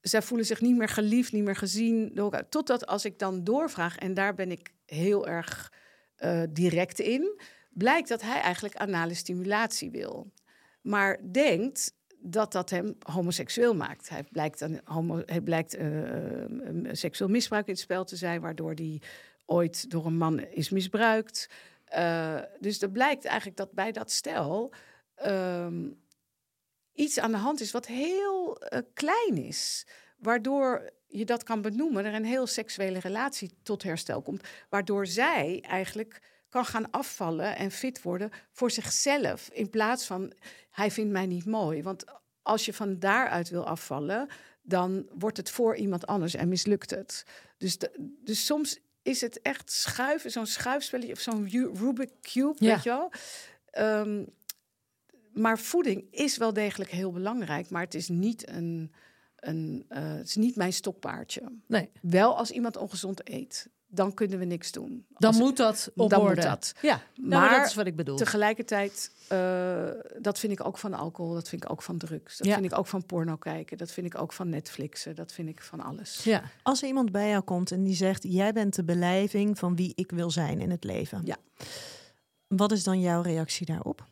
zij 0.00 0.22
voelen 0.22 0.46
zich 0.46 0.60
niet 0.60 0.76
meer 0.76 0.88
geliefd, 0.88 1.32
niet 1.32 1.44
meer 1.44 1.56
gezien. 1.56 2.20
Totdat 2.48 2.86
als 2.86 3.04
ik 3.04 3.18
dan 3.18 3.44
doorvraag, 3.44 3.98
en 3.98 4.14
daar 4.14 4.34
ben 4.34 4.50
ik 4.50 4.74
heel 4.86 5.28
erg 5.28 5.72
eh, 6.16 6.42
direct 6.50 6.98
in, 6.98 7.40
blijkt 7.70 8.08
dat 8.08 8.22
hij 8.22 8.40
eigenlijk 8.40 8.76
anale 8.76 9.14
stimulatie 9.14 9.90
wil. 9.90 10.32
maar 10.80 11.32
denkt 11.32 11.96
dat 12.20 12.52
dat 12.52 12.70
hem 12.70 12.96
homoseksueel 12.98 13.74
maakt. 13.74 14.08
Hij 14.08 14.24
blijkt, 14.30 14.60
een 14.60 14.80
homo, 14.84 15.22
hij 15.26 15.40
blijkt 15.40 15.74
eh, 15.74 16.42
eh, 16.44 16.48
seksueel 16.92 17.30
misbruik 17.30 17.66
in 17.66 17.72
het 17.72 17.82
spel 17.82 18.04
te 18.04 18.16
zijn, 18.16 18.40
waardoor 18.40 18.72
hij 18.74 19.00
ooit 19.46 19.90
door 19.90 20.06
een 20.06 20.16
man 20.16 20.40
is 20.40 20.70
misbruikt. 20.70 21.50
Uh, 21.96 22.40
dus 22.60 22.82
er 22.82 22.90
blijkt 22.90 23.24
eigenlijk 23.24 23.56
dat 23.56 23.72
bij 23.72 23.92
dat 23.92 24.10
stel 24.10 24.72
ehm, 25.14 25.88
iets 26.98 27.18
aan 27.18 27.30
de 27.30 27.36
hand 27.36 27.60
is 27.60 27.70
wat 27.70 27.86
heel 27.86 28.58
klein 28.94 29.36
is, 29.36 29.86
waardoor 30.18 30.90
je 31.06 31.24
dat 31.24 31.42
kan 31.42 31.62
benoemen, 31.62 32.04
er 32.04 32.14
een 32.14 32.24
heel 32.24 32.46
seksuele 32.46 32.98
relatie 32.98 33.50
tot 33.62 33.82
herstel 33.82 34.22
komt, 34.22 34.42
waardoor 34.68 35.06
zij 35.06 35.64
eigenlijk 35.68 36.22
kan 36.48 36.64
gaan 36.64 36.90
afvallen 36.90 37.56
en 37.56 37.70
fit 37.70 38.02
worden 38.02 38.30
voor 38.52 38.70
zichzelf. 38.70 39.48
In 39.52 39.70
plaats 39.70 40.06
van 40.06 40.32
hij 40.70 40.90
vindt 40.90 41.12
mij 41.12 41.26
niet 41.26 41.44
mooi. 41.44 41.82
Want 41.82 42.04
als 42.42 42.64
je 42.64 42.72
van 42.72 42.98
daaruit 42.98 43.48
wil 43.48 43.66
afvallen, 43.66 44.28
dan 44.62 45.08
wordt 45.18 45.36
het 45.36 45.50
voor 45.50 45.76
iemand 45.76 46.06
anders 46.06 46.34
en 46.34 46.48
mislukt 46.48 46.90
het. 46.90 47.24
Dus, 47.58 47.76
dus 48.24 48.46
soms 48.46 48.78
is 49.02 49.20
het 49.20 49.42
echt 49.42 49.72
schuiven, 49.72 50.30
zo'n 50.30 50.46
schuifspelletje 50.46 51.12
of 51.12 51.20
zo'n 51.20 51.48
Rubik 51.74 52.10
Cube, 52.20 52.56
ja. 52.58 52.74
weet 52.74 52.82
je 52.82 52.90
wel. 52.90 53.10
Um, 54.00 54.36
maar 55.38 55.58
voeding 55.58 56.04
is 56.10 56.36
wel 56.36 56.52
degelijk 56.52 56.90
heel 56.90 57.12
belangrijk, 57.12 57.70
maar 57.70 57.82
het 57.82 57.94
is 57.94 58.08
niet 58.08 58.48
een, 58.48 58.92
een 59.36 59.86
uh, 59.88 59.98
het 59.98 60.28
is 60.28 60.36
niet 60.36 60.56
mijn 60.56 60.72
stokpaardje. 60.72 61.42
Nee. 61.66 61.90
Wel 62.02 62.36
als 62.36 62.50
iemand 62.50 62.76
ongezond 62.76 63.30
eet 63.30 63.68
dan 63.90 64.14
kunnen 64.14 64.38
we 64.38 64.44
niks 64.44 64.72
doen. 64.72 65.06
Dan 65.18 65.34
moet 65.36 65.56
dat 65.56 65.90
op 65.96 66.10
dan 66.10 66.20
orde. 66.20 66.34
Moet 66.34 66.44
dat. 66.44 66.74
Ja, 66.80 67.02
maar 67.14 67.58
dat 67.58 67.66
is 67.66 67.74
wat 67.74 67.86
ik 67.86 67.96
bedoel. 67.96 68.16
Tegelijkertijd, 68.16 69.12
uh, 69.32 69.88
dat 70.18 70.38
vind 70.38 70.52
ik 70.52 70.66
ook 70.66 70.78
van 70.78 70.94
alcohol, 70.94 71.34
dat 71.34 71.48
vind 71.48 71.64
ik 71.64 71.70
ook 71.70 71.82
van 71.82 71.98
drugs, 71.98 72.36
dat 72.36 72.46
ja. 72.46 72.54
vind 72.54 72.72
ik 72.72 72.78
ook 72.78 72.86
van 72.86 73.06
porno 73.06 73.36
kijken, 73.36 73.78
dat 73.78 73.90
vind 73.90 74.06
ik 74.06 74.20
ook 74.20 74.32
van 74.32 74.48
Netflixen, 74.48 75.14
dat 75.14 75.32
vind 75.32 75.48
ik 75.48 75.62
van 75.62 75.80
alles. 75.80 76.24
Ja. 76.24 76.42
Als 76.62 76.82
er 76.82 76.88
iemand 76.88 77.12
bij 77.12 77.28
jou 77.28 77.42
komt 77.42 77.70
en 77.70 77.82
die 77.82 77.94
zegt: 77.94 78.22
jij 78.22 78.52
bent 78.52 78.74
de 78.74 78.84
beleving 78.84 79.58
van 79.58 79.76
wie 79.76 79.92
ik 79.94 80.10
wil 80.10 80.30
zijn 80.30 80.60
in 80.60 80.70
het 80.70 80.84
leven. 80.84 81.20
Ja. 81.24 81.36
Wat 82.46 82.72
is 82.72 82.84
dan 82.84 83.00
jouw 83.00 83.22
reactie 83.22 83.66
daarop? 83.66 84.06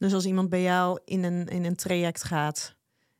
Dus 0.00 0.14
als 0.14 0.26
iemand 0.26 0.48
bij 0.48 0.62
jou 0.62 1.00
in 1.04 1.24
een, 1.24 1.46
in 1.46 1.64
een 1.64 1.74
traject 1.74 2.24
gaat, 2.24 2.74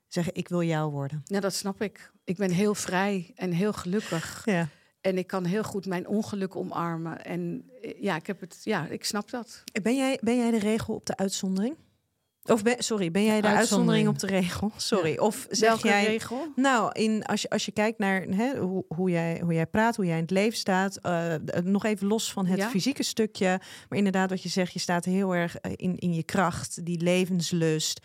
zeggen: 0.08 0.34
ik 0.34 0.48
wil 0.48 0.62
jou 0.62 0.90
worden. 0.90 1.22
Ja, 1.24 1.40
dat 1.40 1.54
snap 1.54 1.82
ik. 1.82 2.12
Ik 2.24 2.36
ben 2.36 2.50
heel 2.50 2.74
vrij 2.74 3.32
en 3.34 3.52
heel 3.52 3.72
gelukkig. 3.72 4.42
Ja. 4.44 4.68
En 5.00 5.18
ik 5.18 5.26
kan 5.26 5.44
heel 5.44 5.62
goed 5.62 5.86
mijn 5.86 6.06
ongeluk 6.06 6.56
omarmen. 6.56 7.24
En 7.24 7.70
eh, 7.82 8.02
ja, 8.02 8.16
ik 8.16 8.26
heb 8.26 8.40
het. 8.40 8.60
Ja, 8.64 8.86
ik 8.86 9.04
snap 9.04 9.30
dat. 9.30 9.62
Ben 9.82 9.96
jij, 9.96 10.18
ben 10.22 10.36
jij 10.36 10.50
de 10.50 10.58
regel 10.58 10.94
op 10.94 11.06
de 11.06 11.16
uitzondering? 11.16 11.76
Of 12.44 12.62
ben, 12.62 12.74
sorry, 12.78 13.10
ben 13.10 13.24
jij 13.24 13.40
de 13.40 13.46
uitzondering, 13.48 14.08
op 14.08 14.18
de 14.18 14.26
regel? 14.26 14.72
Sorry. 14.76 15.12
Ja. 15.12 15.16
Of 15.22 15.46
zeg 15.50 15.68
Welke 15.68 15.88
jij. 15.88 16.04
regel? 16.04 16.52
Nou, 16.56 16.92
in, 16.92 17.24
als, 17.24 17.42
je, 17.42 17.50
als 17.50 17.64
je 17.64 17.72
kijkt 17.72 17.98
naar 17.98 18.22
hè, 18.22 18.58
hoe, 18.58 18.84
hoe, 18.88 19.10
jij, 19.10 19.40
hoe 19.44 19.52
jij 19.54 19.66
praat, 19.66 19.96
hoe 19.96 20.04
jij 20.06 20.14
in 20.16 20.22
het 20.22 20.30
leven 20.30 20.58
staat. 20.58 20.98
Uh, 21.02 21.34
nog 21.64 21.84
even 21.84 22.06
los 22.06 22.32
van 22.32 22.46
het 22.46 22.58
Ja. 22.58 22.68
fysieke 22.68 23.02
stukje. 23.02 23.60
Maar 23.88 23.98
inderdaad, 23.98 24.30
wat 24.30 24.42
je 24.42 24.48
zegt, 24.48 24.72
je 24.72 24.78
staat 24.78 25.04
heel 25.04 25.34
erg 25.34 25.56
eh, 25.56 25.72
in, 25.76 25.96
in 25.96 26.14
je 26.14 26.22
kracht, 26.22 26.84
die 26.84 27.00
levenslust. 27.00 28.00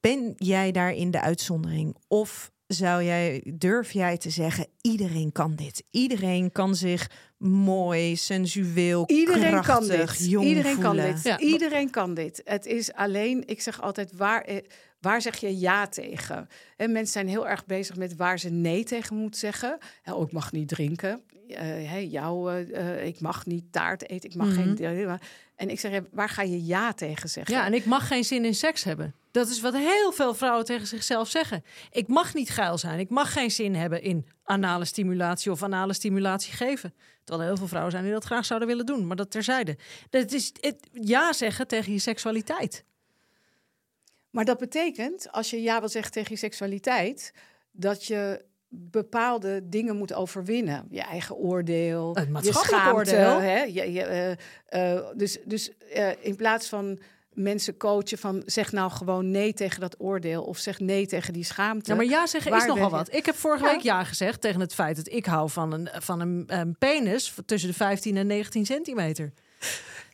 Ben 0.00 0.32
jij 0.36 0.72
daar 0.72 0.92
in 0.92 1.10
de 1.10 1.20
uitzondering? 1.20 1.96
Of 2.08 2.52
zou 2.66 3.02
jij, 3.02 3.52
durf 3.54 3.92
jij 3.92 4.16
te 4.18 4.30
zeggen, 4.30 4.66
iedereen 4.80 5.32
kan 5.32 5.54
dit. 5.54 5.84
Iedereen 5.90 6.52
kan 6.52 6.74
zich 6.74 7.10
mooi, 7.50 8.16
sensueel, 8.16 9.04
Iedereen 9.06 9.50
kan 9.52 9.62
krachtig, 9.62 10.16
dit. 10.16 10.30
jong 10.30 10.46
Iedereen 10.46 10.78
kan 10.78 10.96
dit. 10.96 11.22
Ja. 11.22 11.38
Iedereen 11.38 11.90
kan 11.90 12.14
dit. 12.14 12.40
Het 12.44 12.66
is 12.66 12.92
alleen, 12.92 13.42
ik 13.46 13.60
zeg 13.60 13.82
altijd, 13.82 14.12
waar, 14.16 14.42
eh, 14.42 14.56
waar 15.00 15.22
zeg 15.22 15.36
je 15.36 15.58
ja 15.58 15.86
tegen? 15.86 16.48
En 16.76 16.92
mensen 16.92 17.12
zijn 17.12 17.28
heel 17.28 17.48
erg 17.48 17.66
bezig 17.66 17.96
met 17.96 18.16
waar 18.16 18.38
ze 18.38 18.50
nee 18.50 18.84
tegen 18.84 19.16
moeten 19.16 19.40
zeggen. 19.40 19.78
Oh, 20.04 20.22
ik 20.26 20.32
mag 20.32 20.52
niet 20.52 20.68
drinken. 20.68 21.22
Eh, 21.48 21.56
hey, 21.60 22.06
jou, 22.06 22.62
eh, 22.72 23.06
ik 23.06 23.20
mag 23.20 23.46
niet 23.46 23.64
taart 23.72 24.08
eten. 24.08 24.30
Ik 24.30 24.36
mag 24.36 24.48
Mhm. 24.48 24.76
geen. 24.76 25.18
En 25.56 25.70
ik 25.70 25.80
zeg, 25.80 26.00
waar 26.12 26.28
ga 26.28 26.42
je 26.42 26.64
ja 26.64 26.92
tegen 26.92 27.28
zeggen? 27.28 27.54
Ja, 27.54 27.66
en 27.66 27.74
ik 27.74 27.84
mag 27.84 28.06
geen 28.06 28.24
zin 28.24 28.44
in 28.44 28.54
seks 28.54 28.84
hebben. 28.84 29.14
Dat 29.34 29.48
is 29.48 29.60
wat 29.60 29.74
heel 29.74 30.12
veel 30.12 30.34
vrouwen 30.34 30.64
tegen 30.64 30.86
zichzelf 30.86 31.28
zeggen. 31.28 31.64
Ik 31.90 32.08
mag 32.08 32.34
niet 32.34 32.50
geil 32.50 32.78
zijn. 32.78 32.98
Ik 32.98 33.10
mag 33.10 33.32
geen 33.32 33.50
zin 33.50 33.74
hebben 33.74 34.02
in 34.02 34.26
anale 34.44 34.84
stimulatie 34.84 35.50
of 35.50 35.62
anale 35.62 35.92
stimulatie 35.92 36.52
geven. 36.52 36.94
Terwijl 37.24 37.40
er 37.40 37.46
heel 37.46 37.56
veel 37.56 37.68
vrouwen 37.68 37.92
zijn 37.92 38.04
die 38.04 38.12
dat 38.12 38.24
graag 38.24 38.44
zouden 38.44 38.68
willen 38.68 38.86
doen. 38.86 39.06
Maar 39.06 39.16
dat 39.16 39.30
terzijde. 39.30 39.76
Het 40.10 40.32
is 40.32 40.52
het 40.60 40.88
ja 40.92 41.32
zeggen 41.32 41.66
tegen 41.66 41.92
je 41.92 41.98
seksualiteit. 41.98 42.84
Maar 44.30 44.44
dat 44.44 44.58
betekent, 44.58 45.32
als 45.32 45.50
je 45.50 45.62
ja 45.62 45.80
wil 45.80 45.88
zeggen 45.88 46.12
tegen 46.12 46.32
je 46.32 46.38
seksualiteit, 46.38 47.32
dat 47.72 48.04
je 48.04 48.44
bepaalde 48.68 49.68
dingen 49.68 49.96
moet 49.96 50.14
overwinnen. 50.14 50.86
Je 50.90 51.02
eigen 51.02 51.36
oordeel, 51.36 52.14
Het 52.14 52.24
je 52.24 52.30
maatschappelijk 52.30 52.82
schaamte. 52.82 53.10
oordeel. 53.10 53.40
Hè? 53.40 53.62
Je, 53.62 53.92
je, 53.92 54.36
eh, 54.66 55.00
dus 55.16 55.38
dus 55.44 55.78
eh, 55.78 56.10
in 56.20 56.36
plaats 56.36 56.68
van 56.68 56.98
mensen 57.34 57.76
coachen 57.76 58.18
van 58.18 58.42
zeg 58.46 58.72
nou 58.72 58.90
gewoon 58.90 59.30
nee 59.30 59.52
tegen 59.54 59.80
dat 59.80 59.94
oordeel 59.98 60.42
of 60.42 60.58
zeg 60.58 60.78
nee 60.80 61.06
tegen 61.06 61.32
die 61.32 61.44
schaamte. 61.44 61.90
Ja, 61.90 61.96
maar 61.96 62.04
ja 62.04 62.26
zeggen 62.26 62.56
is 62.56 62.64
nogal 62.66 62.90
wat. 62.90 63.14
Ik 63.14 63.26
heb 63.26 63.34
vorige 63.36 63.64
Ja. 63.64 63.70
week 63.72 63.80
ja 63.80 64.04
gezegd 64.04 64.40
tegen 64.40 64.60
het 64.60 64.74
feit 64.74 64.96
dat 64.96 65.08
ik 65.12 65.26
hou 65.26 65.50
van 65.50 65.72
een, 65.72 65.88
van 65.92 66.20
een, 66.20 66.44
een 66.46 66.76
penis 66.78 67.34
tussen 67.46 67.68
de 67.68 67.74
15 67.76 68.16
en 68.16 68.26
19 68.26 68.66
centimeter. 68.66 69.32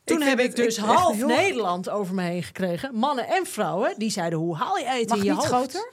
Toen 0.04 0.20
heb 0.20 0.38
ik 0.40 0.56
dus 0.56 0.78
ik- 0.78 0.85
half 0.85 1.24
Nederland 1.37 1.90
over 1.90 2.14
me 2.14 2.22
heen 2.22 2.42
gekregen. 2.42 2.94
Mannen 2.94 3.26
en 3.28 3.46
vrouwen. 3.46 3.94
Die 3.96 4.11
zeiden, 4.11 4.38
hoe 4.38 4.56
haal 4.56 4.76
je 4.76 4.87
eten 4.87 5.09
Mag 5.09 5.18
in 5.18 5.24
je 5.24 5.30
niet 5.30 5.38
hoofd? 5.38 5.48
groter? 5.48 5.92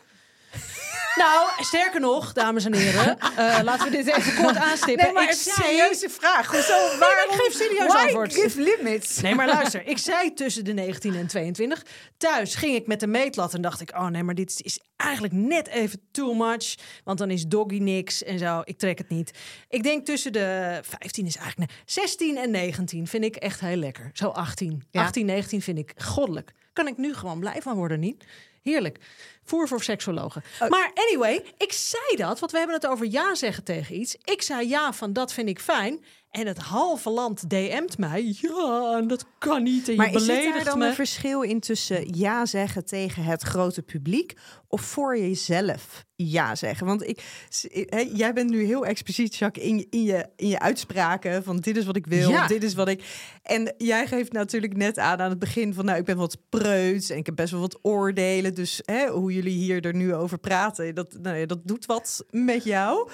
Nou, 1.18 1.48
sterker 1.64 2.00
nog, 2.00 2.34
dames 2.34 2.66
en 2.66 2.74
heren. 2.74 3.20
eh, 3.20 3.60
laten 3.64 3.92
we 3.92 3.98
dit 3.98 4.08
even 4.08 4.44
kort 4.44 4.56
aanstippen. 4.58 5.04
Nee, 5.06 5.14
maar 5.14 5.24
ik 5.24 5.30
een 5.30 5.36
serieuze 5.36 6.10
vraag. 6.10 6.52
Hoezo? 6.52 6.98
Waarom? 7.00 7.34
ik 7.34 7.42
geef 7.42 7.54
serieus 7.54 7.94
antwoord. 7.94 8.34
give 8.36 8.62
limits? 8.62 9.22
Nee, 9.22 9.36
maar 9.36 9.48
luister. 9.48 9.88
Ik 9.88 9.98
zei 9.98 10.34
tussen 10.34 10.64
de 10.66 10.74
19 10.74 11.16
en 11.16 11.28
22. 11.28 11.86
Thuis 12.18 12.56
ging 12.56 12.76
ik 12.76 12.88
met 12.88 13.00
de 13.00 13.08
meetlat 13.08 13.54
en 13.54 13.62
dacht 13.62 13.82
ik... 13.82 13.92
oh 13.96 14.08
nee, 14.08 14.24
maar 14.24 14.36
dit 14.36 14.60
is- 14.64 14.80
eigenlijk 14.96 15.34
net 15.34 15.68
even 15.68 16.02
too 16.12 16.34
much. 16.34 16.76
Want 17.04 17.18
dan 17.18 17.30
is 17.32 17.48
doggy 17.48 17.78
niks 17.78 18.24
en 18.24 18.40
zo. 18.40 18.62
Ik 18.64 18.78
trek 18.78 18.98
het 18.98 19.10
niet. 19.10 19.32
Ik 19.70 19.84
denk 19.84 20.06
tussen 20.06 20.34
de 20.34 20.80
15 20.84 21.26
is 21.26 21.36
eigenlijk... 21.38 21.72
nee, 21.72 21.80
16 21.86 22.38
en 22.38 22.52
19 22.52 23.08
vind 23.08 23.24
ik 23.24 23.36
echt 23.36 23.60
heel 23.60 23.76
lekker. 23.76 24.10
Zo 24.14 24.28
18. 24.28 24.84
Ja. 24.92 25.02
18, 25.04 25.26
19 25.26 25.62
vind 25.62 25.78
ik 25.78 25.92
goddelijk. 25.98 26.52
Kan 26.74 26.88
ik 26.88 26.98
nu 26.98 27.14
gewoon 27.14 27.40
blij 27.40 27.62
van 27.62 27.76
worden, 27.76 28.00
niet? 28.00 28.24
Heerlijk. 28.68 28.98
Voer 29.44 29.68
voor 29.68 29.84
seksologen. 29.84 30.44
Maar 30.70 30.92
anyway, 30.94 31.44
ik 31.58 31.72
zei 31.72 32.16
dat, 32.16 32.40
want 32.40 32.52
we 32.52 32.58
hebben 32.58 32.76
het 32.76 32.88
over 32.88 33.06
ja 33.06 33.36
zeggen 33.36 33.64
tegen 33.64 34.00
iets. 34.00 34.16
Ik 34.24 34.42
zei 34.42 34.68
ja 34.68 34.94
van 34.94 35.14
dat 35.14 35.34
vind 35.34 35.50
ik 35.50 35.60
fijn. 35.60 36.04
En 36.38 36.48
het 36.48 36.58
halve 36.58 37.10
land 37.10 37.50
DM't 37.50 37.98
mij. 37.98 38.36
Ja, 38.42 38.98
en 38.98 39.08
dat 39.08 39.26
kan 39.38 39.64
niet. 39.64 39.90
En 39.90 39.96
Maar 39.96 40.10
je 40.12 40.16
is 40.16 40.26
beledigt 40.26 40.66
dan 40.66 40.78
me. 40.80 40.88
een 40.88 40.94
verschil 40.94 41.42
in 41.42 41.60
tussen 41.60 42.16
ja 42.18 42.46
zeggen 42.46 42.86
tegen 42.86 43.24
het 43.24 43.42
grote 43.44 43.82
publiek 43.82 44.34
of 44.68 44.82
voor 44.82 45.18
jezelf 45.18 46.06
ja 46.16 46.56
zeggen? 46.56 46.88
Want 46.88 47.08
ik, 47.08 47.24
hè, 47.72 48.00
jij 48.14 48.34
bent 48.34 48.50
nu 48.50 48.64
heel 48.66 48.86
expliciet, 48.86 49.36
Jacques, 49.36 49.66
in, 49.66 49.78
je- 49.78 49.88
in, 49.90 50.04
je, 50.04 50.26
in 50.36 50.48
je 50.48 50.60
uitspraken 50.60 51.44
van 51.44 51.58
dit 51.58 51.78
is 51.78 51.86
wat 51.86 51.96
ik 51.96 52.06
wil, 52.08 52.30
Ja. 52.30 52.48
dit 52.48 52.64
is 52.64 52.74
wat 52.74 52.88
ik... 52.88 53.04
En 53.44 53.74
jij 53.78 54.08
geeft 54.08 54.32
natuurlijk 54.32 54.76
net 54.78 54.98
aan 54.98 55.20
aan 55.22 55.30
het 55.30 55.40
begin 55.40 55.74
van 55.74 55.86
nou, 55.86 55.98
ik 56.00 56.06
ben 56.06 56.18
wat 56.18 56.38
preuts 56.50 57.10
en 57.10 57.18
ik 57.18 57.26
heb 57.26 57.36
best 57.36 57.52
wel 57.52 57.62
wat 57.62 57.80
oordelen. 57.82 58.54
Dus 58.54 58.82
hè, 58.86 59.08
hoe 59.08 59.34
jullie 59.34 59.58
hier 59.58 59.86
er 59.86 59.96
nu 59.96 60.16
over 60.16 60.38
praten, 60.38 60.96
dat, 60.96 61.18
nou 61.22 61.38
ja, 61.38 61.46
dat 61.46 61.60
doet 61.64 61.86
wat 61.86 62.26
met 62.32 62.64
jou. 62.64 63.10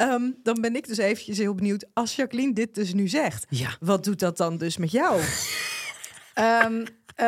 Ehm, 0.00 0.22
dan 0.42 0.60
ben 0.60 0.76
ik 0.76 0.86
dus 0.86 0.98
eventjes 0.98 1.38
heel 1.38 1.54
benieuwd, 1.54 1.86
als 1.92 2.16
Jacqueline 2.16 2.52
dit 2.52 2.74
dus 2.74 2.92
nu 2.94 3.08
zegt, 3.08 3.46
Ja. 3.48 3.76
wat 3.80 4.04
doet 4.04 4.18
dat 4.18 4.36
dan 4.36 4.56
dus 4.58 4.76
met 4.76 4.90
jou? 4.90 5.20
Eh, 6.34 7.26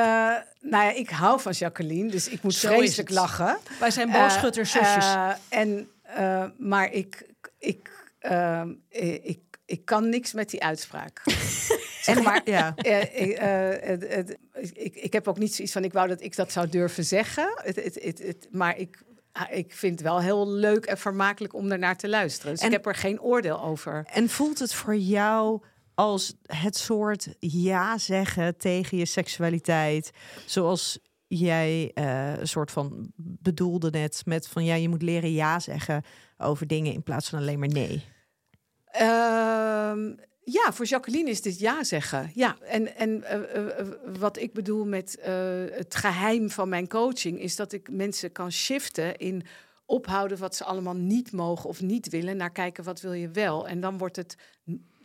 nou 0.61 0.85
ja, 0.85 0.90
ik 0.92 1.11
hou 1.11 1.40
van 1.40 1.52
Jacqueline, 1.52 2.11
dus 2.11 2.28
ik 2.28 2.42
moet 2.42 2.54
Zo 2.54 2.68
vreselijk 2.74 3.11
lachen. 3.11 3.58
Wij 3.80 3.90
zijn 3.90 4.08
Eh, 4.11 4.20
boogschutters, 4.20 4.70
zusjes. 4.70 5.04
eh, 5.04 5.30
en, 5.48 5.88
eh, 6.02 6.44
maar 6.58 6.92
ik, 6.92 7.26
ik, 7.58 7.90
ehm, 8.18 8.72
eh, 8.88 9.12
ik, 9.24 9.38
ik 9.66 9.85
kan 9.85 10.08
niks 10.08 10.32
met 10.32 10.50
die 10.50 10.62
uitspraak. 10.62 11.20
En 12.06 12.22
maar, 12.22 12.40
ja. 12.44 12.74
Eh, 12.76 13.00
ik, 13.22 13.32
eh, 13.38 14.18
ik, 14.94 15.12
heb 15.12 15.28
ook 15.28 15.38
niet 15.38 15.54
zoiets 15.54 15.72
van, 15.72 15.85
ik 15.85 15.92
wou 15.92 16.08
dat 16.08 16.22
ik 16.22 16.37
dat 16.37 16.52
zou 16.52 16.68
durven 16.68 17.04
zeggen. 17.04 17.52
Het, 17.62 17.76
het, 17.76 17.98
het, 18.02 18.18
het- 18.18 18.48
maar 18.50 18.78
ik, 18.78 18.98
ah, 19.32 19.56
ik 19.56 19.72
vind 19.72 19.92
het 19.92 20.08
wel 20.08 20.20
heel 20.20 20.48
leuk 20.50 20.84
en 20.84 20.98
vermakelijk 20.98 21.54
om 21.54 21.68
daarnaar 21.68 21.96
te 21.96 22.08
luisteren. 22.08 22.52
Dus 22.52 22.60
En- 22.60 22.66
ik 22.66 22.72
heb 22.72 22.86
er 22.86 22.94
geen 22.94 23.20
oordeel 23.20 23.62
over. 23.62 24.06
En 24.12 24.28
voelt 24.28 24.58
het 24.58 24.74
voor 24.74 24.96
jou 24.96 25.62
als 25.94 26.34
het 26.42 26.76
soort 26.76 27.35
ja 27.38 27.98
zeggen 27.98 28.56
tegen 28.56 28.98
je 28.98 29.06
seksualiteit, 29.06 30.10
zoals 30.46 30.98
jij 31.26 31.90
eh, 31.94 32.38
een 32.38 32.48
soort 32.48 32.70
van 32.70 33.12
bedoelde 33.16 33.90
net 33.90 34.22
met 34.24 34.48
van 34.48 34.64
ja, 34.64 34.74
je 34.74 34.88
moet 34.88 35.02
leren 35.02 35.33
ja 35.33 35.60
zeggen 35.60 36.02
over 36.38 36.66
dingen 36.66 36.92
in 36.92 37.02
plaats 37.02 37.28
van 37.28 37.38
alleen 37.38 37.58
maar 37.58 37.68
nee. 37.68 38.04
Ehm, 38.85 40.12
Ja, 40.44 40.72
voor 40.72 40.84
Jacqueline 40.84 41.30
is 41.30 41.42
dit 41.42 41.58
ja 41.58 41.84
zeggen. 41.84 42.30
Ja, 42.34 42.56
en, 42.60 42.96
en 42.96 43.24
eh, 43.24 43.56
eh, 43.56 43.78
eh, 43.78 43.86
wat 44.18 44.36
ik 44.36 44.52
bedoel 44.52 44.84
met 44.84 45.18
het 45.72 45.94
geheim 45.94 46.50
van 46.50 46.68
mijn 46.68 46.88
coaching 46.88 47.40
is 47.40 47.56
dat 47.56 47.72
ik 47.72 47.90
mensen 47.90 48.32
kan 48.32 48.52
shiften 48.52 49.16
in 49.16 49.42
ophouden 49.86 50.38
wat 50.38 50.56
ze 50.56 50.64
allemaal 50.64 50.94
niet 50.94 51.32
mogen 51.32 51.68
of 51.68 51.80
niet 51.80 52.08
willen, 52.08 52.36
naar 52.36 52.52
kijken 52.52 52.84
wat 52.84 53.00
wil 53.00 53.12
je 53.12 53.28
wel. 53.28 53.68
En 53.68 53.80
dan 53.80 53.98
wordt 53.98 54.16
het 54.16 54.36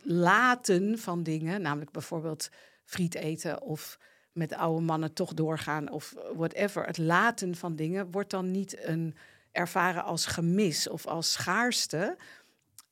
laten 0.02 0.98
van 0.98 1.22
dingen, 1.22 1.62
namelijk 1.62 1.90
bijvoorbeeld 1.90 2.48
friet 2.84 3.14
eten 3.14 3.62
of 3.62 3.98
met 4.32 4.54
oude 4.54 4.84
mannen 4.84 5.12
toch 5.12 5.34
doorgaan 5.34 5.90
of 5.90 6.14
whatever. 6.34 6.86
Het 6.86 6.98
laten 6.98 7.54
van 7.54 7.76
dingen 7.76 8.10
wordt 8.10 8.30
dan 8.30 8.50
niet 8.50 8.76
een 8.86 9.14
ervaren 9.52 10.04
als 10.04 10.26
gemis 10.26 10.88
of 10.88 11.06
als 11.06 11.32
schaarste. 11.32 12.16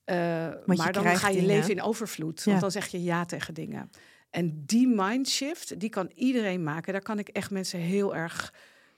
Eh, 0.07 0.17
maar 0.65 0.93
dan 0.93 1.17
ga 1.17 1.29
je 1.29 1.35
dingen. 1.35 1.49
leven 1.49 1.71
in 1.71 1.83
overvloed. 1.83 2.45
Want 2.45 2.61
dan 2.61 2.71
zeg 2.71 2.87
je 2.87 3.03
ja 3.03 3.25
tegen 3.25 3.55
dingen. 3.55 3.91
En 4.31 4.63
die 4.67 4.89
mindshift, 4.89 5.81
die 5.81 5.89
kan 5.89 6.11
iedereen 6.15 6.63
maken. 6.63 6.93
Daar 6.93 7.03
kan 7.03 7.19
ik 7.19 7.29
echt 7.29 7.51
mensen 7.51 7.79
heel 7.79 8.17
erg 8.17 8.53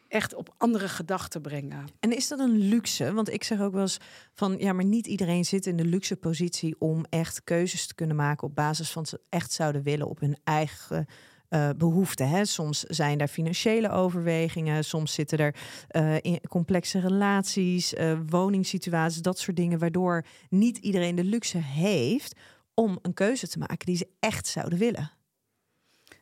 echt 0.08 0.34
op 0.34 0.54
andere 0.56 0.88
gedachten 0.88 1.40
brengen. 1.40 1.84
En 2.00 2.16
is 2.16 2.28
dat 2.28 2.38
een 2.38 2.58
luxe? 2.58 3.12
Want 3.12 3.32
ik 3.32 3.44
zeg 3.44 3.60
ook 3.60 3.72
wel 3.72 3.82
eens 3.82 3.98
van 4.34 4.58
ja, 4.58 4.72
maar 4.72 4.84
niet 4.84 5.06
iedereen 5.06 5.44
zit 5.44 5.66
in 5.66 5.76
de 5.76 5.84
luxe 5.84 6.16
positie 6.16 6.76
om 6.78 7.04
echt 7.08 7.44
keuzes 7.44 7.86
te 7.86 7.94
kunnen 7.94 8.16
maken 8.16 8.46
op 8.46 8.54
basis 8.54 8.90
van 8.90 9.02
wat 9.02 9.10
ze 9.10 9.20
echt 9.28 9.52
zouden 9.52 9.82
willen 9.82 10.08
op 10.08 10.20
hun 10.20 10.36
eigen 10.44 11.06
eh, 11.48 11.70
behoeften. 11.76 12.28
Hè. 12.28 12.44
Soms 12.44 12.82
zijn 12.82 13.18
daar 13.18 13.28
financiële 13.28 13.90
overwegingen, 13.90 14.84
soms 14.84 15.12
zitten 15.14 15.38
er 15.38 15.54
eh, 15.88 16.16
in 16.20 16.40
complexe 16.48 17.00
relaties, 17.00 17.94
eh, 17.94 18.18
woningssituaties, 18.26 19.22
dat 19.22 19.38
soort 19.38 19.56
dingen, 19.56 19.78
waardoor 19.78 20.24
niet 20.48 20.76
iedereen 20.76 21.14
de 21.14 21.24
luxe 21.24 21.58
heeft 21.58 22.38
om 22.74 22.98
een 23.02 23.14
keuze 23.14 23.48
te 23.48 23.58
maken 23.58 23.86
die 23.86 23.96
ze 23.96 24.08
echt 24.20 24.46
zouden 24.46 24.78
willen. 24.78 25.10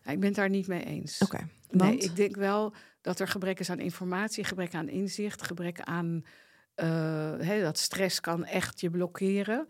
Ik 0.05 0.21
ben 0.21 0.25
het 0.25 0.35
daar 0.35 0.51
niet 0.51 0.67
mee 0.67 0.85
eens. 0.85 1.19
Oké. 1.19 1.49
Nee, 1.71 1.91
want? 1.91 2.05
ik 2.05 2.17
denk 2.17 2.37
wel 2.37 2.75
dat 3.01 3.21
er 3.21 3.29
gebrek 3.29 3.61
is 3.61 3.71
aan 3.71 3.81
informatie, 3.81 4.45
gebrek 4.45 4.75
aan 4.75 4.89
inzicht, 4.89 5.43
gebrek 5.43 5.81
aan 5.81 6.25
dat 7.63 7.79
stress 7.79 8.21
kan 8.21 8.45
echt 8.45 8.81
je 8.81 8.91
blokkeren. 8.91 9.67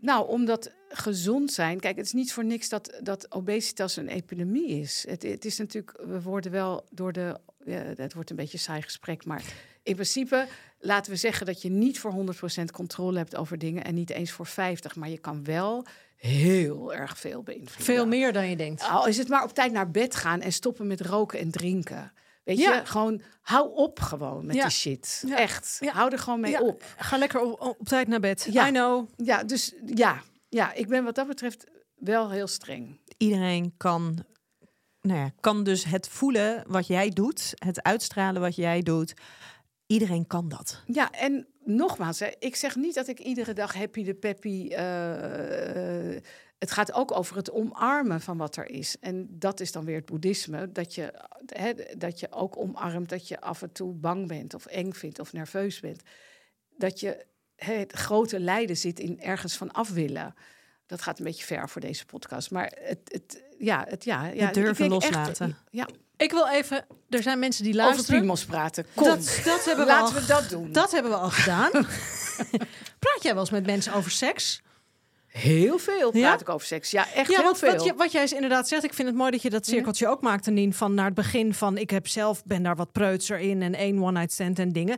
Nou, 0.00 0.28
omdat 0.28 0.72
gezond 0.88 1.52
zijn. 1.52 1.80
Kijk, 1.80 1.96
het 1.96 2.06
is 2.06 2.12
niet 2.12 2.32
voor 2.32 2.44
niks 2.44 2.68
dat, 2.68 2.98
dat 3.02 3.32
obesitas 3.32 3.96
een 3.96 4.08
epidemie 4.08 4.80
is. 4.80 5.04
Het, 5.08 5.22
het 5.22 5.44
is 5.44 5.58
natuurlijk, 5.58 5.98
we 6.06 6.22
worden 6.22 6.50
wel 6.50 6.86
door 6.90 7.12
de. 7.12 7.40
Ja, 7.64 7.82
het 7.96 8.14
wordt 8.14 8.30
een 8.30 8.36
beetje 8.36 8.52
een 8.52 8.58
saai 8.58 8.82
gesprek, 8.82 9.24
maar 9.24 9.42
in 9.82 9.94
principe 9.94 10.46
laten 10.80 11.12
we 11.12 11.18
zeggen 11.18 11.46
dat 11.46 11.62
je 11.62 11.68
niet 11.68 11.98
voor 11.98 12.14
100% 12.60 12.64
controle 12.72 13.18
hebt 13.18 13.36
over 13.36 13.58
dingen 13.58 13.84
en 13.84 13.94
niet 13.94 14.10
eens 14.10 14.30
voor 14.30 14.46
50, 14.46 14.96
maar 14.96 15.08
je 15.08 15.18
kan 15.18 15.44
wel 15.44 15.86
heel 16.16 16.94
erg 16.94 17.18
veel 17.18 17.42
beïnvloeden. 17.42 17.84
Veel 17.84 18.06
meer 18.06 18.32
dan 18.32 18.48
je 18.48 18.56
denkt. 18.56 18.82
Al 18.82 19.06
is 19.06 19.18
het 19.18 19.28
maar 19.28 19.44
op 19.44 19.54
tijd 19.54 19.72
naar 19.72 19.90
bed 19.90 20.14
gaan 20.14 20.40
en 20.40 20.52
stoppen 20.52 20.86
met 20.86 21.00
roken 21.00 21.38
en 21.38 21.50
drinken. 21.50 22.12
Weet 22.46 22.58
Ja. 22.58 22.74
je, 22.74 22.86
gewoon 22.86 23.20
hou 23.40 23.74
op 23.74 24.00
gewoon 24.00 24.46
met 24.46 24.56
Ja. 24.56 24.62
die 24.62 24.70
shit. 24.72 25.22
Ja. 25.26 25.36
Echt. 25.38 25.76
Ja. 25.80 25.92
Hou 25.92 26.12
er 26.12 26.18
gewoon 26.18 26.40
mee 26.40 26.50
Ja, 26.50 26.60
op. 26.60 26.84
Ga 26.96 27.16
lekker 27.16 27.40
op, 27.40 27.60
op 27.60 27.88
tijd 27.88 28.08
naar 28.08 28.20
bed. 28.20 28.48
Ja. 28.50 28.66
I 28.68 28.70
know. 28.70 29.08
Ja, 29.16 29.44
dus 29.44 29.74
ja. 29.94 30.22
ja, 30.48 30.72
ik 30.72 30.88
ben 30.88 31.04
wat 31.04 31.14
dat 31.14 31.26
betreft 31.26 31.64
wel 31.94 32.30
heel 32.30 32.46
streng. 32.46 33.00
iedereen 33.16 33.74
kan, 33.76 34.24
nou 35.00 35.18
ja, 35.20 35.30
kan 35.40 35.64
dus 35.64 35.84
het 35.84 36.08
voelen 36.08 36.64
wat 36.66 36.86
jij 36.86 37.08
doet, 37.08 37.52
het 37.54 37.82
uitstralen 37.82 38.40
wat 38.40 38.56
jij 38.56 38.82
doet. 38.82 39.14
Iedereen 39.86 40.26
kan 40.26 40.48
dat. 40.48 40.82
Ja, 40.86 41.10
en 41.10 41.46
nogmaals, 41.64 42.18
hè, 42.18 42.28
ik 42.38 42.56
zeg 42.56 42.76
niet 42.76 42.94
dat 42.94 43.08
ik 43.08 43.18
iedere 43.20 43.52
dag 43.52 43.74
happy 43.74 44.04
de 44.04 44.14
peppy. 44.14 44.68
eh, 44.70 46.14
eh, 46.16 46.22
het 46.58 46.70
gaat 46.70 46.92
ook 46.92 47.16
over 47.16 47.36
het 47.36 47.50
omarmen 47.50 48.20
van 48.20 48.36
wat 48.36 48.56
er 48.56 48.70
is. 48.70 48.96
En 49.00 49.26
dat 49.30 49.60
is 49.60 49.72
dan 49.72 49.84
weer 49.84 49.96
het 49.96 50.04
boeddhisme. 50.06 50.72
Dat 50.72 50.94
je, 50.94 51.12
hè, 51.46 51.72
dat 51.98 52.20
je 52.20 52.32
ook 52.32 52.56
omarmt 52.58 53.08
dat 53.08 53.28
je 53.28 53.40
af 53.40 53.62
en 53.62 53.72
toe 53.72 53.92
bang 53.94 54.28
bent 54.28 54.54
of 54.54 54.66
eng 54.66 54.92
vindt 54.92 55.18
of 55.18 55.32
nerveus 55.32 55.80
bent. 55.80 56.02
Dat 56.76 57.00
je 57.00 57.26
hè, 57.56 57.72
het 57.74 57.92
grote 57.92 58.40
lijden 58.40 58.76
zit 58.76 58.98
in 59.00 59.20
ergens 59.20 59.56
van 59.56 59.72
af 59.72 59.88
willen. 59.90 60.34
Dat 60.86 61.02
gaat 61.02 61.18
een 61.18 61.24
beetje 61.24 61.44
ver 61.44 61.68
voor 61.68 61.80
deze 61.80 62.06
podcast. 62.06 62.50
Maar 62.50 62.72
het, 62.80 62.98
het, 63.04 63.42
ja, 63.58 63.84
het, 63.88 64.04
ja, 64.04 64.26
ja, 64.26 64.44
Het 64.44 64.54
durven 64.54 64.84
echt- 64.84 64.94
loslaten. 64.94 65.56
ja, 65.70 65.88
Ik 66.16 66.30
wil 66.30 66.48
even... 66.48 66.86
Er 67.08 67.22
zijn 67.22 67.38
mensen 67.38 67.64
die 67.64 67.72
over 67.74 67.86
luisteren. 67.86 68.18
piemels 68.20 68.44
praten. 68.44 68.86
Kom, 68.94 69.04
Dat, 69.04 69.40
dat 69.44 69.64
hebben 69.64 69.84
we 69.86 69.90
laten 69.92 70.14
al, 70.14 70.20
we 70.20 70.26
dat 70.26 70.48
doen. 70.48 70.72
Dat 70.72 70.90
hebben 70.92 71.10
we 71.12 71.16
al 71.18 71.30
gedaan. 71.30 71.70
Praat 73.04 73.22
jij 73.22 73.32
wel 73.32 73.40
eens 73.40 73.50
met 73.50 73.66
mensen 73.66 73.92
over 73.92 74.10
seks? 74.10 74.62
Heel 75.36 75.78
veel 75.78 76.10
praat 76.10 76.22
Ja? 76.22 76.38
ik 76.40 76.48
over 76.48 76.66
seks. 76.66 76.90
Ja, 76.90 77.06
echt 77.14 77.30
Ja, 77.30 77.36
heel 77.36 77.44
want 77.44 77.58
veel. 77.58 77.72
wat, 77.72 77.84
je, 77.84 77.94
wat 77.94 78.12
jij 78.12 78.28
inderdaad 78.34 78.68
zegt, 78.68 78.84
ik 78.84 78.94
vind 78.94 79.08
het 79.08 79.16
mooi 79.16 79.30
dat 79.30 79.42
je 79.42 79.50
dat 79.50 79.66
cirkeltje 79.66 80.08
ook 80.08 80.20
maakte, 80.22 80.50
Nien. 80.50 80.74
Van 80.74 80.94
naar 80.94 81.04
het 81.04 81.14
begin 81.14 81.54
van 81.54 81.78
ik 81.78 81.90
heb 81.90 82.08
zelf 82.08 82.44
ben 82.44 82.62
daar 82.62 82.76
wat 82.76 82.92
preutser 82.92 83.38
in 83.38 83.62
en 83.62 83.74
één 83.74 84.02
one 84.02 84.12
night 84.18 84.32
stand 84.32 84.58
en 84.58 84.72
dingen. 84.72 84.96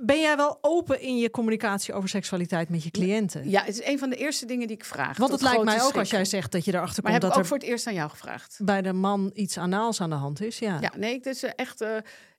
Ben 0.00 0.20
jij 0.20 0.36
wel 0.36 0.58
open 0.60 1.00
in 1.00 1.18
je 1.18 1.30
communicatie 1.30 1.94
over 1.94 2.08
seksualiteit 2.08 2.68
met 2.68 2.82
je 2.82 2.90
cliënten? 2.90 3.50
Ja, 3.50 3.60
het 3.64 3.78
is 3.80 3.84
een 3.86 3.98
van 3.98 4.10
de 4.10 4.16
eerste 4.16 4.46
dingen 4.46 4.66
die 4.66 4.76
ik 4.76 4.84
vraag. 4.84 5.16
Want 5.16 5.32
het 5.32 5.42
lijkt 5.42 5.64
mij 5.64 5.82
ook 5.82 5.96
als 5.96 6.10
jij 6.10 6.24
zegt 6.24 6.52
dat 6.52 6.64
je 6.64 6.74
erachter 6.74 7.02
Maar 7.02 7.12
komt 7.12 7.22
heb 7.22 7.22
ik 7.22 7.28
dat 7.28 7.36
ook 7.36 7.42
er 7.42 7.48
voor 7.48 7.56
het 7.58 7.66
eerst 7.66 7.86
aan 7.86 7.94
jou 7.94 8.10
gevraagd. 8.10 8.58
bij 8.62 8.82
de 8.82 8.92
man 8.92 9.30
iets 9.34 9.58
anaals 9.58 10.00
aan 10.00 10.10
de 10.10 10.16
hand 10.16 10.40
is. 10.42 10.58
Ja. 10.58 10.78
Ja, 10.80 10.92
nee, 10.96 11.14
het 11.14 11.26
is 11.26 11.42
echt. 11.44 11.80
eh, 11.80 11.88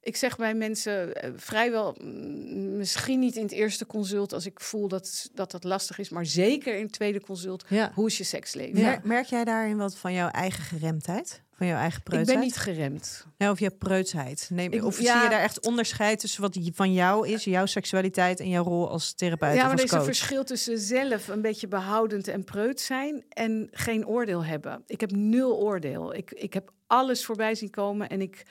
ik 0.01 0.15
zeg 0.15 0.35
bij 0.37 0.53
mensen 0.53 1.15
eh, 1.15 1.31
vrijwel, 1.35 1.95
mm, 2.01 2.77
misschien 2.77 3.19
niet 3.19 3.35
in 3.35 3.41
het 3.43 3.51
eerste 3.51 3.85
consult 3.85 4.33
als 4.33 4.45
ik 4.45 4.59
voel 4.59 4.87
dat, 4.87 5.29
dat 5.33 5.51
dat 5.51 5.63
lastig 5.63 5.99
is, 5.99 6.09
maar 6.09 6.25
zeker 6.25 6.75
in 6.77 6.83
het 6.83 6.91
tweede 6.91 7.21
consult. 7.21 7.65
Ja. 7.67 7.91
Hoe 7.95 8.07
is 8.07 8.17
je 8.17 8.23
seksleven? 8.23 8.79
Ja. 8.79 8.89
Mer- 8.89 8.99
Merk 9.03 9.25
jij 9.25 9.43
daarin 9.43 9.77
wat 9.77 9.97
van 9.97 10.13
jouw 10.13 10.29
eigen 10.29 10.63
geremdheid? 10.63 11.41
Van 11.53 11.67
jouw 11.69 11.79
eigen 11.79 11.97
Ik 11.97 12.03
preutsheid? 12.03 12.37
ben 12.39 12.47
niet 12.47 12.57
geremd. 12.57 13.25
Ja, 13.37 13.51
of 13.51 13.59
jouw 13.59 13.75
preutsheid? 13.77 14.47
Neem, 14.53 14.71
Ik- 14.71 14.83
of 14.83 15.01
ja. 15.01 15.13
zie 15.13 15.23
je 15.23 15.29
daar 15.29 15.41
echt 15.41 15.65
onderscheid 15.65 16.19
tussen 16.19 16.41
wat 16.41 16.53
die 16.53 16.71
van 16.75 16.93
jou 16.93 17.27
is, 17.27 17.43
jouw 17.43 17.65
seksualiteit 17.65 18.39
en 18.39 18.49
jouw 18.49 18.63
rol 18.63 18.89
als 18.89 19.13
therapeut 19.13 19.55
Ja, 19.55 19.63
maar 19.67 19.77
er 19.77 19.83
is 19.83 19.91
een 19.91 20.03
verschil 20.03 20.43
tussen 20.43 20.77
zelf 20.79 21.27
een 21.27 21.41
beetje 21.41 21.67
behoudend 21.67 22.27
en 22.27 22.43
preut 22.43 22.81
zijn 22.81 23.23
en 23.29 23.67
geen 23.71 24.07
oordeel 24.07 24.43
hebben. 24.45 24.83
Ik 24.87 25.01
heb 25.01 25.11
nul 25.11 25.57
oordeel. 25.59 26.13
Ik, 26.15 26.31
ik 26.31 26.53
heb 26.53 26.71
alles 26.87 27.25
voorbij 27.25 27.55
zien 27.55 27.69
komen 27.69 28.09
en 28.09 28.21
ik 28.21 28.43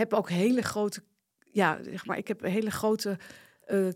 heb 0.00 0.12
ook 0.14 0.30
hele 0.30 0.62
grote, 0.62 1.02
ja, 1.52 1.78
zeg 1.82 2.06
maar, 2.06 2.18
ik 2.18 2.28
heb 2.28 2.42
een 2.42 2.50
hele 2.50 2.70
grote 2.70 3.18
eh, 3.66 3.88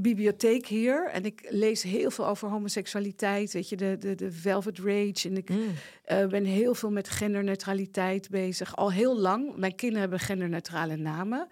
bibliotheek 0.00 0.66
hier 0.66 1.08
en 1.08 1.24
ik 1.24 1.46
lees 1.50 1.82
heel 1.82 2.10
veel 2.10 2.26
over 2.26 2.48
homoseksualiteit, 2.48 3.52
weet 3.52 3.68
je, 3.68 3.76
de, 3.76 3.96
de, 3.98 4.14
de 4.14 4.32
Velvet 4.32 4.78
Rage 4.78 5.28
en 5.28 5.36
ik 5.36 5.48
Mm. 5.48 5.72
eh, 6.04 6.26
ben 6.26 6.44
heel 6.44 6.74
veel 6.74 6.90
met 6.90 7.08
genderneutraliteit 7.08 8.30
bezig. 8.30 8.76
Al 8.76 8.92
heel 8.92 9.18
lang. 9.18 9.56
Mijn 9.56 9.74
kinderen 9.74 10.00
hebben 10.02 10.20
genderneutrale 10.20 10.96
namen. 10.96 11.48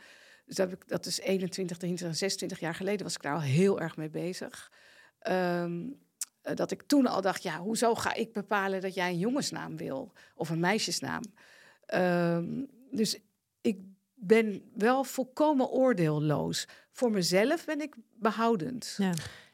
Dus 0.47 0.57
dat, 0.57 0.71
heb 0.71 0.83
ik, 0.83 0.89
dat 0.89 1.07
is 1.07 1.21
21, 1.21 1.77
23, 1.77 2.19
26 2.19 2.61
jaar 2.61 2.75
geleden 2.75 3.03
was 3.03 3.15
ik 3.15 3.23
daar 3.23 3.35
al 3.35 3.41
heel 3.41 3.81
erg 3.81 3.97
mee 3.97 4.11
bezig. 4.11 4.73
Ehm, 5.19 5.83
eh, 6.43 6.55
dat 6.55 6.71
ik 6.71 6.83
toen 6.83 7.07
al 7.07 7.21
dacht, 7.21 7.43
ja, 7.43 7.59
hoezo 7.59 7.95
ga 7.95 8.15
ik 8.15 8.33
bepalen 8.33 8.81
dat 8.81 8.95
jij 8.95 9.09
een 9.11 9.19
jongensnaam 9.19 9.77
wil? 9.77 10.13
Of 10.35 10.51
een 10.51 10.61
meisjesnaam? 10.61 11.23
Ehm, 11.87 12.65
dus 12.91 13.19
ben 14.27 14.63
wel 14.75 15.05
volkomen 15.05 15.69
oordeelloos. 15.69 16.67
Voor 16.93 17.11
mezelf 17.11 17.65
ben 17.65 17.81
ik 17.81 17.95
behoudend. 18.19 18.95
Ja. 18.99 19.13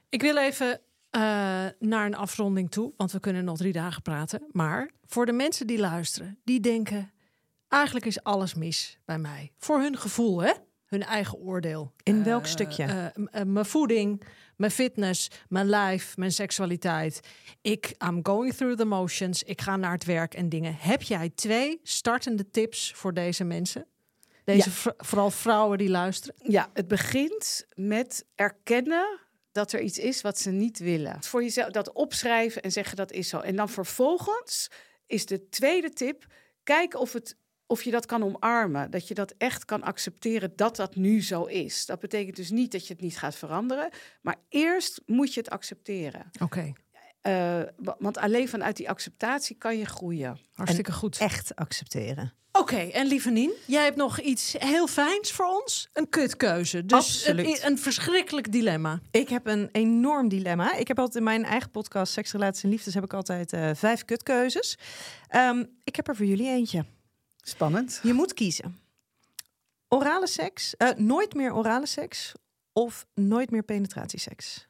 Ik 0.08 0.22
wil 0.22 0.36
even 0.36 0.80
eh, 1.10 1.20
naar 1.78 2.06
een 2.06 2.14
afronding 2.16 2.70
toe, 2.70 2.92
want 2.96 3.12
we 3.12 3.20
kunnen 3.20 3.44
nog 3.44 3.56
drie 3.56 3.72
dagen 3.72 4.02
praten. 4.02 4.42
Maar 4.52 4.90
voor 5.06 5.26
de 5.26 5.32
mensen 5.32 5.66
die 5.66 5.78
luisteren, 5.78 6.38
die 6.44 6.60
denken... 6.60 7.10
eigenlijk 7.68 8.06
is 8.06 8.22
alles 8.22 8.54
mis 8.54 8.98
bij 9.04 9.18
mij. 9.18 9.52
Voor 9.58 9.80
hun 9.80 9.96
gevoel, 9.98 10.42
hè? 10.42 10.52
Hun 10.86 11.02
eigen 11.02 11.38
oordeel. 11.38 11.92
In 12.02 12.24
welk 12.24 12.42
Eh, 12.44 12.48
stukje? 12.50 12.84
eh, 12.84 13.06
m- 13.14 13.26
eh, 13.26 13.42
mijn 13.44 13.66
voeding, 13.66 14.22
mijn 14.56 14.70
fitness, 14.70 15.30
mijn 15.48 15.66
lijf, 15.66 16.16
mijn 16.16 16.32
seksualiteit. 16.32 17.20
Ik, 17.60 17.94
I'm 18.06 18.20
going 18.22 18.54
through 18.54 18.76
the 18.78 18.84
motions. 18.84 19.42
Ik 19.42 19.60
ga 19.60 19.76
naar 19.76 19.92
het 19.92 20.04
werk 20.04 20.34
en 20.34 20.48
dingen. 20.48 20.74
Heb 20.78 21.02
jij 21.02 21.30
twee 21.34 21.80
startende 21.82 22.50
tips 22.50 22.92
voor 22.96 23.14
deze 23.14 23.44
mensen? 23.44 23.86
Deze 24.54 24.70
Ja. 24.84 24.94
vooral 24.96 25.30
vrouwen 25.30 25.78
die 25.78 25.88
luisteren. 25.88 26.34
Ja, 26.38 26.70
het 26.72 26.88
begint 26.88 27.66
met 27.74 28.24
erkennen 28.34 29.18
dat 29.52 29.72
er 29.72 29.80
iets 29.80 29.98
is 29.98 30.20
wat 30.20 30.38
ze 30.38 30.50
niet 30.50 30.78
willen. 30.78 31.22
Voor 31.22 31.42
jezelf 31.42 31.70
dat 31.70 31.92
opschrijven 31.92 32.62
en 32.62 32.72
zeggen 32.72 32.96
dat 32.96 33.12
is 33.12 33.28
zo. 33.28 33.38
En 33.38 33.56
dan 33.56 33.68
vervolgens 33.68 34.70
is 35.06 35.26
de 35.26 35.48
tweede 35.48 35.90
tip: 35.92 36.26
kijk 36.62 36.94
of, 36.94 37.12
het, 37.12 37.36
of 37.66 37.82
je 37.82 37.90
dat 37.90 38.06
kan 38.06 38.22
omarmen. 38.24 38.90
Dat 38.90 39.08
je 39.08 39.14
dat 39.14 39.34
echt 39.38 39.64
kan 39.64 39.82
accepteren 39.82 40.52
dat 40.56 40.76
dat 40.76 40.96
nu 40.96 41.22
zo 41.22 41.44
is. 41.44 41.86
Dat 41.86 42.00
betekent 42.00 42.36
dus 42.36 42.50
niet 42.50 42.72
dat 42.72 42.86
je 42.86 42.92
het 42.92 43.02
niet 43.02 43.18
gaat 43.18 43.36
veranderen, 43.36 43.90
maar 44.20 44.36
eerst 44.48 45.00
moet 45.06 45.34
je 45.34 45.40
het 45.40 45.50
accepteren. 45.50 46.30
Oké. 46.42 46.72
Wa- 47.22 47.96
want 47.98 48.18
alleen 48.18 48.48
vanuit 48.48 48.76
die 48.76 48.88
acceptatie 48.88 49.56
kan 49.56 49.78
je 49.78 49.84
groeien. 49.84 50.38
Hartstikke 50.54 50.92
goed. 50.92 51.18
Echt 51.18 51.56
accepteren. 51.56 52.34
Oké, 52.52 52.76
en 52.76 53.06
lieve 53.06 53.30
Nien, 53.30 53.52
jij 53.66 53.84
hebt 53.84 53.96
nog 53.96 54.20
iets 54.20 54.54
heel 54.58 54.86
fijns 54.86 55.32
voor 55.32 55.46
ons. 55.60 55.88
Een 55.92 56.08
kutkeuze. 56.08 56.86
Dus 56.86 56.98
Absoluut. 56.98 57.46
Een, 57.62 57.70
een 57.70 57.78
verschrikkelijk 57.78 58.52
dilemma. 58.52 59.00
Ik 59.10 59.28
heb 59.28 59.46
een 59.46 59.68
enorm 59.72 60.28
dilemma. 60.28 60.74
Ik 60.74 60.88
heb 60.88 60.98
altijd 60.98 61.16
in 61.16 61.22
mijn 61.22 61.44
eigen 61.44 61.70
podcast 61.70 62.12
Seks, 62.12 62.32
Relaties 62.32 62.62
en 62.62 62.68
Liefdes 62.70 62.94
heb 62.94 63.04
ik 63.04 63.12
altijd 63.12 63.52
eh, 63.52 63.70
vijf 63.74 64.04
kutkeuzes. 64.04 64.78
Ehm, 65.28 65.64
ik 65.84 65.96
heb 65.96 66.08
er 66.08 66.16
voor 66.16 66.26
jullie 66.26 66.48
eentje. 66.48 66.84
Spannend. 67.42 68.00
Je 68.02 68.12
moet 68.12 68.34
kiezen. 68.34 68.78
Orale 69.88 70.26
seks, 70.26 70.76
eh, 70.76 70.88
nooit 70.96 71.34
meer 71.34 71.54
orale 71.54 71.86
seks 71.86 72.32
of 72.72 73.06
nooit 73.14 73.50
meer 73.50 73.62
penetratieseks. 73.62 74.68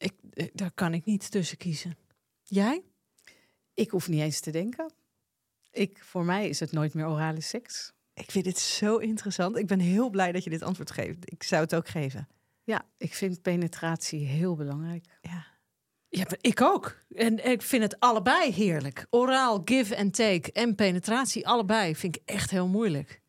Ik, 0.00 0.12
eh, 0.32 0.46
daar 0.52 0.72
kan 0.72 0.94
ik 0.94 1.04
niet 1.04 1.30
tussen 1.30 1.56
kiezen. 1.56 1.96
Jij? 2.42 2.82
Ik 3.74 3.90
hoef 3.90 4.08
niet 4.08 4.20
eens 4.20 4.40
te 4.40 4.50
denken. 4.50 4.92
Ik, 5.70 5.98
voor 6.04 6.24
mij 6.24 6.48
is 6.48 6.60
het 6.60 6.72
nooit 6.72 6.94
meer 6.94 7.08
orale 7.08 7.40
seks. 7.40 7.92
Ik 8.14 8.30
vind 8.30 8.44
dit 8.44 8.58
zo 8.58 8.96
interessant. 8.96 9.56
Ik 9.56 9.66
ben 9.66 9.78
heel 9.78 10.10
blij 10.10 10.32
dat 10.32 10.44
je 10.44 10.50
dit 10.50 10.62
antwoord 10.62 10.90
geeft. 10.90 11.32
Ik 11.32 11.42
zou 11.42 11.62
het 11.62 11.74
ook 11.74 11.88
geven. 11.88 12.28
Ja, 12.64 12.84
ik 12.96 13.14
vind 13.14 13.42
penetratie 13.42 14.26
heel 14.26 14.56
belangrijk. 14.56 15.04
Ja. 15.20 15.46
Ja, 16.08 16.22
maar 16.22 16.38
ik 16.40 16.60
ook. 16.60 16.96
En 17.14 17.50
ik 17.50 17.62
vind 17.62 17.82
het 17.82 18.00
allebei 18.00 18.52
heerlijk. 18.52 19.06
Oraal, 19.10 19.62
give 19.64 19.96
and 19.96 20.14
take 20.14 20.52
en 20.52 20.74
penetratie, 20.74 21.48
allebei 21.48 21.96
vind 21.96 22.16
ik 22.16 22.22
echt 22.24 22.50
heel 22.50 22.68
moeilijk. 22.68 23.20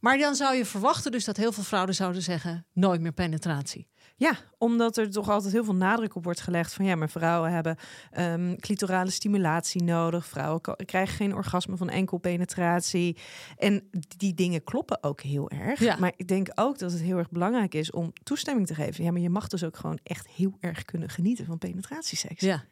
Maar 0.00 0.18
dan 0.18 0.34
zou 0.34 0.56
je 0.56 0.64
verwachten 0.64 1.12
dus 1.12 1.24
dat 1.24 1.36
heel 1.36 1.52
veel 1.52 1.62
vrouwen 1.62 1.94
zouden 1.94 2.22
zeggen... 2.22 2.66
nooit 2.72 3.00
meer 3.00 3.12
penetratie. 3.12 3.88
Ja, 4.22 4.36
omdat 4.58 4.96
er 4.96 5.10
toch 5.10 5.28
altijd 5.28 5.52
heel 5.52 5.64
veel 5.64 5.74
nadruk 5.74 6.14
op 6.14 6.24
wordt 6.24 6.40
gelegd 6.40 6.72
van 6.72 6.84
ja, 6.84 6.96
maar 6.96 7.10
vrouwen 7.10 7.52
hebben 7.52 7.76
ehm 8.10 8.56
clitorale 8.56 9.10
stimulatie 9.10 9.82
nodig. 9.82 10.26
Vrouwen 10.26 10.60
krijgen 10.84 11.16
geen 11.16 11.34
orgasme 11.34 11.76
van 11.76 11.90
enkel 11.90 12.18
penetratie. 12.18 13.16
En 13.56 13.88
die 14.16 14.34
dingen 14.34 14.64
kloppen 14.64 15.02
ook 15.02 15.20
heel 15.20 15.50
erg. 15.50 15.80
Ja. 15.80 15.96
Maar 15.98 16.12
ik 16.16 16.28
denk 16.28 16.48
ook 16.54 16.78
dat 16.78 16.92
het 16.92 17.00
heel 17.00 17.18
erg 17.18 17.30
belangrijk 17.30 17.74
is 17.74 17.90
om 17.90 18.12
toestemming 18.22 18.66
te 18.66 18.74
geven. 18.74 19.04
Ja, 19.04 19.10
maar 19.10 19.20
je 19.20 19.30
mag 19.30 19.48
dus 19.48 19.64
ook 19.64 19.76
gewoon 19.76 19.98
echt 20.02 20.28
heel 20.28 20.56
erg 20.60 20.84
kunnen 20.84 21.08
genieten 21.08 21.44
van 21.44 21.58
penetratieseks. 21.58 22.40
Ja, 22.40 22.64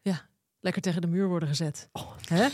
ja. 0.00 0.28
Lekker 0.60 0.82
tegen 0.82 1.00
de 1.00 1.06
muur 1.06 1.28
worden 1.28 1.48
gezet. 1.48 1.88
Hè? 2.28 2.48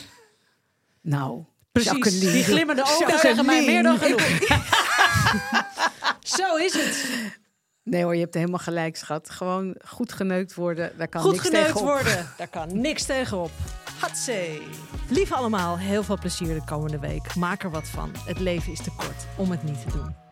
Nou, 1.00 1.44
Precies, 1.72 1.92
Jacqueline. 1.92 2.32
die 2.32 2.44
glimmende 2.44 2.82
ogen 2.82 3.18
zeggen 3.18 3.46
mij 3.46 3.64
meer 3.64 3.82
dan 3.82 3.98
genoeg. 3.98 4.20
Zo 6.38 6.56
is 6.56 6.74
het. 6.74 7.44
Nee 7.90 8.02
hoor, 8.02 8.14
je 8.14 8.20
hebt 8.20 8.34
helemaal 8.34 8.58
gelijk, 8.58 8.96
schat. 8.96 9.30
Gewoon 9.30 9.74
goed 9.84 10.12
geneukt 10.12 10.54
worden, 10.54 10.92
daar 10.96 11.08
kan 11.08 11.20
Goed 11.20 11.32
niks 11.32 11.44
geneukt 11.44 11.66
tegenop. 11.66 11.92
worden, 11.92 12.26
daar 12.38 12.48
kan 12.48 12.80
niks 12.80 13.04
tegenop. 13.04 13.50
Hatsé. 14.00 14.58
Lieve 15.08 15.34
allemaal, 15.34 15.78
heel 15.78 16.02
veel 16.02 16.18
plezier 16.18 16.54
de 16.54 16.64
komende 16.64 16.98
week. 16.98 17.34
Maak 17.34 17.62
er 17.62 17.70
wat 17.70 17.88
van. 17.88 18.10
Het 18.24 18.38
leven 18.38 18.72
is 18.72 18.82
te 18.82 18.90
kort 18.96 19.26
om 19.36 19.50
het 19.50 19.62
niet 19.62 19.80
te 19.80 19.98
doen. 19.98 20.25